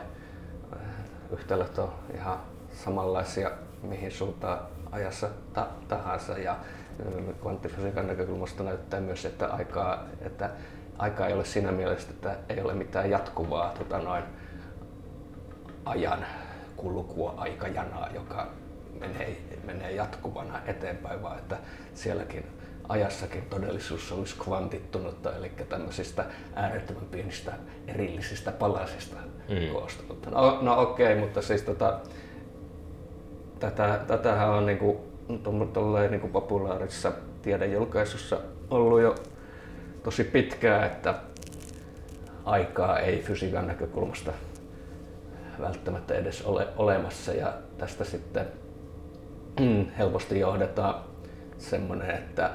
Yhtälöt 1.32 1.78
on 1.78 1.92
ihan 2.14 2.38
samanlaisia 2.72 3.50
mihin 3.82 4.12
suuntaan 4.12 4.58
ajassa 4.92 5.28
ta- 5.52 5.68
tahansa 5.88 6.38
ja 6.38 6.56
kvanttifysiikan 7.40 8.06
näkökulmasta 8.06 8.62
näyttää 8.62 9.00
myös, 9.00 9.24
että 9.24 9.46
aikaa, 9.46 10.04
että 10.20 10.50
aikaa 11.02 11.26
ei 11.26 11.34
ole 11.34 11.44
siinä 11.44 11.72
mielessä, 11.72 12.10
että 12.10 12.36
ei 12.48 12.60
ole 12.60 12.74
mitään 12.74 13.10
jatkuvaa 13.10 13.74
tota 13.78 13.98
noin, 13.98 14.24
ajan 15.84 16.26
kulkua, 16.76 17.34
aikajanaa, 17.36 18.08
joka 18.14 18.48
menee, 19.00 19.36
menee 19.64 19.92
jatkuvana 19.92 20.60
eteenpäin, 20.66 21.22
vaan 21.22 21.38
että 21.38 21.56
sielläkin 21.94 22.46
ajassakin 22.88 23.46
todellisuus 23.50 24.12
olisi 24.12 24.36
kvantittunutta, 24.38 25.36
eli 25.36 25.52
tämmöisistä 25.68 26.24
äärettömän 26.54 27.06
pienistä 27.10 27.52
erillisistä 27.86 28.52
palasista 28.52 29.16
mm. 29.48 29.72
koostunutta. 29.72 30.30
No, 30.30 30.58
no 30.62 30.80
okei, 30.80 31.06
okay, 31.06 31.20
mutta 31.20 31.42
siis 31.42 31.62
tota, 31.62 32.00
tätä, 33.60 34.00
tätähän 34.06 34.50
on 34.50 34.66
niinku, 34.66 35.00
tolleen 35.72 36.10
niinku 36.10 36.28
populaarisessa 36.28 37.12
tiedejulkaisussa 37.42 38.40
ollut 38.70 39.00
jo 39.00 39.14
tosi 40.04 40.24
pitkään, 40.24 40.86
että 40.86 41.14
aikaa 42.44 42.98
ei 42.98 43.22
fysiikan 43.22 43.66
näkökulmasta 43.66 44.32
välttämättä 45.60 46.14
edes 46.14 46.42
ole 46.42 46.68
olemassa 46.76 47.32
ja 47.32 47.52
tästä 47.78 48.04
sitten 48.04 48.46
helposti 49.98 50.40
johdetaan 50.40 50.94
semmoinen, 51.58 52.10
että, 52.10 52.50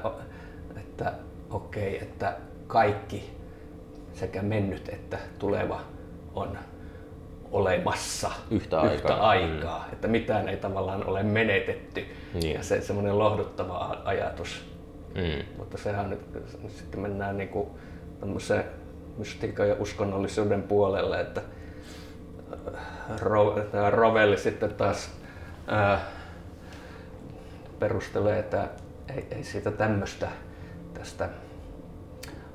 että 0.76 1.12
okei, 1.50 1.96
okay, 1.96 2.08
että 2.08 2.36
kaikki 2.66 3.30
sekä 4.12 4.42
mennyt 4.42 4.88
että 4.88 5.18
tuleva 5.38 5.80
on 6.34 6.58
olemassa 7.50 8.30
yhtä, 8.50 8.82
yhtä 8.82 9.14
aikaa, 9.14 9.28
aikaa 9.28 9.84
mm. 9.86 9.92
että 9.92 10.08
mitään 10.08 10.48
ei 10.48 10.56
tavallaan 10.56 11.06
ole 11.06 11.22
menetetty 11.22 12.06
niin. 12.34 12.54
ja 12.54 12.62
se 12.62 12.80
semmoinen 12.80 13.18
lohduttava 13.18 13.96
ajatus. 14.04 14.67
Mm. 15.18 15.58
Mutta 15.58 15.78
sehän 15.78 16.10
nyt 16.10 16.20
sitten 16.68 17.00
mennään 17.00 17.36
niin 17.36 17.48
kuin 17.48 17.68
mystiikan 19.18 19.68
ja 19.68 19.76
uskonnollisuuden 19.78 20.62
puolelle, 20.62 21.20
että 21.20 21.42
tämä 23.72 23.90
Rovelli 23.90 24.38
sitten 24.38 24.74
taas 24.74 25.10
ää, 25.66 26.00
perustelee, 27.78 28.38
että 28.38 28.68
ei, 29.14 29.26
ei 29.30 29.44
siitä 29.44 29.70
tämmöistä 29.70 30.28
tästä 30.94 31.28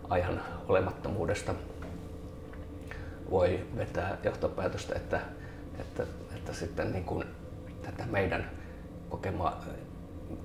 ajan 0.10 0.42
olemattomuudesta 0.68 1.56
voi 3.30 3.60
vetää 3.78 4.18
johtopäätöstä, 4.24 4.96
että, 4.96 5.20
että, 5.80 6.04
että 6.36 6.54
sitten 6.54 6.92
niin 6.92 7.04
kuin 7.04 7.26
tätä 7.82 8.04
meidän 8.12 8.50
kokema, 9.10 9.58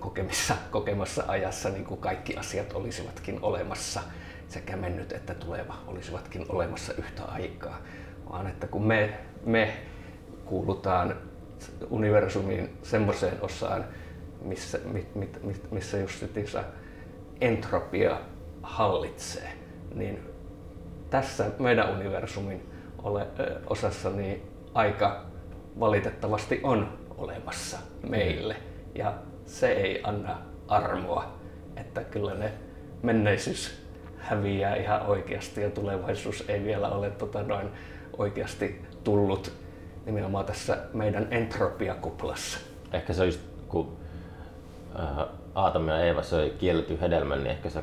kokemissa, 0.00 0.54
kokemassa 0.70 1.24
ajassa 1.28 1.68
niin 1.68 1.84
kuin 1.84 2.00
kaikki 2.00 2.36
asiat 2.36 2.72
olisivatkin 2.72 3.38
olemassa, 3.42 4.00
sekä 4.48 4.76
mennyt 4.76 5.12
että 5.12 5.34
tuleva 5.34 5.74
olisivatkin 5.86 6.46
olemassa 6.48 6.92
yhtä 6.98 7.24
aikaa, 7.24 7.78
vaan 8.30 8.46
että 8.46 8.66
kun 8.66 8.86
me, 8.86 9.18
me 9.44 9.76
kuulutaan 10.44 11.16
universumin 11.90 12.78
semmoiseen 12.82 13.36
osaan, 13.40 13.84
missä, 14.42 14.78
mit, 14.84 15.14
mit, 15.14 15.42
mit, 15.42 15.70
missä 15.70 15.98
just 15.98 16.24
entropia 17.40 18.20
hallitsee, 18.62 19.52
niin 19.94 20.20
tässä 21.10 21.46
meidän 21.58 21.90
universumin 21.90 22.72
ole, 23.02 23.26
ö, 23.38 23.60
osassa 23.66 24.10
niin 24.10 24.42
aika 24.74 25.24
valitettavasti 25.80 26.60
on 26.62 26.98
olemassa 27.18 27.78
meille. 28.08 28.56
Ja 28.94 29.14
se 29.48 29.72
ei 29.72 30.00
anna 30.04 30.38
armoa, 30.68 31.24
että 31.76 32.04
kyllä 32.04 32.34
ne 32.34 32.52
menneisyys 33.02 33.82
häviää 34.18 34.76
ihan 34.76 35.06
oikeasti 35.06 35.60
ja 35.60 35.70
tulevaisuus 35.70 36.44
ei 36.48 36.64
vielä 36.64 36.88
ole 36.88 37.10
tota 37.10 37.42
noin 37.42 37.68
oikeasti 38.18 38.82
tullut 39.04 39.52
nimenomaan 40.06 40.44
tässä 40.44 40.78
meidän 40.92 41.28
entropiakuplassa. 41.30 42.58
Ehkä 42.92 43.12
se 43.12 43.20
on 43.20 43.28
just, 43.28 43.40
kun 43.68 43.96
äh, 45.00 45.26
Aatami 45.54 45.90
ja 45.90 46.00
Eeva 46.00 46.22
söi 46.22 46.50
kielletty 46.50 47.00
hedelmän, 47.00 47.38
niin 47.38 47.50
ehkä 47.50 47.70
se 47.70 47.82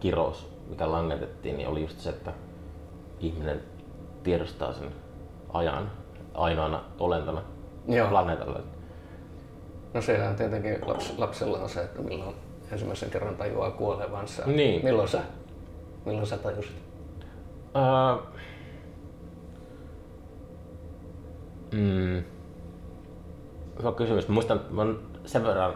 kirous, 0.00 0.52
mikä 0.68 0.92
langetettiin, 0.92 1.56
niin 1.56 1.68
oli 1.68 1.80
just 1.80 2.00
se, 2.00 2.10
että 2.10 2.32
ihminen 3.20 3.60
tiedostaa 4.22 4.72
sen 4.72 4.88
ajan 5.52 5.90
ainoana 6.34 6.84
olentona 6.98 7.42
Joo. 7.88 8.08
planeetalla. 8.08 8.60
No 9.94 10.02
sehän 10.02 10.36
tietenkin 10.36 10.78
laps, 10.86 11.18
lapsella 11.18 11.58
on 11.58 11.68
se, 11.68 11.80
että 11.80 12.02
milloin 12.02 12.36
ensimmäisen 12.72 13.10
kerran 13.10 13.36
tajuaa 13.36 13.70
kuolevansa. 13.70 14.46
Niin. 14.46 14.84
Milloin 14.84 15.08
sä, 15.08 15.22
milloin 16.04 16.26
sä 16.26 16.38
tajusit? 16.38 16.76
Uh, 17.74 18.22
mm, 21.72 22.24
hyvä 23.78 23.92
kysymys. 23.96 24.28
Muistan, 24.28 24.56
että 24.56 24.74
mä 24.74 24.82
olen 24.82 24.98
sen 25.24 25.44
verran 25.44 25.74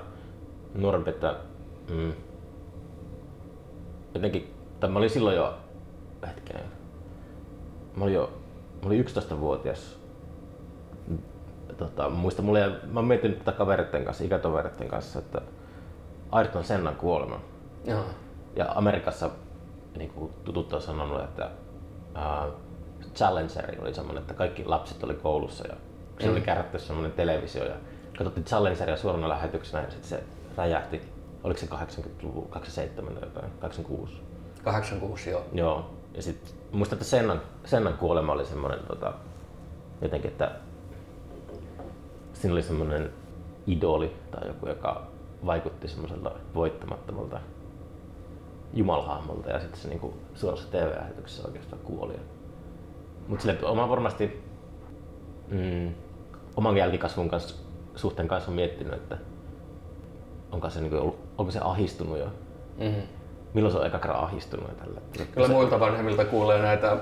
nuorempi, 0.75 1.11
että 1.11 1.37
mm, 1.91 2.13
jotenkin, 4.15 4.55
tai 4.81 4.91
mä 4.91 4.99
olin 4.99 5.11
silloin 5.11 5.37
jo, 5.37 5.55
hetkinen, 6.27 6.65
mä 7.97 8.05
olin 8.05 8.15
jo 8.15 8.31
mä 8.83 8.87
olin 8.87 9.05
11-vuotias. 9.07 9.99
Tota, 11.79 12.11
muista, 12.11 12.43
mulla 12.43 12.59
mä 12.93 13.03
mietin 13.03 13.33
tätä 13.33 13.53
kaveritten 13.53 14.05
kanssa, 14.05 14.25
ikätoveritten 14.25 14.89
kanssa, 14.89 15.19
että 15.19 15.41
Ayrton 16.31 16.65
Sennan 16.65 16.97
kuolema. 16.97 17.41
Joo. 17.85 18.05
Ja 18.57 18.73
Amerikassa 18.75 19.31
niin 19.99 20.11
kuin 20.11 20.33
tutut 20.45 20.73
on 20.73 20.83
sanonut, 20.83 21.25
että 21.25 21.51
uh, 22.17 22.53
Challenger 23.15 23.83
oli 23.83 23.95
semmoinen, 23.95 24.21
että 24.21 24.35
kaikki 24.35 24.65
lapset 24.65 25.05
oli 25.05 25.15
koulussa 25.15 25.69
ja 25.69 25.75
se 26.21 26.27
mm. 26.27 26.33
oli 26.33 26.41
kärätty 26.41 26.79
semmoinen 26.79 27.13
televisio 27.13 27.65
ja 27.65 27.75
katsottiin 28.19 28.45
Challengeria 28.45 28.97
suorana 28.97 29.29
lähetyksenä 29.29 29.85
ja 29.85 29.91
sitten 29.91 30.09
se 30.09 30.23
räjähti. 30.57 31.03
Oliko 31.45 31.61
se 31.61 31.67
80-luvun, 31.67 32.49
87 32.49 33.15
tai 33.15 33.23
jotain, 33.23 33.53
86? 33.61 34.23
86 34.65 35.31
joo. 35.31 35.45
Joo. 35.53 35.91
Ja 36.15 36.23
sitten 36.23 36.53
muistan, 36.73 36.97
että 36.97 37.05
Sennan, 37.05 37.41
Sennan 37.65 37.95
kuolema 37.95 38.33
oli 38.33 38.47
semmoinen 38.47 38.81
tota, 38.89 39.13
jotenkin, 40.03 40.31
että 40.31 40.51
siinä 42.39 42.53
oli 42.53 42.63
semmoinen 42.63 43.13
idoli 43.67 44.17
tai 44.31 44.49
joku, 44.49 44.69
joka 44.69 45.07
vaikutti 45.47 45.89
semmoiselta 45.89 46.31
voittamattomalta 46.55 47.41
jumalhahmolta 48.75 49.51
ja 49.51 49.61
sitten 49.61 49.81
se 49.81 49.89
niinku 49.89 50.15
suorassa 50.35 50.71
TV-lähetyksessä 50.71 51.49
oikeastaan 51.49 51.83
kuoli. 51.83 52.15
Mutta 53.29 53.43
sille 53.43 53.69
oma 53.69 53.89
varmasti 53.89 54.43
mm, 55.49 55.95
oman 56.57 56.77
jälkikasvun 56.77 57.29
kanssa, 57.29 57.57
suhteen 57.97 58.29
kanssa 58.29 58.51
on 58.51 58.55
miettinyt, 58.55 58.93
että 58.93 59.19
onko 60.53 60.71
se, 60.71 60.81
niinku 60.81 60.97
ollut, 60.97 61.19
onko 61.39 61.53
se 61.53 61.61
ahistunut 61.63 62.19
jo. 62.19 62.27
Mm-hmm 62.79 63.03
milloin 63.55 63.73
se 63.73 63.79
on 63.79 63.87
eka 63.87 63.99
kerran 63.99 64.25
ahistunut 64.25 64.79
tällä? 64.79 65.01
Kyllä 65.13 65.47
se... 65.47 65.53
muilta 65.53 65.81
vanhemmilta 65.81 66.25
kuulee 66.25 66.63
näitä 66.63 66.97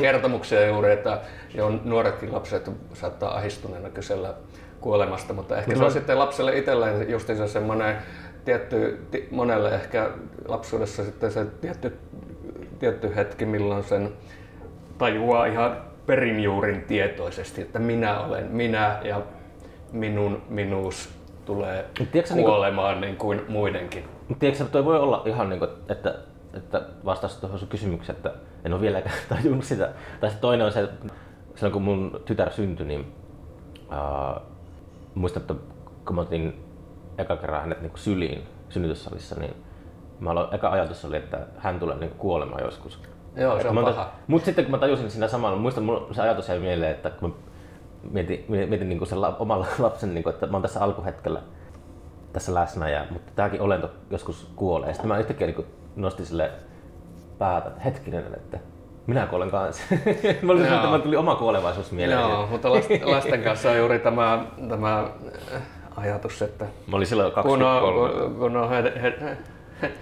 kertomuksia 0.00 0.66
juuri, 0.66 0.92
että 0.92 1.20
jo 1.54 1.70
nuoretkin 1.84 2.32
lapset 2.32 2.70
saattaa 2.92 3.36
ahistuneena 3.36 3.90
kysellä 3.90 4.34
kuolemasta, 4.80 5.32
mutta 5.32 5.56
ehkä 5.56 5.70
Mut 5.70 5.78
se 5.78 5.84
on 5.84 5.92
sitten 5.92 6.18
lapselle 6.18 6.58
itselleen 6.58 7.10
justiinsa 7.10 7.48
semmoinen 7.48 7.96
tietty, 8.44 9.06
monelle 9.30 9.74
ehkä 9.74 10.10
lapsuudessa 10.48 11.04
sitten 11.04 11.32
se 11.32 11.46
tietty, 11.60 11.98
tietty 12.78 13.16
hetki, 13.16 13.46
milloin 13.46 13.84
sen 13.84 14.12
tajuaa 14.98 15.46
ihan 15.46 15.76
perinjuurin 16.06 16.82
tietoisesti, 16.82 17.62
että 17.62 17.78
minä 17.78 18.20
olen 18.20 18.46
minä 18.46 19.00
ja 19.04 19.20
minun 19.92 20.42
minuus 20.48 21.08
tulee 21.44 21.84
Tiedätkö, 22.12 22.34
niinku- 22.34 22.50
kuolemaan 22.50 23.00
niin 23.00 23.16
kuin, 23.16 23.36
niin 23.36 23.46
kuin 23.46 23.52
muidenkin. 23.52 24.04
Tiedätkö, 24.38 24.64
toi 24.64 24.84
voi 24.84 24.98
olla 24.98 25.22
ihan 25.26 25.48
niin 25.48 25.58
kuin, 25.58 25.70
että, 25.88 26.14
että 26.56 26.82
vastaus 27.04 27.36
tuohon 27.36 27.58
sun 27.58 27.68
kysymykseen, 27.68 28.16
että 28.16 28.32
en 28.64 28.72
ole 28.72 28.80
vieläkään 28.80 29.16
tajunnut 29.28 29.64
sitä. 29.64 29.92
Tai 30.20 30.30
se 30.30 30.36
toinen 30.36 30.66
on 30.66 30.72
se, 30.72 30.80
että 30.80 31.06
silloin 31.54 31.72
kun 31.72 31.82
mun 31.82 32.20
tytär 32.24 32.52
syntyi, 32.52 32.86
niin 32.86 33.12
uh, 33.80 34.42
muistan, 35.14 35.40
että 35.40 35.54
kun 36.06 36.16
mä 36.16 36.22
otin 36.22 36.64
eka 37.18 37.36
kerran 37.36 37.60
hänet 37.60 37.80
niin 37.80 37.92
syliin 37.94 38.42
synnytyssalissa, 38.68 39.40
niin 39.40 39.56
mä 40.20 40.30
aloin, 40.30 40.54
eka 40.54 40.70
ajatus 40.70 41.04
oli, 41.04 41.16
että 41.16 41.46
hän 41.58 41.78
tulee 41.78 41.96
niin 41.96 42.10
kuolemaan 42.10 42.62
joskus. 42.62 43.02
Joo, 43.36 43.60
se 43.60 43.68
on 43.68 43.84
paha. 43.84 44.12
Mutta 44.26 44.44
sitten 44.44 44.64
kun 44.64 44.72
mä 44.72 44.78
tajusin 44.78 45.10
siinä 45.10 45.28
samalla, 45.28 45.58
muistan, 45.58 45.84
mulla 45.84 46.14
se 46.14 46.22
ajatus 46.22 46.48
jäi 46.48 46.58
mieleen, 46.58 46.90
että 46.90 47.10
kun 47.10 47.30
mä 47.30 47.36
mietin, 48.10 48.44
mietin 48.48 48.88
niin 48.88 48.98
kuin 48.98 49.08
sen 49.08 49.20
la, 49.20 49.36
oman 49.38 49.60
lapsen, 49.78 50.14
niin 50.14 50.22
kuin, 50.22 50.34
että 50.34 50.46
mä 50.46 50.52
oon 50.52 50.62
tässä 50.62 50.80
alkuhetkellä 50.80 51.42
tässä 52.32 52.54
läsnä, 52.54 52.88
ja, 52.88 53.04
mutta 53.10 53.32
tämäkin 53.34 53.60
olento 53.60 53.90
joskus 54.10 54.52
kuolee. 54.56 54.92
Sitten 54.92 55.08
mä 55.08 55.18
yhtäkkiä 55.18 55.46
niin 55.46 55.66
nostin 55.96 56.26
sille 56.26 56.50
päätä, 57.38 57.68
että 57.68 57.80
hetkinen, 57.80 58.24
että 58.36 58.58
minä 59.06 59.26
kuolen 59.26 59.50
kanssa. 59.50 59.82
mä 60.42 60.52
olin 60.52 60.64
että 60.64 60.98
tuli 60.98 61.16
oma 61.16 61.34
kuolevaisuus 61.34 61.92
mieleen. 61.92 62.20
Joo, 62.20 62.46
mutta 62.46 62.72
lasten, 63.04 63.42
kanssa 63.42 63.70
on 63.70 63.78
juuri 63.78 63.98
tämä, 63.98 64.44
tämä 64.68 65.08
ajatus, 65.96 66.42
että 66.42 66.64
Mä 66.86 66.96
olin 66.96 67.06
silloin 67.06 67.32
kun 67.32 67.62
on, 67.62 67.84
23. 67.84 68.38
kun, 68.38 68.56
on 68.56 68.70
he, 68.70 68.92
he, 69.02 69.36
he, 69.80 69.92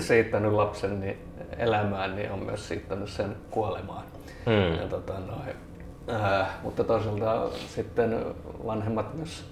siittänyt 0.00 0.52
lapsen 0.52 1.00
niin 1.00 1.18
elämään, 1.58 2.16
niin 2.16 2.32
on 2.32 2.38
myös 2.38 2.68
siittänyt 2.68 3.08
sen 3.08 3.36
kuolemaan. 3.50 4.02
Hmm. 4.46 4.80
Ja, 4.80 4.88
tota, 4.88 5.12
noin, 5.12 5.56
ää, 6.08 6.50
mutta 6.62 6.84
toisaalta 6.84 7.48
sitten 7.66 8.24
vanhemmat 8.66 9.14
myös 9.14 9.44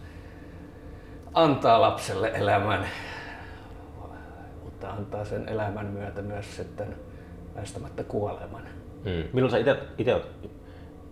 antaa 1.34 1.80
lapselle 1.80 2.30
elämän, 2.34 2.86
mutta 4.84 5.02
antaa 5.02 5.24
sen 5.24 5.48
elämän 5.48 5.86
myötä 5.86 6.22
myös 6.22 6.56
sitten 6.56 6.96
väistämättä 7.56 8.04
kuoleman. 8.04 8.62
Hmm. 9.04 9.28
Milloin 9.32 9.50
sä 9.50 9.58
ite 9.98 10.14
oot 10.14 10.28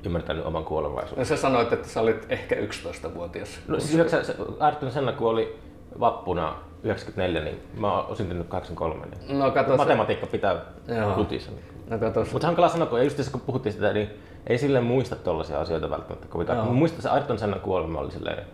ymmärtänyt 0.05 0.47
oman 0.47 0.64
kuolevaisuuden? 0.64 1.23
Ja 1.23 1.25
sä 1.27 1.37
sanoit, 1.37 1.73
että 1.73 1.89
sä 1.89 2.01
olit 2.01 2.27
ehkä 2.29 2.55
11-vuotias. 2.55 3.61
No 3.68 3.81
siis 3.81 4.11
se, 4.11 4.37
Ayrton 4.61 4.91
Senna 4.91 5.12
kuoli 5.12 5.59
vappuna 6.01 6.55
94, 6.83 7.45
niin 7.45 7.62
mä 7.79 8.01
oon 8.01 8.16
syntynyt 8.16 8.49
83. 8.49 9.07
Niin 9.07 9.39
No 9.39 9.51
kato, 9.51 9.70
se- 9.70 9.77
Matematiikka 9.77 10.27
pitää 10.27 10.57
Joo. 10.89 11.14
kutissa. 11.14 11.51
no 11.91 11.99
Mutta 12.33 12.47
hankala 12.47 12.68
sanoa, 12.68 12.87
kun 12.87 13.05
just 13.05 13.33
kun 13.33 13.41
puhuttiin 13.41 13.73
sitä, 13.73 13.93
niin 13.93 14.11
ei 14.47 14.59
sille 14.59 14.81
muista 14.81 15.16
tollaisia 15.16 15.61
asioita 15.61 15.91
välttämättä 15.91 16.27
kovin 16.29 16.75
muistan, 16.75 17.03
se 17.03 17.09
Ayrton 17.09 17.39
Sennan 17.39 17.61
kuolema 17.61 18.01
oli 18.01 18.11
silleen 18.11 18.47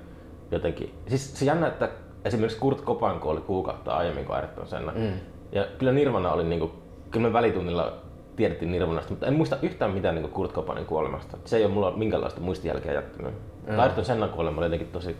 jotenkin... 0.50 0.94
Siis 1.06 1.38
se 1.38 1.44
jännä, 1.44 1.66
että 1.68 1.88
esimerkiksi 2.28 2.58
Kurt 2.58 2.84
Cobain 2.84 3.20
kuoli 3.20 3.40
kuukautta 3.40 3.96
aiemmin 3.96 4.24
kuin 4.24 4.36
Ayrton 4.36 4.66
Senna. 4.66 4.92
Mm. 4.92 5.12
Ja 5.52 5.66
kyllä 5.78 5.92
Nirvana 5.92 6.32
oli 6.32 6.44
niinku... 6.44 6.72
Kyllä 7.10 7.28
me 7.28 7.32
välitunnilla 7.32 7.92
tiedettiin 8.36 8.72
Nirvanasta, 8.72 9.10
mutta 9.10 9.26
en 9.26 9.34
muista 9.34 9.56
yhtään 9.62 9.90
mitään 9.90 10.14
niinku 10.14 10.28
Kurt 10.28 10.52
Cobainin 10.52 10.86
kuolemasta. 10.86 11.36
Se 11.44 11.56
ei 11.56 11.64
ole 11.64 11.72
mulla 11.72 11.90
minkäänlaista 11.90 12.40
muistijälkeä 12.40 12.92
jättänyt. 12.92 13.34
Joo. 13.66 13.80
Ayrton 13.80 14.04
Sennan 14.04 14.30
kuolema 14.30 14.58
oli 14.58 14.66
jotenkin 14.66 14.88
tosi 14.88 15.16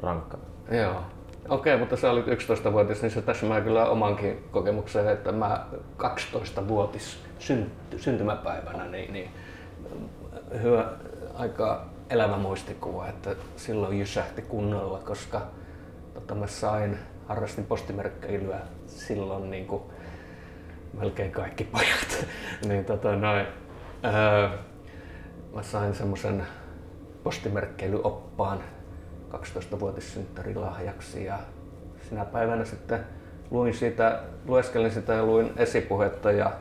rankka. 0.00 0.38
Joo. 0.70 1.00
Okei, 1.48 1.76
mutta 1.76 1.96
sä 1.96 2.10
olit 2.10 2.26
11-vuotias, 2.26 3.02
niin 3.02 3.10
se 3.10 3.22
tässä 3.22 3.46
mä 3.46 3.60
kyllä 3.60 3.86
omankin 3.86 4.44
kokemuksen, 4.50 5.08
että 5.08 5.32
mä 5.32 5.66
12-vuotis 5.98 7.18
synty, 7.38 7.98
syntymäpäivänä, 7.98 8.84
niin, 8.84 9.12
niin 9.12 9.30
hyvä, 10.62 10.84
aika 11.34 11.84
elävä 12.10 12.36
muistikuva, 12.36 13.08
että 13.08 13.30
silloin 13.56 13.98
jysähti 13.98 14.42
kunnolla, 14.42 14.98
koska 14.98 15.40
tota, 16.30 16.40
mä 16.40 16.46
sain, 16.46 16.98
harrastin 17.26 17.66
postimerkkeilyä 17.66 18.60
silloin 18.86 19.50
niin 19.50 19.66
kuin 19.66 19.82
melkein 20.98 21.32
kaikki 21.32 21.64
pojat. 21.72 22.26
niin 22.68 22.84
tota 22.84 23.16
noin, 23.16 23.46
öö, 24.04 24.48
mä 25.54 25.62
sain 25.62 25.94
semmoisen 25.94 26.46
postimerkkeilyoppaan 27.22 28.60
12-vuotissynttärilahjaksi 29.32 31.24
ja 31.24 31.38
sinä 32.08 32.24
päivänä 32.24 32.64
sitten 32.64 33.00
luin 33.50 33.74
siitä, 33.74 34.20
lueskelin 34.46 34.90
sitä 34.90 35.12
ja 35.12 35.24
luin 35.24 35.52
esipuhetta 35.56 36.32
ja 36.32 36.52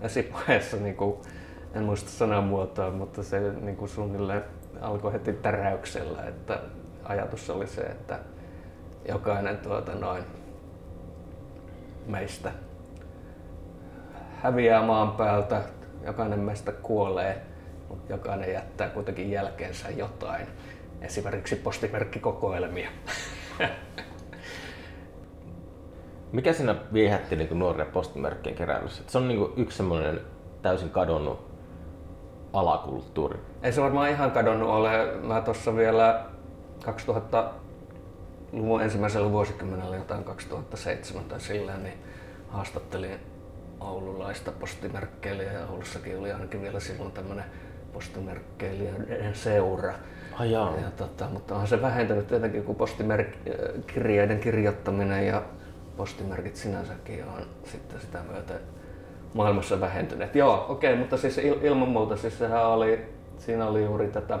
esipuheessa 0.00 0.76
niin 0.76 0.96
kuin, 0.96 1.16
en 1.74 1.82
muista 1.82 2.10
sanamuotoa, 2.10 2.90
mutta 2.90 3.22
se 3.22 3.52
niin 3.60 3.76
kuin 3.76 3.88
suunnilleen 3.88 4.44
alkoi 4.80 5.12
heti 5.12 5.32
täräyksellä, 5.32 6.24
että 6.24 6.60
ajatus 7.04 7.50
oli 7.50 7.66
se, 7.66 7.80
että 7.80 8.18
jokainen 9.08 9.58
tuota 9.58 9.94
noin 9.94 10.24
meistä 12.06 12.52
häviää 14.42 14.82
maan 14.82 15.12
päältä, 15.12 15.62
jokainen 16.06 16.40
meistä 16.40 16.72
kuolee, 16.72 17.42
mutta 17.88 18.12
jokainen 18.12 18.52
jättää 18.52 18.88
kuitenkin 18.88 19.30
jälkeensä 19.30 19.90
jotain. 19.90 20.46
Esimerkiksi 21.00 21.56
postimerkkikokoelmia. 21.56 22.90
Mikä 26.32 26.52
siinä 26.52 26.74
viehätti 26.92 27.36
niin 27.36 27.58
nuoria 27.58 27.86
postimerkkien 27.86 28.56
keräilyssä? 28.56 29.02
Se 29.06 29.18
on 29.18 29.28
niin 29.28 29.46
yksi 29.56 29.76
semmoinen 29.76 30.20
täysin 30.62 30.90
kadonnut 30.90 31.48
alakulttuuri. 32.52 33.38
Ei 33.62 33.72
se 33.72 33.82
varmaan 33.82 34.10
ihan 34.10 34.30
kadonnut 34.30 34.68
ole. 34.68 35.12
Mä 35.22 35.40
tuossa 35.40 35.76
vielä 35.76 36.24
2000-luvun 36.84 37.67
ensimmäisellä 38.82 39.32
vuosikymmenellä, 39.32 39.96
jotain 39.96 40.24
2007 40.24 41.24
tai 41.24 41.40
sillä, 41.40 41.76
niin 41.76 41.98
haastattelin 42.48 43.20
oululaista 43.80 44.52
postimerkkeilijää 44.52 45.52
ja 45.52 45.66
Oulussakin 45.66 46.18
oli 46.18 46.32
ainakin 46.32 46.62
vielä 46.62 46.80
silloin 46.80 47.12
tämmöinen 47.12 47.44
postimerkkeilijän 47.92 49.34
seura. 49.34 49.94
Jaa. 50.40 50.76
Ja 50.76 50.90
tota, 50.90 51.28
mutta 51.32 51.56
on 51.56 51.66
se 51.66 51.82
vähentynyt 51.82 52.26
tietenkin, 52.26 52.64
kun 52.64 52.76
postikirjeiden 52.76 54.40
kirjoittaminen 54.40 55.26
ja 55.26 55.42
postimerkit 55.96 56.56
sinänsäkin 56.56 57.24
on 57.24 57.42
sitten 57.64 58.00
sitä 58.00 58.18
myötä 58.32 58.54
maailmassa 59.34 59.80
vähentyneet. 59.80 60.34
Joo, 60.34 60.66
okei, 60.68 60.96
mutta 60.96 61.16
siis 61.16 61.38
il, 61.38 61.58
ilman 61.62 61.88
muuta 61.88 62.16
siis 62.16 62.38
sehän 62.38 62.66
oli, 62.66 63.04
siinä 63.38 63.66
oli 63.66 63.84
juuri 63.84 64.08
tätä 64.08 64.38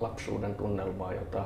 lapsuuden 0.00 0.54
tunnelmaa, 0.54 1.12
jota 1.12 1.44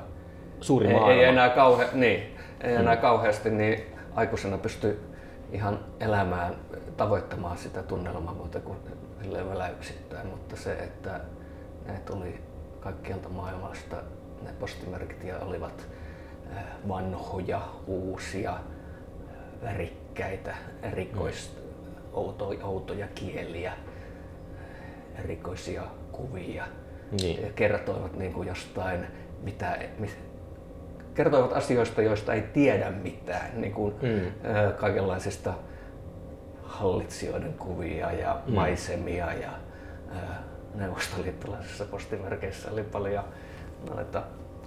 Suuri 0.60 0.86
ei, 0.86 0.92
maailma. 0.92 1.12
ei 1.12 1.24
enää, 1.24 1.48
kauhe, 1.48 1.88
niin, 1.92 2.36
ei 2.60 2.74
enää 2.74 2.96
kauheasti 2.96 3.50
niin 3.50 3.82
aikuisena 4.14 4.58
pysty 4.58 5.00
ihan 5.52 5.78
elämään, 6.00 6.54
tavoittamaan 6.96 7.58
sitä 7.58 7.82
tunnelmaa 7.82 8.34
muuta 8.34 8.60
kuin 8.60 8.78
väläyksittäin, 9.50 10.26
mutta 10.26 10.56
se, 10.56 10.72
että 10.72 11.20
ne 11.86 12.00
tuli 12.06 12.40
kaikkialta 12.80 13.28
maailmasta, 13.28 13.96
ne 14.42 14.50
postimerkit 14.60 15.24
ja 15.24 15.38
olivat 15.38 15.86
äh, 16.56 16.64
vanhoja, 16.88 17.60
uusia, 17.86 18.50
äh, 18.52 18.58
värikkäitä, 19.62 20.54
erikois, 20.82 21.56
outo, 22.12 22.54
outoja 22.62 23.06
kieliä, 23.14 23.72
erikoisia 25.24 25.82
kuvia 26.12 26.64
Niin. 27.20 27.42
ja 27.42 27.52
kertoivat 27.54 28.16
niin 28.16 28.32
kuin 28.32 28.48
jostain, 28.48 29.06
mitä, 29.42 29.78
mi- 29.98 30.29
kertoivat 31.14 31.52
asioista, 31.52 32.02
joista 32.02 32.34
ei 32.34 32.42
tiedä 32.42 32.90
mitään, 32.90 33.50
niin 33.60 33.72
kuin 33.72 33.94
Mm. 34.02 34.08
ö, 34.54 34.72
kaikenlaisista 34.72 35.52
hallitsijoiden 36.62 37.52
kuvia 37.52 38.12
ja 38.12 38.40
Mm. 38.46 38.54
maisemia 38.54 39.32
ja 39.32 39.50
ö, 40.10 40.14
neuvostoliittolaisissa 40.74 41.84
postimerkeissä 41.84 42.70
oli 42.70 42.82
paljon 42.82 43.24
noita 43.94 44.22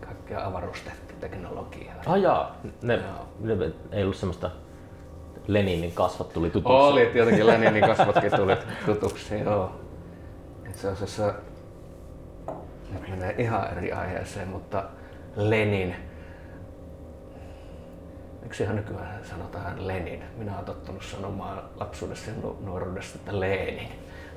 kaikkea 0.05 0.45
avaruusteknologiaa. 0.47 1.95
Ah 2.05 2.17
jaa, 2.19 2.55
ne, 2.81 2.93
Joo. 2.95 3.55
ne, 3.55 3.71
ei 3.91 4.03
ollut 4.03 4.15
semmoista 4.15 4.51
Leninin 5.47 5.91
kasvat 5.91 6.33
tuli 6.33 6.49
tutuksi. 6.49 6.77
Oli 6.77 7.05
tietenkin 7.13 7.47
Leninin 7.47 7.83
kasvotkin 7.87 8.31
tuli 8.35 8.57
tutuksi, 8.85 9.39
joo. 9.39 9.71
Itse 10.69 10.89
asiassa 10.89 11.33
nyt 12.93 13.09
menee 13.09 13.35
ihan 13.37 13.77
eri 13.77 13.91
aiheeseen, 13.91 14.47
mutta 14.47 14.83
Lenin. 15.35 15.95
Miksihän 18.53 18.75
nykyään 18.75 19.19
sanotaan 19.23 19.87
Lenin? 19.87 20.23
Minä 20.37 20.53
olen 20.53 20.65
tottunut 20.65 21.03
sanomaan 21.03 21.63
lapsuudessa 21.79 22.31
ja 22.31 22.37
nu- 22.43 22.57
nuoruudessa, 22.65 23.15
että 23.19 23.39
Lenin. 23.39 23.87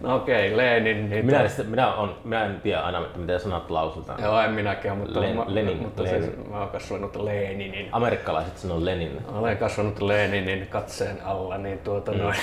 No 0.00 0.16
okei, 0.16 0.46
okay, 0.52 0.56
Lenin. 0.56 1.10
Niin 1.10 1.26
Minä, 1.26 1.42
to- 1.42 1.48
sitä- 1.48 1.62
minä, 1.62 1.94
on, 1.94 2.16
minä 2.24 2.44
en 2.44 2.60
tiedä 2.60 2.80
aina, 2.80 2.98
että 3.06 3.18
miten 3.18 3.40
sanat 3.40 3.70
lausutaan. 3.70 4.22
Joo, 4.22 4.40
en 4.40 4.50
minäkään, 4.50 4.96
mutta, 4.98 5.20
Len- 5.20 5.34
mä, 5.34 5.44
Lenin, 5.46 5.76
mutta 5.76 6.02
Lenin. 6.02 6.22
Siis, 6.22 6.36
mä 6.50 6.58
oon 6.60 6.68
kasvanut 6.68 7.16
Leninin. 7.16 7.88
Amerikkalaiset 7.92 8.58
sanoo 8.58 8.84
Lenin. 8.84 9.18
Olen 9.32 9.56
kasvanut 9.56 10.00
Leninin 10.02 10.66
katseen 10.66 11.24
alla, 11.24 11.58
niin 11.58 11.78
tuota 11.78 12.12
Mm. 12.12 12.18
noin. 12.18 12.36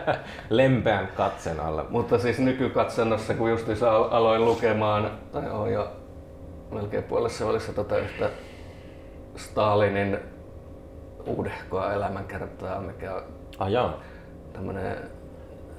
Lempeän 0.50 1.08
katsen 1.16 1.60
alla. 1.60 1.86
Mutta 1.90 2.18
siis 2.18 2.38
nykykatsannossa, 2.38 3.34
kun 3.34 3.48
al- 3.90 4.08
aloin 4.10 4.44
lukemaan, 4.44 5.10
tai 5.32 5.50
on 5.50 5.72
jo 5.72 5.88
melkein 6.70 7.04
puolessa 7.04 7.46
välissä 7.48 7.72
tota 7.72 7.98
yhtä 7.98 8.30
Stalinin 9.36 10.18
uudehkoa 11.26 11.92
elämänkertaa, 11.92 12.80
mikä 12.80 13.14
on 13.14 13.22
Ah 13.58 13.70
jaa. 13.70 14.00
tämmöinen 14.52 14.96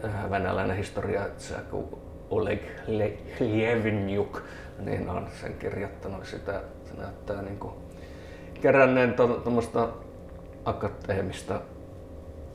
äh, 0.06 0.30
venäläinen 0.32 0.78
historiatsija 0.78 1.60
kuin 1.72 1.86
Oleg 2.30 2.62
Le- 2.88 3.18
Lievenjuk, 3.39 4.41
niin 4.80 5.10
on 5.10 5.28
sen 5.41 5.54
kirjoittanut 5.54 6.26
sitä. 6.26 6.62
Se 6.86 7.02
näyttää 7.02 7.41
niin 7.41 7.58
kuin 7.60 7.74
keränneen 8.62 9.14
tuommoista 9.14 9.88
akateemista 10.66 11.62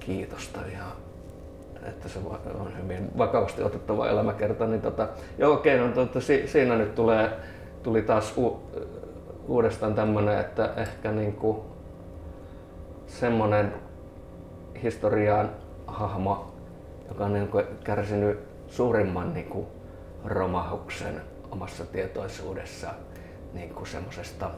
kiitosta 0.00 0.60
ja 0.72 0.84
että 1.88 2.08
se 2.08 2.18
on 2.60 2.72
hyvin 2.82 3.10
vakavasti 3.18 3.62
otettava 3.62 4.08
elämäkerta. 4.08 4.66
Niin 4.66 4.80
tota, 4.82 5.08
joo, 5.38 5.54
okei, 5.54 5.78
no, 5.78 5.88
tota, 5.88 6.20
si- 6.20 6.46
siinä 6.46 6.76
nyt 6.76 6.94
tulee, 6.94 7.30
tuli 7.82 8.02
taas 8.02 8.36
u- 8.38 8.62
uudestaan 9.48 9.94
tämmöinen, 9.94 10.38
että 10.38 10.70
ehkä 10.76 11.12
niin 11.12 11.32
kuin 11.32 11.58
semmoinen 13.08 13.74
historian 14.82 15.50
hahmo, 15.86 16.54
joka 17.08 17.24
on 17.24 17.32
niin 17.32 17.48
kuin 17.48 17.64
kärsinyt 17.84 18.38
suurimman 18.68 19.34
niin 19.34 19.46
kuin 19.46 19.66
romahuksen 20.24 21.22
omassa 21.50 21.86
tietoisuudessa 21.86 22.88
niin 23.52 23.74
kuin 23.74 23.86
semmoisesta 23.86 24.50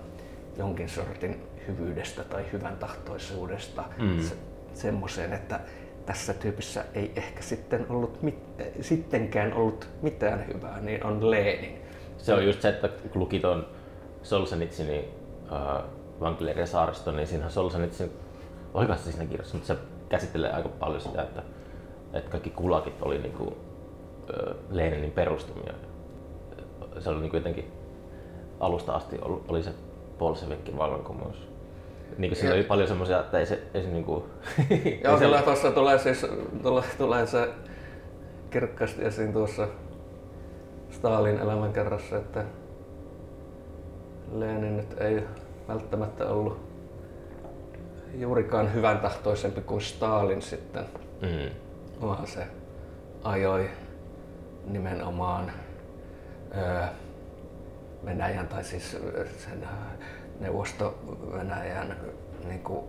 jonkin 0.58 0.88
sortin 0.88 1.42
hyvyydestä 1.68 2.24
tai 2.24 2.44
hyvän 2.52 2.76
tahtoisuudesta 2.76 3.84
mm. 3.98 4.20
se, 4.20 4.34
semmoiseen, 4.74 5.32
että 5.32 5.60
tässä 6.06 6.34
tyypissä 6.34 6.84
ei 6.94 7.12
ehkä 7.16 7.42
sitten 7.42 7.86
ollut 7.88 8.22
mit, 8.22 8.38
sittenkään 8.80 9.52
ollut 9.52 9.88
mitään 10.02 10.46
hyvää, 10.46 10.80
niin 10.80 11.06
on 11.06 11.30
Lenin. 11.30 11.78
Se 12.18 12.34
on 12.34 12.46
just 12.46 12.62
se, 12.62 12.68
että 12.68 12.88
kun 12.88 13.20
luki 13.20 13.40
tuon 13.40 13.66
Solzhenitsinin 14.22 15.04
äh, 15.52 15.84
Vankileirien 16.20 16.66
saaristo, 16.66 17.12
niin 17.12 17.26
siinähän 17.26 17.52
Solzhenitsin 18.72 18.80
oikeasti 18.80 19.12
siinä 19.12 19.30
kirjassa, 19.30 19.56
mutta 19.56 19.74
se 19.74 19.80
käsittelee 20.08 20.52
aika 20.52 20.68
paljon 20.68 21.00
sitä, 21.00 21.22
että, 21.22 21.42
että 22.12 22.30
kaikki 22.30 22.50
kulakit 22.50 23.02
oli 23.02 23.18
niin 23.18 23.32
kuin, 23.32 23.54
äh, 24.30 24.54
Leninin 24.70 25.10
perustumia. 25.10 25.72
Se 26.98 27.10
oli 27.10 27.20
niin 27.20 27.30
kuin 27.30 27.38
jotenkin 27.38 27.72
alusta 28.60 28.92
asti 28.92 29.18
oli 29.48 29.62
se 29.62 29.70
Bolshevikin 30.18 30.78
vallankumous. 30.78 31.48
Niin 32.18 32.36
siinä 32.36 32.54
oli 32.54 32.62
paljon 32.62 32.88
semmoisia, 32.88 33.20
että 33.20 33.38
ei 33.38 33.46
se, 33.46 33.62
ei 33.74 33.82
se 33.82 33.88
niinku... 33.88 34.26
Joo, 35.04 35.18
kyllä 35.18 35.42
tuossa 35.42 35.70
tulee 35.70 35.98
siis 35.98 36.26
tulee, 36.62 36.84
tulee 36.98 37.26
se 37.26 37.48
kirkkaasti 38.50 39.04
esiin 39.04 39.32
tuossa 39.32 39.68
Stalin 40.90 41.38
elämänkerrassa, 41.38 42.16
että 42.16 42.44
Lenin 44.32 44.76
nyt 44.76 45.00
ei 45.00 45.22
välttämättä 45.68 46.26
ollut 46.26 46.69
juurikaan 48.14 48.74
hyvän 48.74 48.98
tahtoisempi 48.98 49.60
kuin 49.60 49.80
Stalin 49.80 50.42
sitten, 50.42 50.84
mm. 51.22 51.50
vaan 52.00 52.26
se 52.26 52.46
ajoi 53.24 53.70
nimenomaan 54.66 55.52
öö, 56.56 56.86
Venäjän 58.04 58.48
tai 58.48 58.64
siis 58.64 58.96
sen 59.38 59.68
Neuvosto-Venäjän 60.40 61.96
niin 62.48 62.60
kuin 62.60 62.84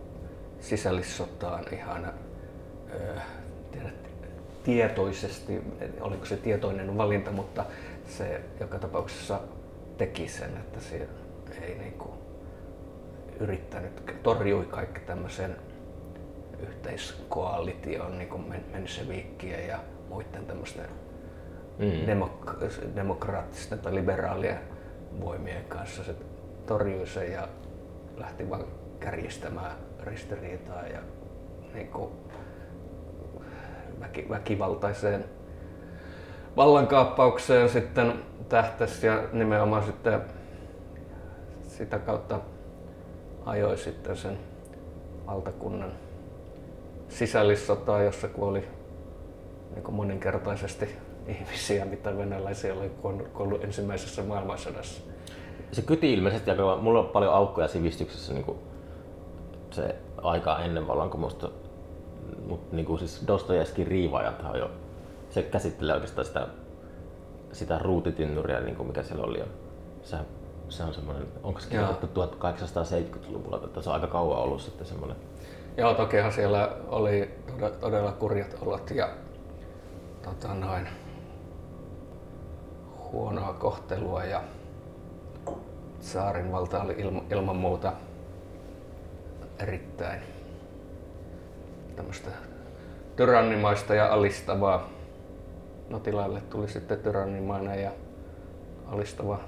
sisällissotaan 0.60 1.64
ihan 1.72 2.12
öö, 2.94 3.16
tiedät, 3.72 3.94
tietoisesti, 4.64 5.62
oliko 6.00 6.26
se 6.26 6.36
tietoinen 6.36 6.98
valinta, 6.98 7.30
mutta 7.30 7.64
se 8.08 8.40
joka 8.60 8.78
tapauksessa 8.78 9.40
teki 9.98 10.28
sen, 10.28 10.56
että 10.56 10.80
se 10.80 11.08
ei 11.62 11.78
niin 11.78 11.92
kuin 11.92 12.21
yrittänyt, 13.42 14.14
torjui 14.22 14.64
kaikki 14.64 15.00
tämmöisen 15.00 15.56
yhteiskoalition 16.60 18.18
niin 18.18 18.28
kuin 18.28 18.44
Mensevikkien 18.72 19.68
ja 19.68 19.78
muiden 20.08 20.46
tämmöisten 20.46 20.86
mm. 21.78 21.86
demok- 21.86 22.96
demokraattisten 22.96 23.78
tai 23.78 23.94
liberaalien 23.94 24.58
voimien 25.20 25.64
kanssa. 25.64 26.04
Se 26.04 26.14
torjui 26.66 27.06
sen 27.06 27.32
ja 27.32 27.48
lähti 28.16 28.50
vaan 28.50 28.64
kärjistämään 29.00 29.76
ristiriitaa 30.02 30.86
ja 30.86 30.98
niin 31.74 31.88
kuin 31.88 32.10
väki, 34.00 34.26
väkivaltaiseen 34.28 35.24
vallankaappaukseen 36.56 37.68
sitten 37.68 38.12
tähtäsi 38.48 39.06
ja 39.06 39.22
nimenomaan 39.32 39.84
sitten 39.84 40.20
sitä 41.62 41.98
kautta 41.98 42.40
ajoi 43.46 43.78
sitten 43.78 44.16
sen 44.16 44.38
valtakunnan 45.26 45.92
sisällissotaa, 47.08 48.02
jossa 48.02 48.28
kuoli 48.28 48.64
niin 49.74 49.84
kuin 49.84 49.94
moninkertaisesti 49.94 50.88
ihmisiä, 51.26 51.84
mitä 51.84 52.16
venäläisiä 52.16 52.74
oli 52.74 52.90
kuollut 53.32 53.64
ensimmäisessä 53.64 54.22
maailmansodassa 54.22 55.02
se 55.72 55.82
kyti 55.82 56.12
ilmeisesti 56.12 56.50
aika, 56.50 56.76
mulla 56.76 57.00
on 57.00 57.06
paljon 57.06 57.34
aukkoja 57.34 57.68
sivistyksessä 57.68 58.34
niin 58.34 58.44
kuin 58.44 58.58
se 59.70 59.96
aika 60.22 60.58
ennen 60.58 60.88
vallankumousta, 60.88 61.50
mutta 62.48 62.76
niin 62.76 62.98
siis 62.98 63.24
Dostojevskin 63.26 63.86
riivaajat 63.86 64.42
jo, 64.58 64.70
se 65.30 65.42
käsittelee 65.42 65.94
oikeastaan 65.94 66.24
sitä, 66.24 66.48
sitä 67.52 67.78
ruutitynnyriä, 67.78 68.60
niin 68.60 68.76
kuin 68.76 68.86
mikä 68.86 69.02
siellä 69.02 69.24
oli. 69.24 69.38
Ja 69.38 69.46
se, 70.02 70.16
se 70.72 70.82
on 70.82 70.94
semmoinen, 70.94 71.26
onko 71.42 71.60
se 71.60 71.68
kirjoitettu 71.68 72.22
1870-luvulla, 72.22 73.60
että 73.64 73.82
se 73.82 73.88
on 73.88 73.94
aika 73.94 74.06
kauan 74.06 74.38
ollut 74.38 74.60
sitten 74.60 74.86
semmoinen. 74.86 75.16
Joo, 75.76 75.94
tokihan 75.94 76.32
siellä 76.32 76.76
oli 76.88 77.34
todella 77.80 78.12
kurjat 78.12 78.56
olot 78.60 78.90
ja 78.90 79.08
tota 80.22 80.54
noin, 80.54 80.88
huonoa 83.12 83.52
kohtelua 83.52 84.24
ja 84.24 84.42
Saarin 86.00 86.52
valta 86.52 86.82
oli 86.82 86.94
ilma, 86.98 87.22
ilman 87.30 87.56
muuta 87.56 87.92
erittäin 89.58 90.20
tämmöistä 91.96 92.30
tyrannimaista 93.16 93.94
ja 93.94 94.12
alistavaa. 94.12 94.88
No 95.88 95.98
tilalle 95.98 96.40
tuli 96.40 96.68
sitten 96.68 96.98
tyrannimainen 96.98 97.82
ja 97.82 97.90
alistava 98.86 99.38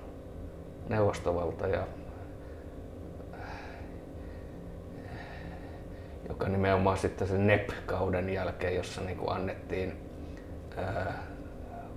neuvostovalta, 0.89 1.66
ja, 1.66 1.87
joka 6.28 6.49
nimenomaan 6.49 6.99
sitten 6.99 7.28
sen 7.28 7.47
NEP-kauden 7.47 8.28
jälkeen, 8.28 8.74
jossa 8.74 9.01
niin 9.01 9.16
kuin 9.16 9.32
annettiin 9.32 9.97
ää, 10.76 11.22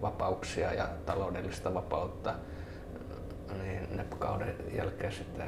vapauksia 0.02 0.74
ja 0.74 0.88
taloudellista 1.06 1.74
vapautta 1.74 2.34
niin 3.62 3.88
NEP-kauden 3.98 4.56
jälkeen 4.78 5.12
sitten 5.12 5.48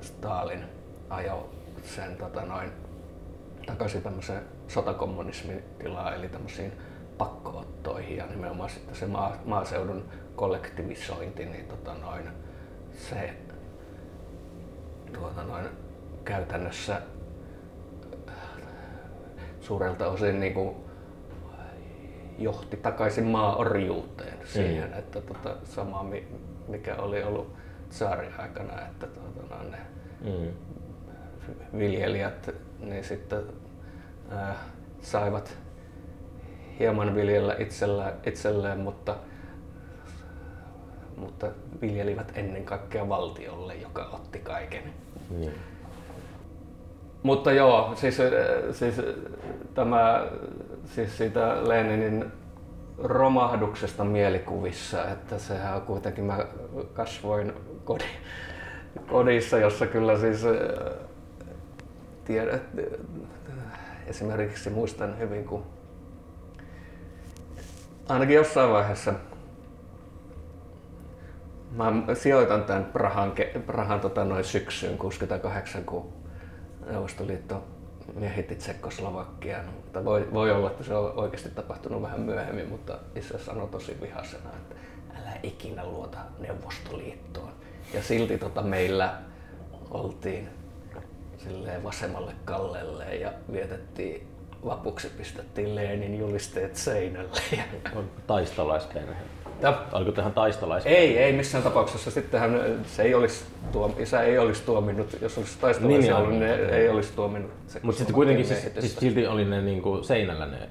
Stalin 0.00 0.64
ajoi 1.10 1.44
sen 1.82 2.16
tota 2.16 2.42
noin, 2.42 2.72
takaisin 3.66 4.02
tämmöiseen 4.02 4.42
sotakommunismin 4.68 5.64
tilaan, 5.78 6.14
eli 6.14 6.28
tämmöisiin 6.28 6.72
pakkoottoihin 7.18 8.16
ja 8.16 8.26
nimenomaan 8.26 8.70
sitten 8.70 8.94
se 8.94 9.06
maa, 9.06 9.36
maaseudun 9.44 10.04
kollektivisointi, 10.36 11.44
niin 11.44 11.64
tota 11.64 11.94
noin, 11.94 12.28
se 13.00 13.34
tuota 15.12 15.42
noin, 15.42 15.68
käytännössä 16.24 17.02
suurelta 19.60 20.08
osin 20.08 20.40
niin 20.40 20.54
kuin 20.54 20.76
johti 22.38 22.76
takaisin 22.76 23.24
maaorjuuteen 23.24 24.38
siihen, 24.44 24.90
mm. 24.90 24.98
että 24.98 25.20
tota, 25.20 25.56
sama 25.64 26.06
mikä 26.68 26.96
oli 26.96 27.22
ollut 27.22 27.54
saarin 27.90 28.32
aikana, 28.38 28.82
että 28.82 29.06
tuota, 29.06 29.54
no, 29.54 29.70
ne 29.70 29.78
mm. 30.20 30.48
viljelijät 31.78 32.50
niin 32.80 33.04
sitten 33.04 33.42
ää, 34.30 34.54
saivat 35.00 35.58
hieman 36.78 37.14
viljellä 37.14 37.56
itselleen, 37.58 38.14
itselleen 38.26 38.78
mutta, 38.78 39.16
mutta 41.20 41.46
viljelivät 41.80 42.32
ennen 42.34 42.64
kaikkea 42.64 43.08
valtiolle, 43.08 43.74
joka 43.74 44.10
otti 44.12 44.38
kaiken. 44.38 44.82
Mm. 45.30 45.50
Mutta 47.22 47.52
joo, 47.52 47.92
siis, 47.96 48.18
siis 48.72 48.94
tämä 49.74 50.26
siis 50.84 51.18
siitä 51.18 51.68
Leninin 51.68 52.24
romahduksesta 52.98 54.04
mielikuvissa, 54.04 55.10
että 55.10 55.38
sehän 55.38 55.76
on 55.76 55.82
kuitenkin, 55.82 56.24
mä 56.24 56.46
kasvoin 56.92 57.52
kodi, 57.84 58.04
kodissa, 59.10 59.58
jossa 59.58 59.86
kyllä 59.86 60.18
siis 60.18 60.44
tiedät, 62.24 62.62
esimerkiksi 64.06 64.70
muistan 64.70 65.18
hyvin, 65.18 65.44
kun 65.44 65.62
ainakin 68.08 68.36
jossain 68.36 68.70
vaiheessa 68.70 69.14
mä 71.70 72.14
sijoitan 72.14 72.64
tämän 72.64 72.84
Prahan, 72.84 73.32
Prahan 73.66 74.00
tota, 74.00 74.24
noin 74.24 74.44
syksyyn 74.44 74.98
68, 74.98 75.84
kun 75.84 76.12
Neuvostoliitto 76.86 77.64
miehitti 78.14 78.56
Tsekkoslovakian, 78.56 79.64
mutta 79.64 80.04
voi, 80.04 80.28
voi 80.32 80.50
olla, 80.50 80.70
että 80.70 80.84
se 80.84 80.94
on 80.94 81.12
oikeasti 81.16 81.50
tapahtunut 81.50 82.02
vähän 82.02 82.20
myöhemmin, 82.20 82.68
mutta 82.68 82.98
isä 83.14 83.38
sanoi 83.38 83.68
tosi 83.68 83.96
vihasena, 84.02 84.50
että 84.50 84.74
älä 85.20 85.36
ikinä 85.42 85.84
luota 85.84 86.18
Neuvostoliittoon. 86.38 87.52
Ja 87.94 88.02
silti 88.02 88.38
tota 88.38 88.62
meillä 88.62 89.14
oltiin 89.90 90.48
silleen 91.38 91.84
vasemmalle 91.84 92.32
kallelle 92.44 93.14
ja 93.14 93.32
vietettiin 93.52 94.28
vapuksi 94.64 95.08
pistettiin 95.08 95.74
Leenin 95.74 96.18
julisteet 96.18 96.76
seinälle. 96.76 97.40
Taistolaisperhe. 98.26 99.22
Ja. 99.62 99.82
Oliko 99.92 100.12
tähän 100.12 100.32
taistolais? 100.32 100.86
Ei, 100.86 101.18
ei 101.18 101.32
missään 101.32 101.64
tapauksessa. 101.64 102.10
Sittenhän 102.10 102.80
se 102.86 103.02
ei 103.02 103.14
olisi 103.14 103.44
tuom, 103.72 103.92
isä 103.98 104.22
ei 104.22 104.38
olisi 104.38 104.62
tuominnut, 104.62 105.16
jos 105.20 105.38
olisi 105.38 105.58
taistolaisia 105.60 106.00
niin, 106.00 106.14
ollut, 106.14 106.38
niin 106.38 106.70
ei 106.70 106.88
olisi 106.88 107.12
tuominnut. 107.16 107.50
Mutta 107.82 107.98
sitten 107.98 108.14
kuitenkin 108.14 108.46
siis, 108.46 108.70
siis, 108.78 108.96
silti 108.96 109.26
oli 109.26 109.44
ne 109.44 109.62
niin 109.62 109.82
kuin 109.82 110.04
seinällä 110.04 110.46
ne 110.46 110.68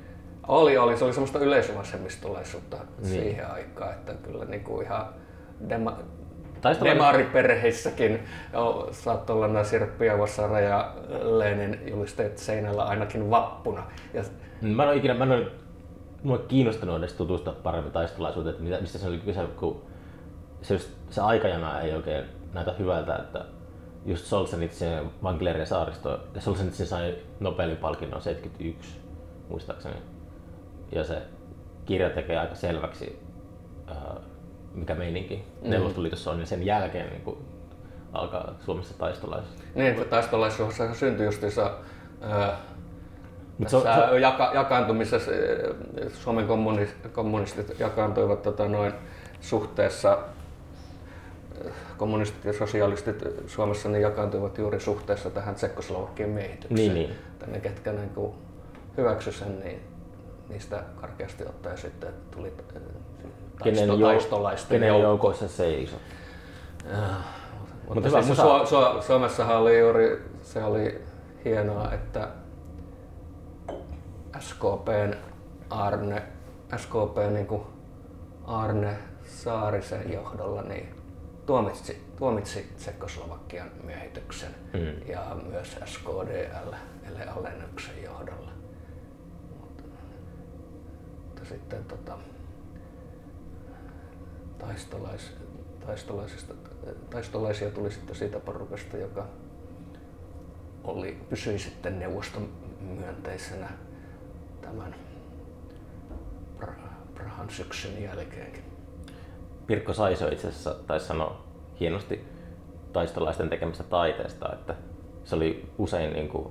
oli, 0.47 0.77
oli. 0.77 0.97
Se 0.97 1.05
oli 1.05 1.13
semmoista 1.13 1.39
yleisvasemmistolaisuutta 1.39 2.77
niin. 2.77 3.09
siihen 3.09 3.51
aikaan, 3.51 3.93
että 3.93 4.13
kyllä 4.13 4.45
niin 4.45 4.63
kuin 4.63 4.85
ihan 4.85 5.05
dema, 5.69 5.97
Taistella- 6.61 6.89
demariperheissäkin 6.89 8.19
saattoi 8.91 9.35
olla 9.35 9.47
nämä 9.47 9.63
Sirppi 9.63 10.05
ja 10.05 10.17
Vassara 10.17 10.59
ja 10.59 10.93
Lenin 11.21 11.79
julisteet 11.87 12.37
seinällä 12.37 12.83
ainakin 12.83 13.29
vappuna. 13.29 13.83
Ja 14.13 14.23
Mä 14.61 14.83
en 14.83 14.89
ole 14.89 14.97
ikinä, 14.97 15.13
mä 15.13 15.23
en 15.23 15.31
ole, 15.31 15.47
mua 16.23 16.37
ei 16.37 16.43
kiinnostanut 16.47 16.97
edes 16.97 17.13
tutustua 17.13 17.53
paremmin 17.53 17.91
taistolaisuuteen, 17.91 18.55
että 18.55 18.81
mistä 18.81 18.97
se 18.97 19.07
oli 19.07 19.17
kyse, 19.17 19.47
kun 19.59 19.81
se, 20.61 20.73
just, 20.73 20.89
se 21.09 21.21
aikajana 21.21 21.81
ei 21.81 21.93
oikein 21.93 22.25
näytä 22.53 22.73
hyvältä, 22.79 23.15
että 23.15 23.45
just 24.05 24.25
Solzhenitsyn 24.25 25.11
Vankilerien 25.23 25.67
saaristo, 25.67 26.19
ja 26.35 26.41
Solzhenitsyn 26.41 26.87
sai 26.87 27.15
Nobelin 27.39 27.77
palkinnon 27.77 28.21
71, 28.21 28.99
muistaakseni. 29.49 29.95
Ja 30.91 31.03
se 31.03 31.21
kirja 31.85 32.09
tekee 32.09 32.37
aika 32.37 32.55
selväksi, 32.55 33.19
ää, 33.87 34.15
mikä 34.73 34.95
meininki 34.95 35.43
Neuvostoliitossa 35.61 36.31
on, 36.31 36.39
ja 36.39 36.45
sen 36.45 36.65
jälkeen 36.65 37.09
niin 37.09 37.21
kuin, 37.21 37.37
alkaa 38.13 38.55
Suomessa 38.65 38.97
taistolaisuus. 38.97 39.55
niin, 39.75 39.87
että 39.87 40.05
taistolaisuushan 40.05 40.95
syntyi 40.95 41.25
justiinsa 41.25 41.77
ää, 42.21 42.57
Mut 43.59 43.69
se 43.69 43.81
tässä 43.81 44.19
jaka, 44.19 44.51
jakaantumisessa 44.53 45.31
ää, 45.31 46.09
Suomen 46.09 46.47
kommunis- 46.47 47.09
kommunistit 47.11 47.79
jakaantuivat 47.79 48.41
tota, 48.41 48.67
noin 48.67 48.93
suhteessa 49.41 50.09
ää, 50.09 51.71
kommunistit 51.97 52.45
ja 52.45 52.53
sosialistit 52.53 53.23
Suomessa 53.47 53.89
niin 53.89 54.01
jakaantuivat 54.01 54.57
juuri 54.57 54.79
suhteessa 54.79 55.29
tähän 55.29 55.55
Tsekkoslovakian 55.55 56.29
miehitykseen. 56.29 56.75
Niin, 56.75 56.93
niin. 56.93 57.09
Että 57.11 57.45
ne, 57.47 57.59
ketkä 57.59 57.91
niin 57.91 58.09
kuin 58.09 58.33
hyväksy 58.97 59.31
sen, 59.31 59.59
niin 59.59 59.79
niistä 60.49 60.83
karkeasti 61.01 61.43
ottaen 61.45 61.77
sitten 61.77 62.09
tuli 62.31 62.53
Kenen, 63.63 63.87
taisto, 63.87 63.95
jou- 63.95 64.01
taistolaisten 64.11 64.69
kenen 64.79 64.87
joukko. 64.87 65.03
joukoissa. 65.07 65.45
Mutta 67.87 67.95
Mutta 67.95 68.09
hyvä 68.09 68.21
siis. 68.21 68.37
Su- 68.39 68.41
Su- 68.65 69.01
Suomessahan 69.01 69.57
oli 69.57 69.79
juuri, 69.79 70.25
se 70.41 70.63
oli 70.63 71.01
hienoa, 71.45 71.91
että 71.91 72.27
SKPn 74.39 75.13
Arne, 75.69 76.23
SKP 76.77 77.33
niin 77.33 77.47
kuin 77.47 77.61
Arne 78.43 78.97
Saarisen 79.25 80.13
johdolla 80.13 80.61
niin 80.61 80.95
tuomitsi, 81.45 82.05
tuomitsi 82.17 82.73
Tsekoslovakian 82.77 83.71
miehityksen 83.83 84.55
Mm. 84.73 85.11
ja 85.11 85.35
myös 85.49 85.79
SKDL 85.85 86.73
eli 87.03 87.23
alennuksen 87.37 88.03
johdolla. 88.03 88.51
Mutta, 89.59 89.83
mutta 91.25 91.45
sitten 91.45 91.83
tota, 91.83 92.17
taistolais, 94.59 95.33
taistolaisista, 95.85 96.53
taistolaisia 97.09 97.71
tuli 97.71 97.91
sitten 97.91 98.15
siitä 98.15 98.39
porukasta, 98.39 98.97
joka 98.97 99.25
oli, 100.83 101.17
pysyi 101.29 101.59
sitten 101.59 101.99
neuvoston 101.99 102.49
myönteisenä 102.81 103.69
tämän 104.61 104.95
Pra- 106.59 107.13
Prahan 107.15 107.49
syksyn 107.49 108.03
jälkeenkin. 108.03 108.63
Pirkko 109.67 109.93
Saiso 109.93 110.27
itse 110.27 110.47
asiassa 110.47 110.75
taisi 110.87 111.05
sanoa 111.07 111.43
hienosti 111.79 112.27
taistolaisten 112.93 113.49
tekemästä 113.49 113.83
taiteesta, 113.83 114.53
että 114.53 114.75
se 115.23 115.35
oli 115.35 115.69
usein 115.77 116.13
niin 116.13 116.29
kuin, 116.29 116.47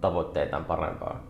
tavoitteitaan 0.00 0.64
parempaa. 0.64 1.20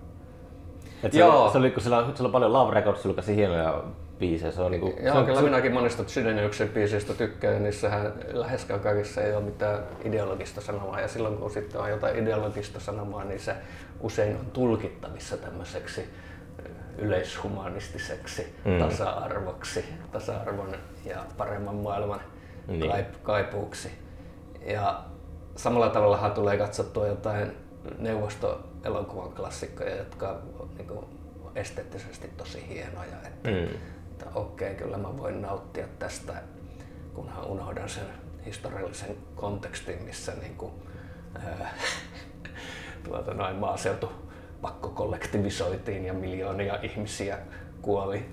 Et 1.02 1.12
se, 1.12 1.18
Joo. 1.18 1.42
oli, 1.42 1.52
se 1.52 1.58
oli, 1.58 1.70
kun 1.70 1.82
sillä, 1.82 1.98
on- 1.98 2.16
sillä 2.16 2.28
on 2.28 2.32
paljon 2.32 2.52
Love 2.52 2.74
Records 2.74 3.04
julkaisi 3.04 3.36
hienoja 3.36 3.82
biisejä. 4.22 4.52
Se 4.52 4.62
on, 4.62 4.70
niin 4.70 4.80
kuin, 4.80 4.94
se 4.96 5.02
Joo, 5.02 5.18
on, 5.18 5.24
kyllä 5.24 5.38
se, 5.38 5.44
minäkin 5.44 5.72
monista 5.72 6.04
Sydeniuksen 6.06 6.68
biisistä 6.68 7.14
tykkään, 7.14 7.62
niissähän 7.62 8.12
läheskään 8.32 8.80
kaikissa 8.80 9.20
ei 9.22 9.34
ole 9.34 9.44
mitään 9.44 9.78
ideologista 10.04 10.60
sanomaa, 10.60 11.00
ja 11.00 11.08
silloin 11.08 11.36
kun 11.38 11.50
sitten 11.50 11.80
on 11.80 11.90
jotain 11.90 12.16
ideologista 12.18 12.80
sanomaa, 12.80 13.24
niin 13.24 13.40
se 13.40 13.54
usein 14.00 14.36
on 14.36 14.46
tulkittavissa 14.52 15.36
tämmöiseksi 15.36 16.08
yleishumanistiseksi 16.98 18.54
Mm. 18.64 18.78
tasa-arvoksi, 18.78 19.84
tasa-arvon 20.12 20.72
ja 21.04 21.24
paremman 21.36 21.74
maailman 21.76 22.20
Niin. 22.66 22.90
kaip- 22.92 23.22
kaipuuksi. 23.22 23.90
Ja 24.66 25.04
samalla 25.56 25.88
tavallahan 25.88 26.32
tulee 26.32 26.56
katsottua 26.58 27.06
jotain 27.06 27.52
neuvostoelokuvan 27.98 29.32
klassikkoja, 29.32 29.96
jotka 29.96 30.40
on 30.58 30.68
niin 30.76 30.88
kuin 30.88 31.06
esteettisesti 31.54 32.30
tosi 32.36 32.68
hienoja. 32.68 33.16
Että, 33.26 33.50
Mm. 33.50 33.68
Että 34.22 34.38
okei, 34.38 34.74
kyllä 34.74 34.96
mä 34.96 35.18
voin 35.18 35.42
nauttia 35.42 35.86
tästä, 35.98 36.32
kunhan 37.14 37.46
unohdan 37.46 37.88
sen 37.88 38.04
historiallisen 38.46 39.16
kontekstin, 39.34 40.02
missä 40.02 40.32
niin 40.40 40.56
kuin, 40.56 40.72
ää, 41.34 41.74
tuota, 43.04 43.34
noin 43.34 43.56
maaseutu 43.56 44.12
pakko 44.62 44.88
kollektivisoitiin 44.88 46.04
ja 46.04 46.14
miljoonia 46.14 46.78
ihmisiä 46.82 47.38
kuoli 47.82 48.26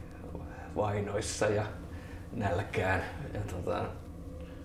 vainoissa 0.76 1.46
ja 1.46 1.64
nälkään. 2.32 3.04
Ja, 3.34 3.40
tota, 3.40 3.86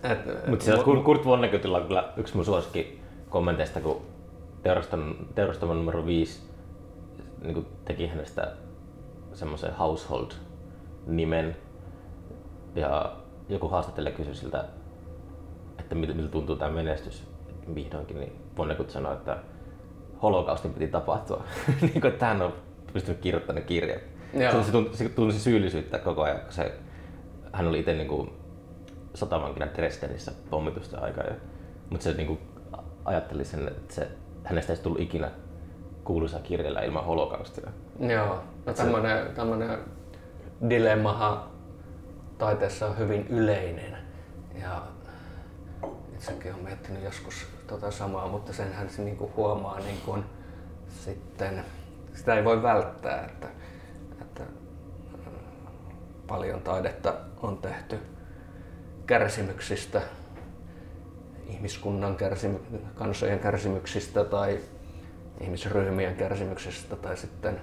et, 0.02 0.46
Mutta 0.46 0.64
siellä 0.64 0.84
Kurt, 0.84 1.04
Kurt 1.04 1.24
Vonnegutilla 1.24 1.78
on 1.78 1.86
kyllä 1.86 2.12
yksi 2.16 2.34
mun 2.34 2.44
suosikki 2.44 3.00
kommenteista, 3.30 3.80
kun 3.80 4.02
teurastamon, 4.62 5.28
teurastamon 5.34 5.76
numero 5.76 6.06
5 6.06 6.42
niin 7.42 7.54
kuin 7.54 7.66
teki 7.84 8.06
hänestä 8.06 8.52
semmoisen 9.34 9.74
household-nimen. 11.04 11.56
Ja 12.74 13.16
joku 13.48 13.68
haastattelija 13.68 14.16
kysyi 14.16 14.34
siltä, 14.34 14.64
että 15.78 15.94
miltä, 15.94 16.14
miltä 16.14 16.30
tuntuu 16.30 16.56
tämä 16.56 16.70
menestys 16.70 17.24
vihdoinkin, 17.74 18.20
niin 18.20 18.32
Vonnegut 18.56 18.90
sanoi, 18.90 19.12
että 19.12 19.38
holokaustin 20.22 20.74
piti 20.74 20.88
tapahtua. 20.88 21.44
niin 21.80 22.00
kuin, 22.00 22.12
että 22.12 22.26
hän 22.26 22.42
on 22.42 22.52
pystynyt 22.92 23.20
kirjoittamaan 23.20 23.62
ne 23.62 23.66
kirjat. 23.66 24.02
Joo. 24.34 24.62
Se, 24.62 24.72
tunsi, 24.72 24.96
se 24.96 25.08
tunsi 25.08 25.40
syyllisyyttä 25.40 25.98
koko 25.98 26.22
ajan, 26.22 26.40
kun 26.40 26.52
se, 26.52 26.74
hän 27.52 27.66
oli 27.66 27.78
itse 27.78 27.94
niin 27.94 28.08
kuin, 28.08 28.32
sotavankina 29.14 29.66
Dresdenissä 29.74 30.32
pommitusten 30.50 31.02
aikaa. 31.02 31.24
Mutta 31.90 32.04
se 32.04 32.12
niin 32.12 32.26
kuin, 32.26 32.38
ajatteli 33.04 33.44
sen, 33.44 33.68
että 33.68 33.94
se, 33.94 34.08
hänestä 34.44 34.72
ei 34.72 34.78
tullut 34.78 35.00
ikinä 35.00 35.30
kuuluisa 36.04 36.38
kirjailija 36.38 36.84
ilman 36.84 37.04
holokaustia. 37.04 37.70
Joo, 38.00 38.42
no 38.66 38.72
tämmönen, 38.72 39.34
tämmönen 39.34 39.78
dilemmahan 40.70 41.42
taiteessa 42.38 42.86
on 42.86 42.98
hyvin 42.98 43.26
yleinen. 43.26 43.96
Ja 44.62 44.82
itsekin 46.14 46.52
olen 46.52 46.64
miettinyt 46.64 47.02
joskus 47.02 47.46
tota 47.66 47.90
samaa, 47.90 48.28
mutta 48.28 48.52
senhän 48.52 48.90
se 48.90 49.02
niinku 49.02 49.32
huomaa 49.36 49.80
niin 49.80 50.00
kun 50.04 50.24
sitten, 51.04 51.64
sitä 52.14 52.34
ei 52.34 52.44
voi 52.44 52.62
välttää, 52.62 53.24
että, 53.24 53.48
että 54.20 54.42
äh, 54.42 54.48
paljon 56.26 56.60
taidetta 56.60 57.14
on 57.42 57.58
tehty 57.58 57.98
kärsimyksistä, 59.06 60.02
ihmiskunnan 61.48 62.16
kärsimy, 62.16 62.60
kansojen 62.94 63.38
kärsimyksistä 63.38 64.24
tai 64.24 64.60
ihmisryhmien 65.40 66.16
kärsimyksistä 66.16 66.96
tai 66.96 67.16
sitten 67.16 67.60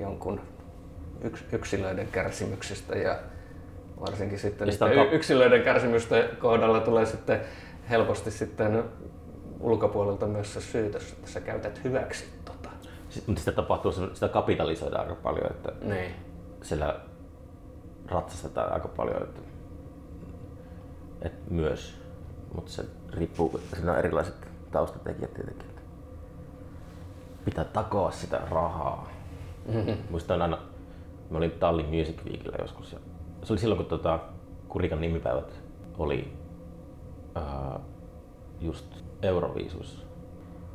jonkun 0.00 0.40
yks, 1.20 1.44
yksilöiden 1.52 2.08
kärsimyksistä 2.12 2.98
ja 2.98 3.18
varsinkin 4.00 4.38
sitten 4.38 4.68
niiden 4.68 4.94
ka- 4.94 5.12
yksilöiden 5.12 5.62
kärsimysten 5.62 6.28
kohdalla 6.38 6.80
tulee 6.80 7.06
sitten 7.06 7.40
helposti 7.90 8.30
sitten 8.30 8.84
ulkopuolelta 9.60 10.26
myös 10.26 10.54
se 10.54 10.60
syytös, 10.60 11.12
että 11.12 11.30
sä 11.30 11.40
käytät 11.40 11.84
hyväksi 11.84 12.24
tota. 12.44 12.68
Sit, 13.08 13.26
mutta 13.26 13.40
sitä 13.40 13.52
tapahtuu, 13.52 13.92
sitä 13.92 14.28
kapitalisoidaan 14.28 15.02
aika 15.02 15.14
paljon, 15.22 15.50
että 15.50 15.72
Niin. 15.80 16.14
siellä 16.62 17.00
ratsastetaan 18.08 18.72
aika 18.72 18.88
paljon, 18.88 19.22
että, 19.22 19.40
että 21.22 21.50
myös, 21.54 22.00
mutta 22.54 22.72
se 22.72 22.84
riippuu, 23.12 23.60
siinä 23.74 23.92
on 23.92 23.98
erilaiset 23.98 24.34
taustatekijät 24.72 25.34
tietenkin. 25.34 25.68
Pitää 27.44 27.64
takoa 27.64 28.10
sitä 28.10 28.40
rahaa. 28.50 29.10
Mm-hmm. 29.72 29.96
Muistan 30.10 30.42
aina, 30.42 30.58
mä 31.30 31.38
olin 31.38 31.50
Tallin 31.50 31.86
Music 31.86 32.24
Weekillä 32.24 32.56
joskus 32.60 32.92
ja 32.92 32.98
se 33.42 33.52
oli 33.52 33.60
silloin, 33.60 33.76
kun 33.76 33.86
tota, 33.86 34.18
Kurikan 34.68 35.00
nimipäivät 35.00 35.60
oli 35.98 36.32
ää, 37.34 37.80
just 38.60 38.86
Euroviisussa. 39.22 40.06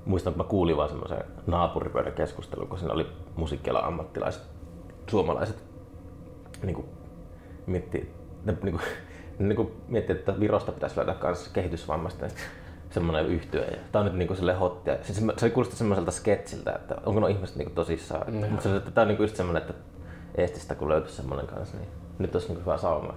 Muistan, 0.06 0.32
että 0.32 0.44
mä 0.44 0.50
kuulin 0.50 0.78
vaan 0.78 0.90
semmoisen 0.90 1.24
naapuripöydän 1.48 2.14
keskustelun, 2.14 2.68
kun 2.68 2.80
siinä 2.80 2.94
oli 2.94 3.08
musiikkialan 3.36 3.84
ammattilaiset, 3.84 4.44
suomalaiset 5.10 5.64
niin 6.64 6.76
kuin, 6.76 6.88
mietti, 7.66 8.14
ne, 8.46 8.58
niin 8.64 8.76
kuin, 8.76 8.82
ne 9.40 9.48
niin 9.48 9.56
kuin, 9.56 9.72
mietti, 9.88 10.12
että 10.12 10.40
Virosta 10.40 10.72
pitäisi 10.72 10.98
löytää 10.98 11.16
myös 11.24 11.48
kehitysvammaisten 11.48 12.32
semmoinen 12.90 13.26
yhtyö. 13.26 13.66
Ja 13.66 13.78
tää 13.92 14.00
on 14.00 14.06
nyt 14.06 14.16
niinku 14.16 14.36
sille 14.36 14.54
hottia. 14.54 14.98
Siis 15.02 15.18
se, 15.18 15.26
se 15.38 15.50
kuulosti 15.50 15.76
semmoiselta 15.76 16.12
sketsiltä, 16.12 16.72
että 16.72 16.96
onko 17.06 17.20
nuo 17.20 17.30
ihmiset 17.30 17.56
niinku 17.56 17.74
tosissaan. 17.74 18.40
Joo. 18.40 18.50
Mutta 18.50 18.64
se, 18.64 18.76
että 18.76 18.92
tää 18.92 19.02
on 19.02 19.08
niinku 19.08 19.24
just 19.24 19.36
semmoinen, 19.36 19.62
että 19.62 19.74
Eestistä 20.40 20.76
kun 20.76 20.90
löytyisi 20.90 21.16
semmoinen 21.16 21.48
kanssa, 21.48 21.78
niin 21.78 21.90
nyt 22.20 22.36
olisi 22.36 22.48
niinku 22.48 22.62
hyvä 22.62 22.78
sauma. 22.78 23.14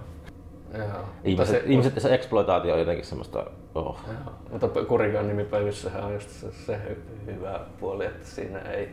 Joo. 0.77 0.87
Ihmiset, 1.23 1.55
se, 1.55 1.63
ihmiset 1.65 1.93
se 1.97 2.13
eksploitaatio 2.13 2.73
on 2.73 2.79
jotenkin 2.79 3.05
semmoista, 3.05 3.45
oh. 3.75 3.99
Joo. 4.07 4.33
Mutta 4.51 4.85
Kurikan 4.85 5.27
nimipäivissähän 5.27 6.03
on 6.03 6.13
just 6.13 6.29
se, 6.29 6.51
se 6.51 6.79
hy- 6.89 7.25
hyvä 7.25 7.59
puoli, 7.79 8.05
että 8.05 8.27
siinä 8.27 8.59
ei 8.59 8.89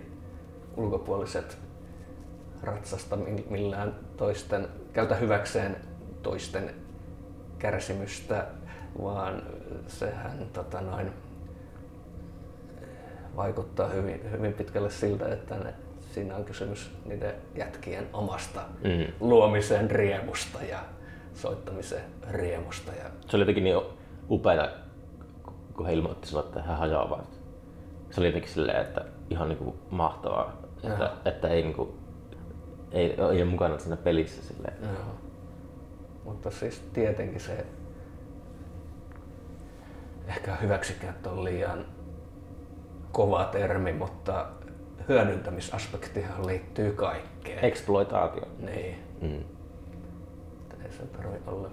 ulkopuoliset 0.77 1.59
ratsasta 2.63 3.17
mi- 3.17 3.47
millään 3.51 3.95
toisten, 4.17 4.69
käytä 4.93 5.15
hyväkseen 5.15 5.77
toisten 6.23 6.75
kärsimystä, 7.59 8.47
vaan 9.03 9.43
sehän 9.87 10.47
tota 10.53 10.81
noin, 10.81 11.13
vaikuttaa 13.37 13.89
hyvin, 13.89 14.31
hyvin 14.31 14.53
pitkälle 14.53 14.91
siltä, 14.91 15.33
että 15.33 15.55
ne, 15.55 15.75
siinä 16.11 16.37
on 16.37 16.45
kysymys 16.45 16.91
niiden 17.05 17.35
jätkien 17.55 18.07
omasta 18.13 18.61
Mm. 18.61 19.13
luomisen 19.21 19.91
riemusta 19.91 20.63
ja 20.63 20.79
soittamisen 21.35 22.01
riemusta. 22.31 22.93
Ja, 22.93 23.05
Se 23.29 23.37
oli 23.37 23.43
jotenkin 23.43 23.65
niin 23.65 23.81
upeaa, 24.31 24.69
kun 25.77 25.87
he 25.87 25.93
ilmoitti 25.93 26.29
sulle, 26.29 26.43
että 26.45 26.63
he 26.63 26.73
hajoavat. 26.73 27.41
Se 28.11 28.21
oli 28.21 28.29
jotenkin 28.29 28.51
silleen, 28.51 28.81
että 28.81 29.05
ihan 29.31 29.49
niinku 29.49 29.77
mahtavaa, 29.91 30.57
että, 30.85 31.11
että 31.25 31.49
ei, 31.49 31.63
niinku, 31.63 31.95
ei, 32.93 33.07
ei 33.13 33.21
ole 33.21 33.45
mukana 33.45 33.79
siinä 33.79 33.97
pelissä 33.97 34.43
silleen. 34.55 34.75
Mutta 36.25 36.51
siis 36.51 36.81
tietenkin 36.93 37.41
se 37.41 37.67
ehkä 40.29 40.57
hyväksikäyttö 40.57 41.31
on 41.31 41.45
liian 41.45 41.85
kova 43.13 43.45
termi, 43.45 43.93
mutta 43.93 44.47
hyödyntämisaspektihan 45.11 46.47
liittyy 46.47 46.93
kaikkeen. 46.93 47.65
Exploitaatio. 47.65 48.49
Niin. 48.59 48.99
Mm. 49.21 49.45
Ei 50.85 50.93
se 50.93 51.03
tarvitse 51.03 51.51
olla 51.51 51.71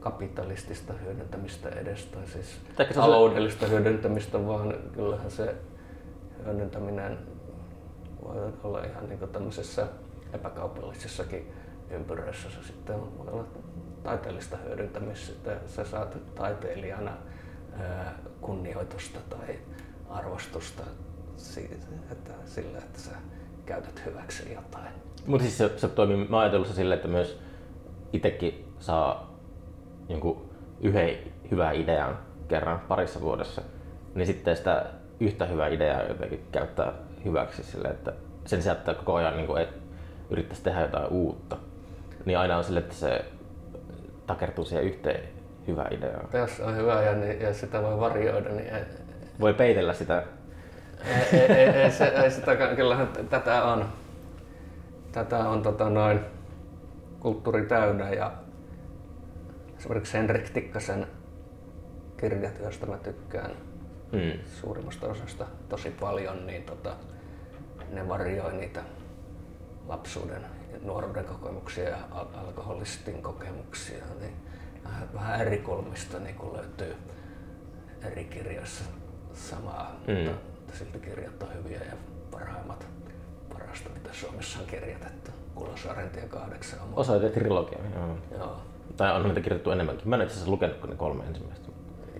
kapitalistista 0.00 0.92
hyödyntämistä 0.92 1.68
edes, 1.68 2.06
tai 2.06 2.26
siis 2.26 2.60
Ehkä 2.78 2.94
se 2.94 3.00
taloudellista 3.00 3.66
hyödyntämistä, 3.66 4.46
vaan 4.46 4.74
kyllähän 4.92 5.30
se 5.30 5.54
hyödyntäminen 6.44 7.18
voi 8.24 8.52
olla 8.64 8.84
ihan 8.84 9.08
niin 9.08 9.28
tämmöisessä 9.32 9.86
epäkaupallisessakin 10.32 11.52
ympyröissä. 11.90 12.50
Se 12.50 12.66
sitten 12.66 13.00
voi 13.18 13.28
olla 13.32 13.44
taiteellista 14.02 14.56
hyödyntämistä, 14.56 15.56
sä 15.66 15.84
saat 15.84 16.34
taiteilijana 16.34 17.12
kunnioitusta 18.40 19.20
tai 19.30 19.58
arvostusta 20.08 20.82
siitä, 21.38 21.74
että 22.12 22.32
sillä, 22.44 22.78
että 22.78 23.00
sä 23.00 23.10
käytät 23.66 24.02
hyväksi 24.06 24.52
jotain. 24.52 24.92
Mutta 25.26 25.42
siis 25.44 25.58
se, 25.58 25.70
se 25.76 25.88
toimii, 25.88 26.28
mä 26.28 26.40
ajatellut 26.40 26.68
silleen, 26.68 26.96
että 26.96 27.08
myös 27.08 27.40
itsekin 28.12 28.64
saa 28.78 29.38
jonkun 30.08 30.50
yhden 30.80 31.18
hyvän 31.50 31.74
idean 31.74 32.18
kerran 32.48 32.80
parissa 32.80 33.20
vuodessa, 33.20 33.62
niin 34.14 34.26
sitten 34.26 34.56
sitä 34.56 34.86
yhtä 35.20 35.46
hyvää 35.46 35.68
ideaa 35.68 36.02
jotenkin 36.02 36.46
käyttää 36.52 36.92
hyväksi 37.24 37.62
silleen, 37.62 37.94
että 37.94 38.12
sen 38.44 38.62
sijaan, 38.62 38.78
että 38.78 38.94
koko 38.94 39.14
ajan 39.14 39.36
niin 39.36 39.58
et 39.58 39.68
yrittäisi 40.30 40.62
tehdä 40.62 40.80
jotain 40.80 41.08
uutta, 41.08 41.56
niin 42.24 42.38
aina 42.38 42.56
on 42.56 42.64
sille, 42.64 42.80
että 42.80 42.94
se 42.94 43.24
takertuu 44.26 44.64
siihen 44.64 44.84
yhteen 44.84 45.20
hyvään 45.66 45.92
ideaan. 45.92 46.28
Jos 46.32 46.60
on 46.60 46.76
hyvä 46.76 47.02
ja, 47.02 47.14
niin, 47.14 47.40
ja 47.40 47.54
sitä 47.54 47.82
voi 47.82 48.00
varjoida, 48.00 48.48
niin 48.48 48.70
Voi 49.40 49.54
peitellä 49.54 49.92
sitä. 49.92 50.22
Ei, 51.06 51.38
ei, 51.40 51.50
ei, 51.52 51.68
ei, 51.68 51.90
se, 51.90 52.04
ei 52.04 52.30
sitä, 52.30 52.56
kyllähän 52.76 53.08
tätä 53.30 53.64
on, 53.64 53.84
tätä 55.12 55.38
on 55.38 55.62
tota 55.62 55.90
noin, 55.90 56.20
kulttuuri 57.20 57.66
täynnä 57.66 58.10
ja 58.10 58.32
esimerkiksi 59.78 60.18
Henrik 60.18 60.50
Tikkasen 60.50 61.06
kirjat, 62.16 62.58
joista 62.58 62.86
mä 62.86 62.96
tykkään 62.98 63.50
Mm. 64.12 64.38
suurimmasta 64.60 65.06
osasta 65.06 65.46
tosi 65.68 65.90
paljon, 65.90 66.46
niin 66.46 66.62
tota, 66.62 66.90
ne 67.92 68.08
varjoi 68.08 68.52
niitä 68.52 68.80
lapsuuden 69.88 70.42
ja 70.72 70.78
nuoruuden 70.82 71.24
kokemuksia 71.24 71.88
ja 71.88 71.96
al- 72.10 72.26
alkoholistin 72.34 73.22
kokemuksia. 73.22 74.04
Niin 74.20 74.32
vähän, 74.84 75.08
vähän 75.14 75.40
eri 75.40 75.58
kulmista 75.58 76.18
niin 76.18 76.34
kun 76.34 76.52
löytyy 76.56 76.96
eri 78.02 78.24
kirjoissa 78.24 78.84
samaa, 79.32 79.96
Mm. 80.06 80.14
mutta, 80.14 80.30
mutta 80.68 80.78
silti 80.84 80.98
kirjat 80.98 81.42
on 81.42 81.48
hyviä 81.54 81.78
ja 81.78 81.92
parhaimmat 82.30 82.86
parasta, 83.52 83.90
mitä 83.94 84.10
Suomessa 84.12 84.58
on 84.60 84.66
kirjoitettu. 84.66 85.30
Kulosaaren 85.54 86.10
tie 86.10 86.22
kahdeksan 86.22 86.80
on 86.80 86.88
Osoite 86.96 87.28
trilogia. 87.28 87.78
Joo. 87.94 88.18
Joo. 88.38 88.62
Tai 88.96 89.16
on 89.16 89.22
niitä 89.22 89.40
kirjoitettu 89.40 89.70
enemmänkin. 89.70 90.08
Mä 90.08 90.16
en 90.16 90.22
itse 90.22 90.32
asiassa 90.32 90.50
lukenut 90.50 90.76
kuin 90.76 90.90
ne 90.90 90.96
kolme 90.96 91.24
ensimmäistä. 91.24 91.68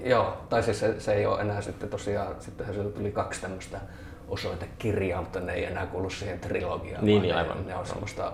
Joo, 0.05 0.37
tai 0.49 0.63
siis 0.63 0.81
se, 0.81 1.01
se 1.01 1.13
ei 1.13 1.27
ole 1.27 1.41
enää 1.41 1.61
sitten 1.61 1.89
tosiaan, 1.89 2.37
sittenhän 2.41 2.75
sieltä 2.75 2.97
tuli 2.99 3.13
kaksi 3.13 3.41
tämmöistä 3.41 3.81
osoitekirjaa, 4.29 5.21
mutta 5.23 5.41
ne 5.41 5.53
ei 5.53 5.65
enää 5.65 5.87
kuulu 5.87 6.11
siihen 6.11 6.41
trilogiaan. 6.41 7.05
Niin, 7.05 7.23
niin, 7.23 7.33
ne, 7.35 7.41
aivan. 7.41 7.67
Ne 7.67 7.75
on 7.77 7.87
semmoista 7.87 8.33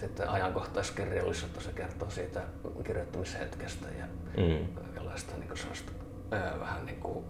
sitten 0.00 0.28
ajankohtaiskirjallisuutta, 0.28 1.60
se 1.60 1.72
kertoo 1.72 2.10
siitä 2.10 2.40
kirjoittamishetkestä 2.84 3.88
ja 3.98 4.04
Mm. 4.36 4.66
kaikenlaista 4.74 5.32
niin 5.38 5.56
semmoista, 5.56 5.92
ää, 6.30 6.54
vähän 6.60 6.86
niin 6.86 7.00
kuin 7.00 7.24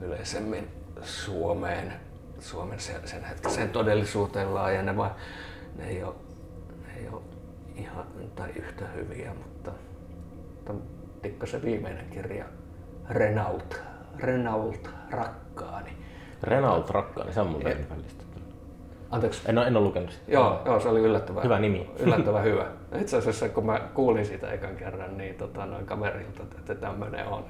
yleisemmin 0.00 0.68
Suomeen, 1.02 1.92
Suomen 2.40 2.80
sen, 2.80 3.08
sen 3.08 3.24
hetkiseen 3.24 3.70
todellisuuteen 3.70 4.54
laajeneva. 4.54 5.16
Ne 5.76 5.88
ei 5.88 6.02
ole, 6.02 6.14
ne 6.86 7.00
ei 7.00 7.08
ole 7.08 7.22
ihan 7.76 8.06
tai 8.34 8.50
yhtä 8.56 8.84
hyviä, 8.86 9.34
mutta, 9.34 9.70
mutta 10.54 10.72
Tikkasen 11.22 11.62
viimeinen 11.62 12.06
kirja 12.10 12.44
Renault, 13.10 13.80
Renault 14.18 14.90
rakkaani. 15.10 15.90
Renault 16.42 16.90
rakkaani, 16.90 17.32
se 17.32 17.40
on 17.40 17.46
mun 17.46 17.64
välistä. 17.64 18.24
Anteeksi, 19.10 19.42
En 19.46 19.58
ole, 19.58 19.66
en 19.66 19.76
ole 19.76 19.84
lukenut 19.84 20.10
sitä. 20.10 20.32
Joo, 20.32 20.62
joo, 20.64 20.80
se 20.80 20.88
oli 20.88 21.00
yllättävän 21.00 21.44
Hyvä 21.44 21.58
nimi. 21.58 21.90
Yllättävän 22.04 22.44
hyvä. 22.44 22.66
Itse 23.00 23.16
asiassa 23.16 23.48
kun 23.48 23.66
mä 23.66 23.80
kuulin 23.94 24.26
siitä 24.26 24.52
ekan 24.52 24.76
kerran, 24.76 25.16
niin 25.16 25.34
tota, 25.34 25.66
noin 25.66 25.86
kaverilta, 25.86 26.42
että 26.58 26.74
tämmöinen 26.74 27.26
on. 27.26 27.44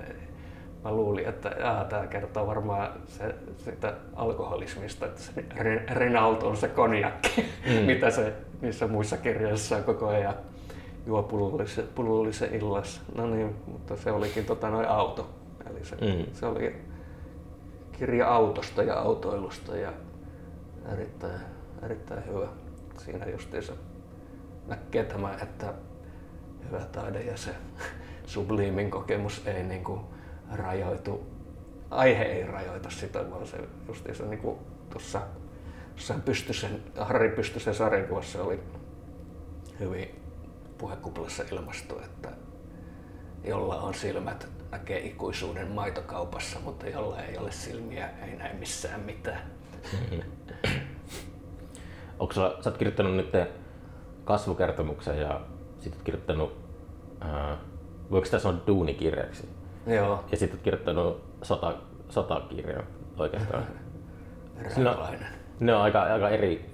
Mä 0.85 0.93
luulin, 0.93 1.29
että 1.29 1.51
tämä 1.89 2.07
kertoo 2.07 2.47
varmaan 2.47 2.93
se, 3.07 3.35
sitä 3.65 3.95
alkoholismista, 4.17 5.07
että 5.07 5.21
se 5.21 5.33
Re- 5.55 5.95
Renault 5.95 6.43
on 6.43 6.57
se 6.57 6.69
konjakki, 6.69 7.45
mm. 7.67 7.87
mitä 7.93 8.11
se 8.11 8.33
niissä 8.61 8.87
muissa 8.87 9.17
kirjoissa 9.17 9.77
on 9.77 9.85
koko 9.85 10.09
ajan 10.09 10.35
juo 11.07 11.23
pullollisen, 11.23 11.85
pullollisen 11.95 12.55
illassa. 12.55 13.01
No 13.15 13.27
niin, 13.27 13.57
mutta 13.67 13.97
se 13.97 14.13
olikin 14.13 14.45
tota, 14.45 14.71
noin 14.71 14.89
auto. 14.89 15.31
Eli 15.71 15.85
se, 15.85 15.97
Mm. 15.97 16.25
se 16.33 16.47
oli 16.47 16.77
kirja 17.93 18.29
autosta 18.29 18.83
ja 18.83 18.99
autoilusta 19.01 19.77
ja 19.77 19.93
erittäin, 20.93 21.41
erittäin 21.83 22.27
hyvä. 22.27 22.47
Siinä 22.99 23.27
justiinsa 23.27 23.73
näkee 24.67 25.05
tämä, 25.05 25.35
että 25.43 25.75
hyvä 26.67 26.81
taide 26.93 27.21
ja 27.23 27.37
se 27.37 27.51
subliimin 28.27 28.91
kokemus 28.91 29.47
ei 29.47 29.63
niin 29.63 29.85
kuin 29.85 30.01
rajoitu, 30.51 31.27
aihe 31.91 32.23
ei 32.23 32.47
rajoita 32.47 32.91
sitä, 32.91 33.31
vaan 33.31 33.47
se 33.47 33.57
justiinsa 33.89 34.25
niin 34.25 34.41
kuin 34.41 34.59
tuossa 34.91 35.21
Pystysen, 36.25 36.83
Harri 36.99 37.29
Pystysen 37.29 37.75
sarjakuvassa 37.75 38.43
oli 38.43 38.61
hyvin 39.81 40.21
puhekuplassa 40.79 41.45
ilmastu, 41.53 41.99
että 41.99 42.29
jolla 43.45 43.81
on 43.81 43.95
silmät 43.95 44.49
näkee 44.71 44.99
ikuisuuden 44.99 45.69
maitokaupassa, 45.69 46.61
mutta 46.61 46.89
jolla 46.89 47.23
ei 47.23 47.39
ole 47.39 47.53
silmiä, 47.53 48.11
ei 48.27 48.37
näe 48.37 48.55
missään 48.55 49.01
mitään. 49.01 49.43
Onko 52.19 52.35
sulla, 52.35 52.57
sä 52.63 52.71
oot 52.71 52.79
kirjoittanut 52.79 53.17
nyt 53.17 53.33
kasvukertomuksen 54.25 55.21
ja 55.21 55.41
sit 55.79 55.95
oot 55.95 56.03
kirjoittanut, 56.03 56.59
ää, 57.21 57.57
voiko 58.11 58.25
sitä 58.25 58.39
sanoa 58.39 58.63
duunikirjaksi? 58.67 59.49
Joo, 59.87 60.25
Ja 60.31 60.37
sit 60.37 60.53
oot 60.53 60.63
kirjoittanut 60.63 61.23
sota, 61.43 61.75
sotakirjan 62.09 62.85
oikeastaan. 63.19 63.63
Siinä 64.75 64.91
on- 64.91 64.97
raakalainen. 64.97 65.29
Ne 65.61 65.75
on 65.75 65.83
aika, 65.83 66.03
aika 66.03 66.29
eri 66.29 66.71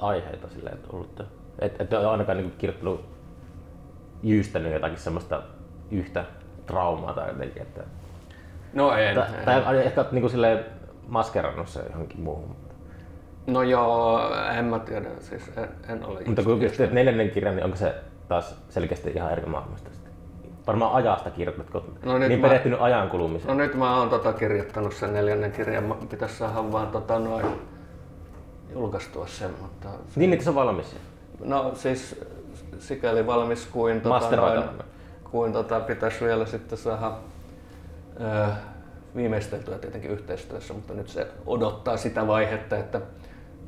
aiheita 0.00 0.48
silleen, 0.48 0.74
että 0.76 0.88
ollut. 0.92 1.22
Et, 1.58 1.80
et 1.80 1.92
ole 1.92 2.06
ainakaan 2.06 2.38
niinku 2.38 2.56
kirjoittanut, 2.58 3.04
jyystänyt 4.22 4.72
jotakin 4.72 4.98
semmoista 4.98 5.42
yhtä 5.90 6.24
traumaa 6.66 7.12
tai 7.12 7.28
jotenkin, 7.28 7.62
että 7.62 7.80
No 8.72 8.92
en. 8.96 9.14
tai, 9.14 9.26
en. 9.56 9.62
tai 9.64 9.78
ehkä 9.86 10.00
oot 10.00 10.12
niinku 10.12 10.28
silleen 10.28 10.64
maskerannut 11.08 11.68
se 11.68 11.80
johonkin 11.90 12.20
muuhun. 12.20 12.56
No 13.46 13.62
joo, 13.62 14.20
en 14.58 14.64
mä 14.64 14.78
tiedä, 14.78 15.08
siis 15.20 15.50
en, 15.56 15.68
en 15.88 16.04
ole 16.04 16.20
Mutta 16.26 16.42
kun 16.42 16.62
just 16.62 16.76
teet 16.76 16.92
neljännen 16.92 17.30
kirjan, 17.30 17.56
niin 17.56 17.64
onko 17.64 17.76
se 17.76 17.94
taas 18.28 18.62
selkeästi 18.68 19.10
ihan 19.10 19.32
eri 19.32 19.46
maailmasta 19.46 19.90
sitten? 19.90 19.93
Varmaan 20.66 20.94
ajasta 20.94 21.30
kirjoitatko, 21.30 21.84
No 22.04 22.18
niin 22.18 22.40
mä- 22.40 22.46
perehtynyt 22.48 22.80
ajan 22.80 23.10
kulumiseen. 23.10 23.48
No 23.56 23.62
nyt 23.64 23.74
mä 23.74 23.98
oon 23.98 24.10
tota 24.10 24.32
kirjoittanut 24.32 24.94
sen 24.94 25.14
neljännen 25.14 25.52
kirjan, 25.52 25.84
Mä- 25.84 25.94
pitäisi 26.10 26.36
saada 26.36 26.72
vaan 26.72 26.86
tota 26.86 27.18
noin 27.18 27.46
julkaistua 28.72 29.26
sen, 29.26 29.50
mutta... 29.62 29.88
Niin, 30.16 30.32
että 30.32 30.44
se 30.44 30.50
on 30.50 30.56
valmis. 30.56 30.96
No 31.44 31.70
siis 31.74 32.20
sikäli 32.78 33.26
valmis 33.26 33.66
kuin 33.66 34.00
tota 34.00 34.36
noin, 34.36 34.62
kuin 35.30 35.52
tota, 35.52 35.80
pitäisi 35.80 36.24
vielä 36.24 36.46
sitten 36.46 36.78
saada 36.78 37.12
ö, 38.20 38.46
viimeisteltyä 39.16 39.78
tietenkin 39.78 40.10
yhteistyössä, 40.10 40.74
mutta 40.74 40.94
nyt 40.94 41.08
se 41.08 41.26
odottaa 41.46 41.96
sitä 41.96 42.26
vaihetta, 42.26 42.76
että 42.76 43.00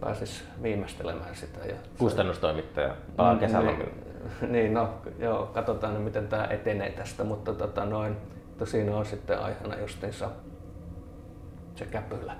pääsis 0.01 0.45
viimeistelemään 0.63 1.37
sitä. 1.37 1.67
Ja 1.67 1.75
Kustannustoimittaja 1.99 2.97
palaa 3.17 3.37
kesällä. 3.37 3.73
Niin, 3.73 3.93
niin, 4.53 4.75
no 4.75 4.95
joo, 5.19 5.47
katsotaan 5.47 5.95
nyt 5.95 6.05
miten 6.05 6.29
tämä 6.29 6.45
etenee 6.45 6.91
tästä, 6.93 7.25
mutta 7.25 7.55
tota 7.55 7.85
noin, 7.85 8.17
mutta 8.47 8.67
siinä 8.67 8.97
on 8.97 9.07
sitten 9.07 9.39
aiheena 9.41 9.79
justiinsa 9.79 10.31
se 11.75 11.85
käpylä. 11.87 12.37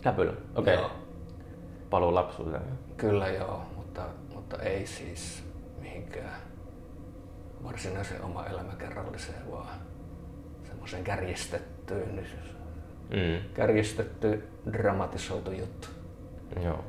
Käpylä, 0.00 0.32
okei. 0.54 0.74
Joo. 0.74 0.84
Okay. 0.86 0.96
Paluu 1.90 2.14
lapsuuteen. 2.14 2.62
Kyllä 2.96 3.28
joo, 3.28 3.62
mutta, 3.76 4.02
mutta 4.34 4.56
ei 4.62 4.86
siis 4.86 5.44
mihinkään 5.80 6.34
varsinaiseen 7.64 8.22
oma 8.22 8.46
elämäkerralliseen, 8.46 9.50
vaan 9.50 9.76
semmoiseen 10.64 11.04
kärjistettyyn, 11.04 12.16
niin 12.16 12.26
Mm. 13.10 13.48
kärjistetty, 13.54 14.48
dramatisoitu 14.72 15.50
juttu. 15.50 15.88
Joo. 16.64 16.84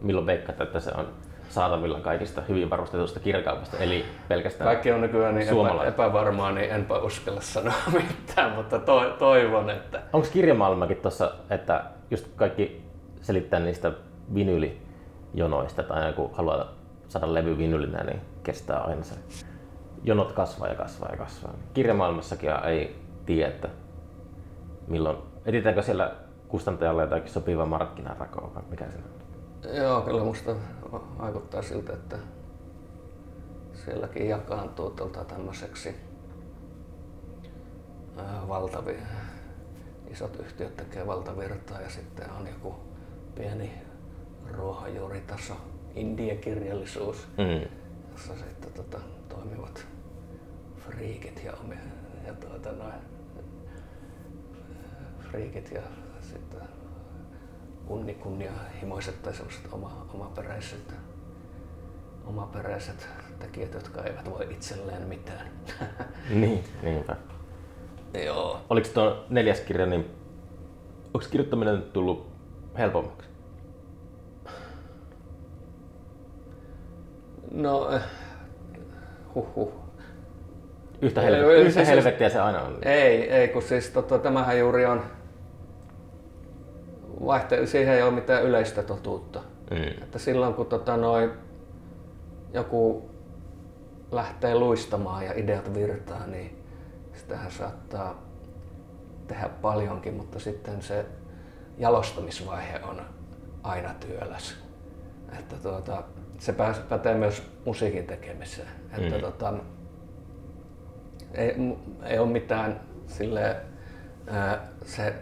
Milloin 0.00 0.26
veikkaat, 0.26 0.60
että 0.60 0.80
se 0.80 0.90
on 0.96 1.08
saatavilla 1.48 2.00
kaikista 2.00 2.42
hyvin 2.48 2.70
varustetusta 2.70 3.20
kirjakaupasta, 3.20 3.76
eli 3.76 4.04
pelkästään 4.28 4.68
Kaikki 4.68 4.92
on 4.92 5.00
nykyään 5.00 5.34
niin 5.34 5.48
epä, 5.48 5.84
epävarmaa, 5.84 6.52
niin 6.52 6.70
enpä 6.70 6.98
uskalla 6.98 7.40
sanoa 7.40 7.74
mitään, 7.92 8.52
mutta 8.52 8.78
to, 8.78 9.16
toivon, 9.18 9.70
että 9.70 10.02
Onko 10.12 10.28
kirjamaailmakin 10.32 10.96
tuossa, 10.96 11.30
että 11.50 11.84
just 12.10 12.26
kaikki 12.36 12.82
selittää 13.20 13.60
niistä 13.60 13.92
vinyylijonoista, 14.34 15.82
tai 15.82 16.00
aina 16.00 16.12
kun 16.12 16.30
haluaa 16.32 16.72
saada 17.08 17.34
levy 17.34 17.58
vinylinä, 17.58 18.04
niin 18.04 18.20
kestää 18.42 18.80
aina 18.80 19.02
se. 19.02 19.14
Jonot 20.04 20.32
kasvaa 20.32 20.68
ja 20.68 20.74
kasvaa 20.74 21.10
ja 21.10 21.16
kasvaa. 21.16 21.54
Kirjamaailmassakin 21.74 22.50
ei 22.64 22.96
tiedä, 23.26 23.48
että 23.48 23.68
milloin, 24.86 25.16
etsitäänkö 25.46 25.82
siellä 25.82 26.12
kustantajalle 26.54 27.02
jotakin 27.02 27.30
sopiva 27.30 27.66
markkinarako, 27.66 28.52
vai 28.54 28.62
mikä 28.70 28.84
se 28.90 28.98
on? 28.98 29.74
Joo, 29.76 30.00
kyllä 30.00 30.24
musta 30.24 30.56
vaikuttaa 31.18 31.62
siltä, 31.62 31.92
että 31.92 32.16
sielläkin 33.84 34.28
jakaantuu 34.28 34.90
tuolta 34.90 35.24
tämmöiseksi 35.24 35.94
valtavi, 38.48 38.96
isot 40.10 40.36
yhtiöt 40.36 40.76
tekee 40.76 41.06
valtavirtaa 41.06 41.80
ja 41.80 41.90
sitten 41.90 42.30
on 42.30 42.46
joku 42.46 42.74
pieni 43.34 43.72
ruohonjuuritaso 44.52 45.54
indiekirjallisuus, 45.94 47.28
Mm. 47.38 47.68
jossa 48.12 48.32
sitten 48.34 48.72
tota, 48.72 48.98
toimivat 49.28 49.86
friikit 50.78 51.44
ja, 51.44 51.52
omia, 51.64 51.78
ja 52.26 52.34
tuota, 52.34 52.72
noin, 52.72 52.94
friikit 55.20 55.70
ja 55.70 55.82
sitten 56.34 56.60
kunni, 57.86 58.14
kunnianhimoiset 58.14 59.22
tai 59.22 59.34
sellaiset 59.34 59.72
oma, 59.72 60.06
omaperäiset, 60.14 60.94
omaperäiset 62.26 63.08
tekijät, 63.38 63.74
jotka 63.74 64.02
eivät 64.02 64.30
voi 64.30 64.46
itselleen 64.50 65.02
mitään. 65.08 65.50
Niin, 66.30 66.64
niinpä. 66.82 67.16
Joo. 68.24 68.60
Oliko 68.70 68.88
tuo 68.94 69.24
neljäs 69.28 69.60
kirja, 69.60 69.86
niin 69.86 70.10
onko 71.14 71.26
kirjoittaminen 71.30 71.82
tullut 71.82 72.26
helpommaksi? 72.78 73.28
No, 77.50 77.90
eh, 77.94 78.02
huhhuh. 79.34 79.72
Yhtä, 81.02 81.22
ei, 81.22 81.60
yhtä 81.60 81.72
siis- 81.72 81.88
helvettiä 81.88 82.28
se 82.28 82.40
aina 82.40 82.62
on. 82.62 82.78
Ei, 82.82 83.30
ei, 83.30 83.48
kun 83.48 83.62
siis 83.62 83.90
tota, 83.90 84.18
tämähän 84.18 84.58
juuri 84.58 84.86
on, 84.86 85.02
vaihte- 87.20 87.66
siihen 87.66 87.94
ei 87.94 88.02
ole 88.02 88.10
mitään 88.10 88.42
yleistä 88.42 88.82
totuutta. 88.82 89.40
Mm. 89.70 90.02
Että 90.02 90.18
silloin 90.18 90.54
kun 90.54 90.66
tota, 90.66 90.96
noin, 90.96 91.30
joku 92.52 93.10
lähtee 94.12 94.54
luistamaan 94.54 95.24
ja 95.24 95.32
ideat 95.36 95.74
virtaa, 95.74 96.26
niin 96.26 96.64
sitähän 97.14 97.50
saattaa 97.50 98.22
tehdä 99.26 99.48
paljonkin, 99.48 100.14
mutta 100.14 100.38
sitten 100.38 100.82
se 100.82 101.06
jalostamisvaihe 101.78 102.80
on 102.84 103.00
aina 103.62 103.94
työläs. 103.94 104.56
Että 105.38 105.56
tuota, 105.56 106.02
se 106.38 106.54
pätee 106.88 107.14
myös 107.14 107.42
musiikin 107.64 108.06
tekemiseen. 108.06 108.68
Että 108.98 109.14
Mm. 109.16 109.20
tota, 109.20 109.54
ei, 111.34 111.54
ei 112.04 112.18
ole 112.18 112.30
mitään 112.30 112.80
sille 113.06 113.56
se 114.84 115.14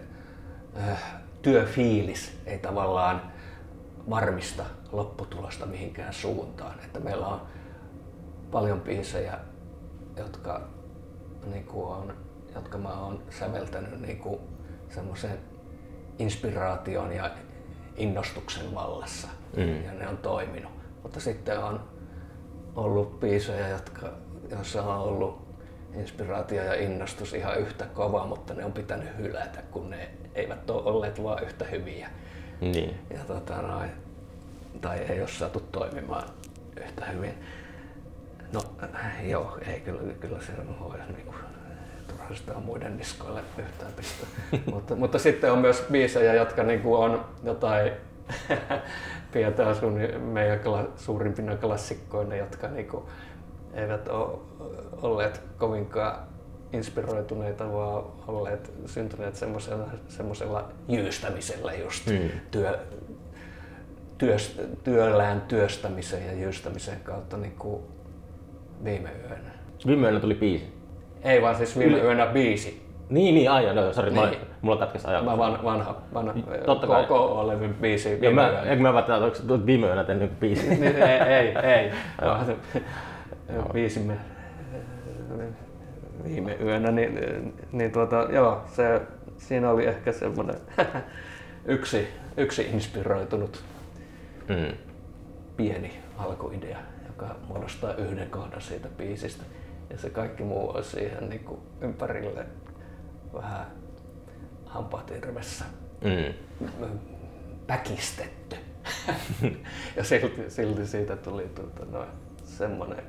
ää, 0.77 1.22
työfiilis 1.43 2.39
ei 2.47 2.59
tavallaan 2.59 3.33
varmista 4.11 4.65
lopputulosta 4.93 5.67
mihinkään 5.67 6.13
suuntaan. 6.13 6.81
Että 6.85 7.01
meillä 7.01 7.27
on 7.27 7.41
paljon 8.51 8.81
biisejä, 8.81 9.39
jotka, 10.17 10.69
niin 11.47 11.65
kuin 11.65 11.87
on, 11.87 12.15
jotka 12.55 12.79
mä 12.79 13.01
oon 13.01 13.23
säveltänyt 13.31 14.01
niin 14.01 14.19
kuin 14.19 14.41
semmoisen 14.89 15.39
inspiraation 16.19 17.13
ja 17.13 17.31
innostuksen 17.97 18.75
vallassa. 18.75 19.29
Mm. 19.57 19.85
Ja 19.85 19.93
ne 19.93 20.09
on 20.09 20.17
toiminut. 20.17 20.73
Mutta 21.03 21.21
sitten 21.21 21.59
on 21.59 21.81
ollut 22.77 23.21
biisejä, 23.21 23.69
jotka, 23.69 24.13
joissa 24.51 24.83
on 24.83 24.99
ollut 24.99 25.43
inspiraatio 25.95 26.63
ja 26.63 26.75
innostus 26.75 27.35
ihan 27.35 27.59
yhtä 27.59 27.87
kova, 27.87 28.27
mutta 28.27 28.55
ne 28.55 28.65
on 28.65 28.73
pitänyt 28.73 29.19
hylätä, 29.19 29.63
kun 29.71 29.91
ne 29.91 30.11
eivät 30.35 30.71
ole 30.71 30.83
olleet 30.83 31.23
vaan 31.23 31.43
yhtä 31.43 31.65
hyviä. 31.65 32.09
Niin. 32.61 32.95
Ja 33.11 33.19
tota 33.27 33.63
noin, 33.63 33.91
tai 34.81 34.99
ei 34.99 35.21
ole 35.21 35.29
saatu 35.29 35.61
toimimaan 35.73 36.29
yhtä 36.81 37.05
hyvin. 37.05 37.35
No 38.53 38.61
joo, 39.23 39.59
ei 39.67 39.81
kyllä, 39.81 40.13
kyllä 40.21 40.41
se 40.41 40.53
voi 40.81 40.99
niinku, 41.17 41.35
turha 42.09 42.35
sitä 42.35 42.57
on 42.57 42.63
muiden 42.63 42.97
niskoille 42.97 43.41
yhtään 43.59 43.93
pistää. 43.93 44.29
mutta, 44.73 44.97
mutta 44.97 45.19
sitten 45.19 45.53
on 45.53 45.59
myös 45.59 45.85
biisejä, 45.93 46.35
jotka 46.35 46.63
niinku 46.63 46.95
on 46.95 47.25
jotain 47.45 47.93
pidetään 49.33 49.77
sun 49.77 49.99
meidän 50.21 50.61
kla, 50.61 50.89
suurimpina 50.97 51.57
klassikkoina, 51.57 52.37
jotka 52.37 52.69
niinku 52.69 53.09
eivät 53.75 54.09
ole 54.09 54.39
olleet 55.03 55.41
kovinkaan 55.59 56.32
inspiroituneita, 56.73 57.73
vaan 57.73 58.05
olleet 58.29 58.73
syntyneet 58.87 59.37
semmoisella, 59.37 59.87
semmoisella 60.09 60.69
jyystämisellä 60.89 61.73
just 61.75 62.07
Mm. 62.07 62.29
työ, 62.51 62.79
työst, 64.19 64.61
työllään 64.85 65.41
työstämisen 65.41 66.27
ja 66.27 66.33
jyystämisen 66.33 67.01
kautta 67.05 67.37
niin 67.37 67.55
kuin 67.59 67.83
viime 68.85 69.11
yönä. 69.23 69.51
Viime 69.87 70.07
yönä 70.07 70.21
tuli 70.21 70.35
biisi. 70.35 70.73
Ei 71.25 71.43
vaan 71.43 71.57
siis 71.57 71.79
viime 71.79 71.97
Yli- 71.97 72.03
yönä 72.05 72.27
biisi. 72.27 72.83
Niin, 73.09 73.35
niin, 73.35 73.51
aivan, 73.51 73.77
no, 73.77 73.93
sori, 73.93 74.11
Niin. 74.11 74.29
mulla 74.63 74.77
katkesi 74.77 75.07
ajatus. 75.09 75.31
Mä 75.31 75.39
van, 75.39 75.65
vanha, 75.65 75.97
vanha 76.15 76.35
Totta 76.67 76.87
kai. 76.87 77.05
KK-levyn 77.05 77.75
biisi 77.75 78.11
Ja 78.13 78.21
viime 78.21 78.35
mä, 78.43 78.49
yönä. 78.49 78.63
eikö 78.63 78.83
mä 78.83 78.95
välttämättä, 78.95 79.25
onko 79.27 79.39
tuot 79.47 79.67
viime 79.67 79.87
yönä 79.87 80.05
tehnyt 80.05 80.41
biisi? 80.41 80.69
Niin, 80.69 80.85
ei, 80.97 81.21
ei, 81.21 81.57
ei. 81.59 81.91
Biisimme 83.73 84.17
viime 86.25 86.57
yönä, 86.61 86.91
niin, 86.91 87.19
niin 87.73 87.93
tuota, 87.93 88.27
joo, 88.31 88.63
se, 88.67 89.01
siinä 89.39 89.71
oli 89.71 89.87
ehkä 89.87 90.13
semmoinen 90.13 90.57
yksi, 91.65 92.09
yksi 92.37 92.63
inspiroitunut 92.63 93.65
Mm. 94.49 94.77
pieni 95.57 95.99
alkuidea, 96.19 96.79
joka 97.07 97.37
muodostaa 97.49 97.95
yhden 97.95 98.31
kohdan 98.31 98.61
siitä 98.61 98.89
biisistä. 98.89 99.45
Ja 99.91 99.99
se 99.99 100.11
kaikki 100.11 100.43
muu 100.43 100.71
on 100.77 100.85
siihen 100.85 101.29
niin 101.29 101.45
kuin 101.45 101.61
ympärille 101.81 102.47
vähän 103.33 103.67
hampaatirvessä 104.67 105.65
Mm. 106.05 106.35
väkistetty. 107.69 108.57
ja 109.97 110.05
silti, 110.05 110.51
silti 110.51 110.87
siitä 110.87 111.17
tuli 111.17 111.51
tuota, 111.55 111.85
noin, 111.85 112.09
semmoinen 112.45 113.03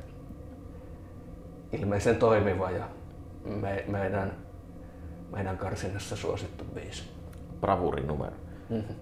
ilmeisen 1.73 2.15
toimiva 2.15 2.71
ja 2.71 2.85
me, 3.45 3.83
meidän, 3.87 4.33
meidän 5.31 5.57
karsinnassa 5.57 6.15
suosittu 6.15 6.63
biisi. 6.63 7.03
Bravurin 7.61 8.07
numero. 8.07 8.35
Mm-hmm. 8.69 8.95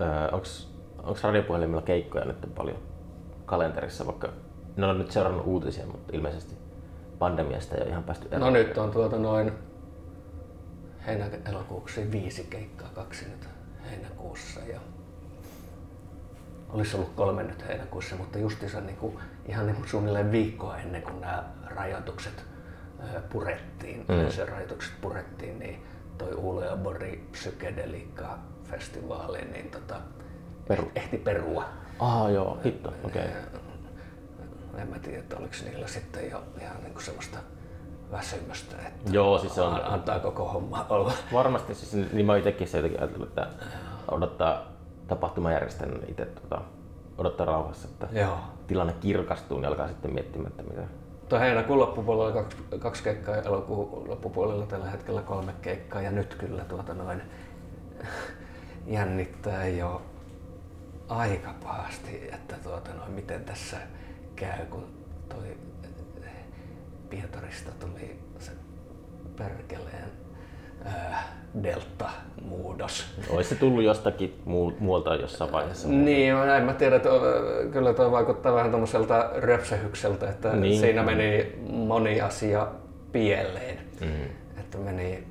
Öö, 0.00 0.28
onks, 0.32 0.74
onks 1.02 1.24
radiopuhelimilla 1.24 1.82
keikkoja 1.82 2.24
nyt 2.24 2.54
paljon 2.54 2.78
kalenterissa, 3.46 4.06
vaikka 4.06 4.28
ne 4.76 4.86
on 4.86 4.98
nyt 4.98 5.10
seurannut 5.10 5.46
uutisia, 5.46 5.86
mutta 5.86 6.16
ilmeisesti 6.16 6.54
pandemiasta 7.18 7.74
ei 7.74 7.82
ole 7.82 7.90
ihan 7.90 8.04
päästy 8.04 8.28
eroon. 8.30 8.52
No 8.52 8.58
nyt 8.58 8.78
on 8.78 8.90
tuota 8.90 9.18
noin 9.18 9.52
heinä-elokuuksi 11.06 12.12
viisi 12.12 12.46
keikkaa, 12.50 12.88
kaksi 12.94 13.24
nyt 13.28 13.48
heinäkuussa 13.90 14.60
ja 14.60 14.80
olisi 16.76 16.96
ollut 16.96 17.12
kolme 17.14 17.42
nyt 17.42 17.68
heinäkuussa, 17.68 18.16
mutta 18.16 18.38
justiinsa 18.38 18.80
niin 18.80 18.96
kuin, 18.96 19.18
ihan 19.48 19.66
niin 19.66 19.76
kuin 19.76 19.88
suunnilleen 19.88 20.32
viikkoa 20.32 20.76
ennen 20.76 21.02
kuin 21.02 21.20
nämä 21.20 21.44
rajoitukset 21.66 22.44
purettiin, 23.32 24.04
mm. 24.08 24.30
se 24.30 24.44
rajoitukset 24.44 24.92
purettiin, 25.00 25.58
niin 25.58 25.86
toi 26.18 26.34
Uule 26.34 26.66
ja 26.66 26.76
Bori 26.76 27.28
Psykedelika 27.32 28.38
festivaali, 28.64 29.38
niin 29.52 29.70
tota, 29.70 29.94
Peru. 30.68 30.90
ehti 30.94 31.16
perua. 31.16 31.64
Ah 31.98 32.32
joo, 32.32 32.58
hitto, 32.64 32.92
okei. 33.04 33.22
Okay. 33.24 33.60
En 34.82 34.88
mä 34.88 34.98
tiedä, 34.98 35.18
että 35.18 35.36
oliko 35.36 35.54
niillä 35.64 35.86
sitten 35.86 36.30
jo 36.30 36.42
ihan 36.60 36.76
niin 36.82 36.92
kuin 36.92 37.02
semmoista 37.02 37.38
väsymystä, 38.12 38.76
että 38.86 39.12
Joo, 39.12 39.38
siis 39.38 39.54
se 39.54 39.60
on 39.60 39.84
antaa 39.84 40.20
koko 40.20 40.48
homma 40.48 40.86
olla. 40.88 41.12
varmasti, 41.32 41.74
siis, 41.74 42.12
niin 42.12 42.26
mä 42.26 42.36
itsekin 42.36 42.68
se 42.68 42.78
jotenkin 42.78 43.00
ajatellut, 43.00 43.28
että 43.28 43.48
odottaa 44.10 44.75
tapahtumajärjestäjänä 45.08 45.98
itse 46.08 46.24
tota, 46.24 46.60
odottaa 47.18 47.46
rauhassa, 47.46 47.88
että 47.88 48.08
Joo. 48.20 48.38
tilanne 48.66 48.92
kirkastuu, 49.00 49.58
niin 49.58 49.68
alkaa 49.68 49.88
sitten 49.88 50.14
miettimään, 50.14 50.50
että 50.50 50.62
mitä. 50.62 50.82
Tuo 51.28 51.38
heinäkuun 51.38 51.78
loppupuolella 51.78 52.32
kaksi, 52.32 52.56
kaksi 52.78 53.02
keikkaa 53.02 53.36
ja 53.36 53.42
elokuun 53.42 54.08
loppupuolella 54.08 54.66
tällä 54.66 54.90
hetkellä 54.90 55.22
kolme 55.22 55.52
keikkaa 55.62 56.02
ja 56.02 56.10
nyt 56.10 56.34
kyllä 56.34 56.64
tuota 56.64 56.94
noin 56.94 57.22
jännittää 58.86 59.68
jo 59.68 60.02
aika 61.08 61.54
pahasti, 61.62 62.28
että 62.32 62.56
tuota 62.62 62.90
noin, 62.94 63.12
miten 63.12 63.44
tässä 63.44 63.76
käy, 64.36 64.66
kun 64.66 64.86
toi 65.28 65.56
Pietarista 67.10 67.70
tuli 67.80 68.18
se 68.38 68.52
perkeleen 69.36 70.25
ää, 70.86 71.28
delta-muudos. 71.62 73.06
Olisi 73.30 73.48
se 73.48 73.54
tullut 73.54 73.84
jostakin 73.84 74.40
muu- 74.44 74.76
muualta 74.78 75.14
jossain 75.14 75.52
vaiheessa. 75.52 75.88
Niin, 75.88 76.34
mä 76.34 76.56
en 76.56 76.62
mä 76.64 76.72
tiedä, 76.74 76.96
että 76.96 77.08
ö, 77.08 77.68
kyllä 77.72 77.92
tuo 77.94 78.10
vaikuttaa 78.12 78.54
vähän 78.54 78.70
tuommoiselta 78.70 79.30
röpsähykseltä, 79.36 80.28
että 80.30 80.48
Niin. 80.48 80.60
niin. 80.60 80.80
siinä 80.80 81.02
meni 81.02 81.58
moni 81.68 82.20
asia 82.20 82.66
pieleen. 83.12 83.78
Mm. 84.00 84.24
Että 84.60 84.78
meni 84.78 85.26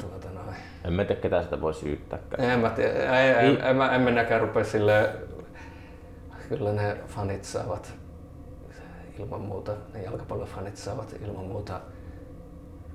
tuota 0.00 0.28
noin. 0.30 0.56
En 0.84 0.92
mä 0.92 1.04
tiedä, 1.04 1.20
ketä 1.20 1.42
sitä 1.42 1.60
voi 1.60 1.74
syyttääkään. 1.74 2.50
En 2.50 2.58
mä 2.60 2.70
tiedä, 2.70 3.20
ei, 3.20 3.30
ei, 3.30 3.58
en, 3.62 3.76
mä, 3.76 3.94
en 3.94 4.00
minäkään 4.00 4.40
rupea 4.40 4.64
sille, 4.64 5.10
kyllä 6.48 6.72
ne 6.72 6.96
fanit 7.06 7.44
saavat 7.44 7.94
ilman 9.18 9.40
muuta, 9.40 9.72
ne 9.94 10.02
jalkapallofanit 10.02 10.76
saavat 10.76 11.14
ilman 11.26 11.44
muuta 11.44 11.80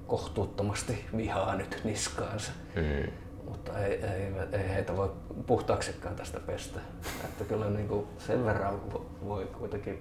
kohtuuttomasti 0.07 1.05
vihaa 1.17 1.55
nyt 1.55 1.81
niskaansa. 1.83 2.51
Mm. 2.75 3.11
Mutta 3.49 3.79
ei, 3.79 4.05
ei, 4.05 4.31
ei 4.51 4.69
heitä 4.69 4.97
voi 4.97 5.11
puhtaaksikaan 5.47 6.15
tästä 6.15 6.39
pestä. 6.39 6.79
Että 7.23 7.43
kyllä 7.43 7.69
niin 7.69 7.87
kuin 7.87 8.07
sen 8.17 8.45
verran 8.45 8.79
vo- 8.93 9.25
voi 9.27 9.45
kuitenkin, 9.45 9.99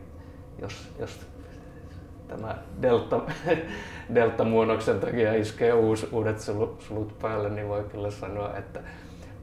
jos, 0.59 0.89
jos 0.99 1.21
tämä 2.29 2.59
delta, 2.83 3.21
delta-muunnoksen 4.15 5.01
takia 5.01 5.35
iskee 5.35 5.73
uus, 5.73 6.07
uudet 6.13 6.41
sulut, 6.41 6.81
sulut 6.81 7.19
päälle, 7.19 7.51
niin 7.51 7.69
voi 7.69 7.85
kyllä 7.85 8.11
sanoa, 8.11 8.57
että 8.57 8.81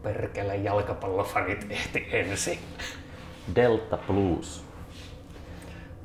perkele 0.04 0.56
jalkapallofanit 0.56 1.68
ehti 1.70 2.08
ensin. 2.12 2.60
Delta 3.56 3.98
Blues. 4.08 4.66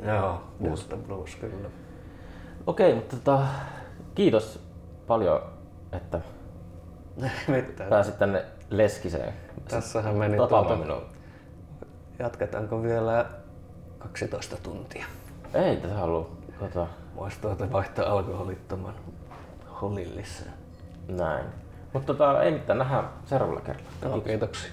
Joo, 0.06 0.42
Delta 0.64 0.96
Blues 0.96 1.34
kyllä. 1.34 1.68
Okei, 2.66 2.94
mutta 2.94 3.16
tota, 3.16 3.46
kiitos 4.18 4.60
paljon, 5.06 5.42
että 5.92 6.20
Mitään. 7.48 7.90
pääsit 7.90 8.18
tänne 8.18 8.44
Leskiseen 8.70 9.32
Tässähän 9.68 10.14
meni 10.16 10.36
tuota, 10.36 10.76
minua. 10.76 11.02
jatketaanko 12.18 12.82
vielä 12.82 13.26
12 13.98 14.56
tuntia? 14.62 15.04
Ei 15.54 15.76
tätä 15.76 15.94
halua. 15.94 16.30
Tota, 16.58 16.86
Voisi 17.16 17.40
tuota 17.40 17.72
vaihtaa 17.72 18.06
alkoholittoman 18.12 18.94
holilliseen. 19.80 20.52
näin. 21.08 21.44
Mutta 21.92 22.06
tota, 22.14 22.42
ei 22.42 22.50
mitään, 22.52 22.78
nähdään 22.78 23.08
seuraavalla 23.24 23.60
kerralla. 23.60 23.88
Joo, 24.02 24.20
kiitoksia. 24.20 24.70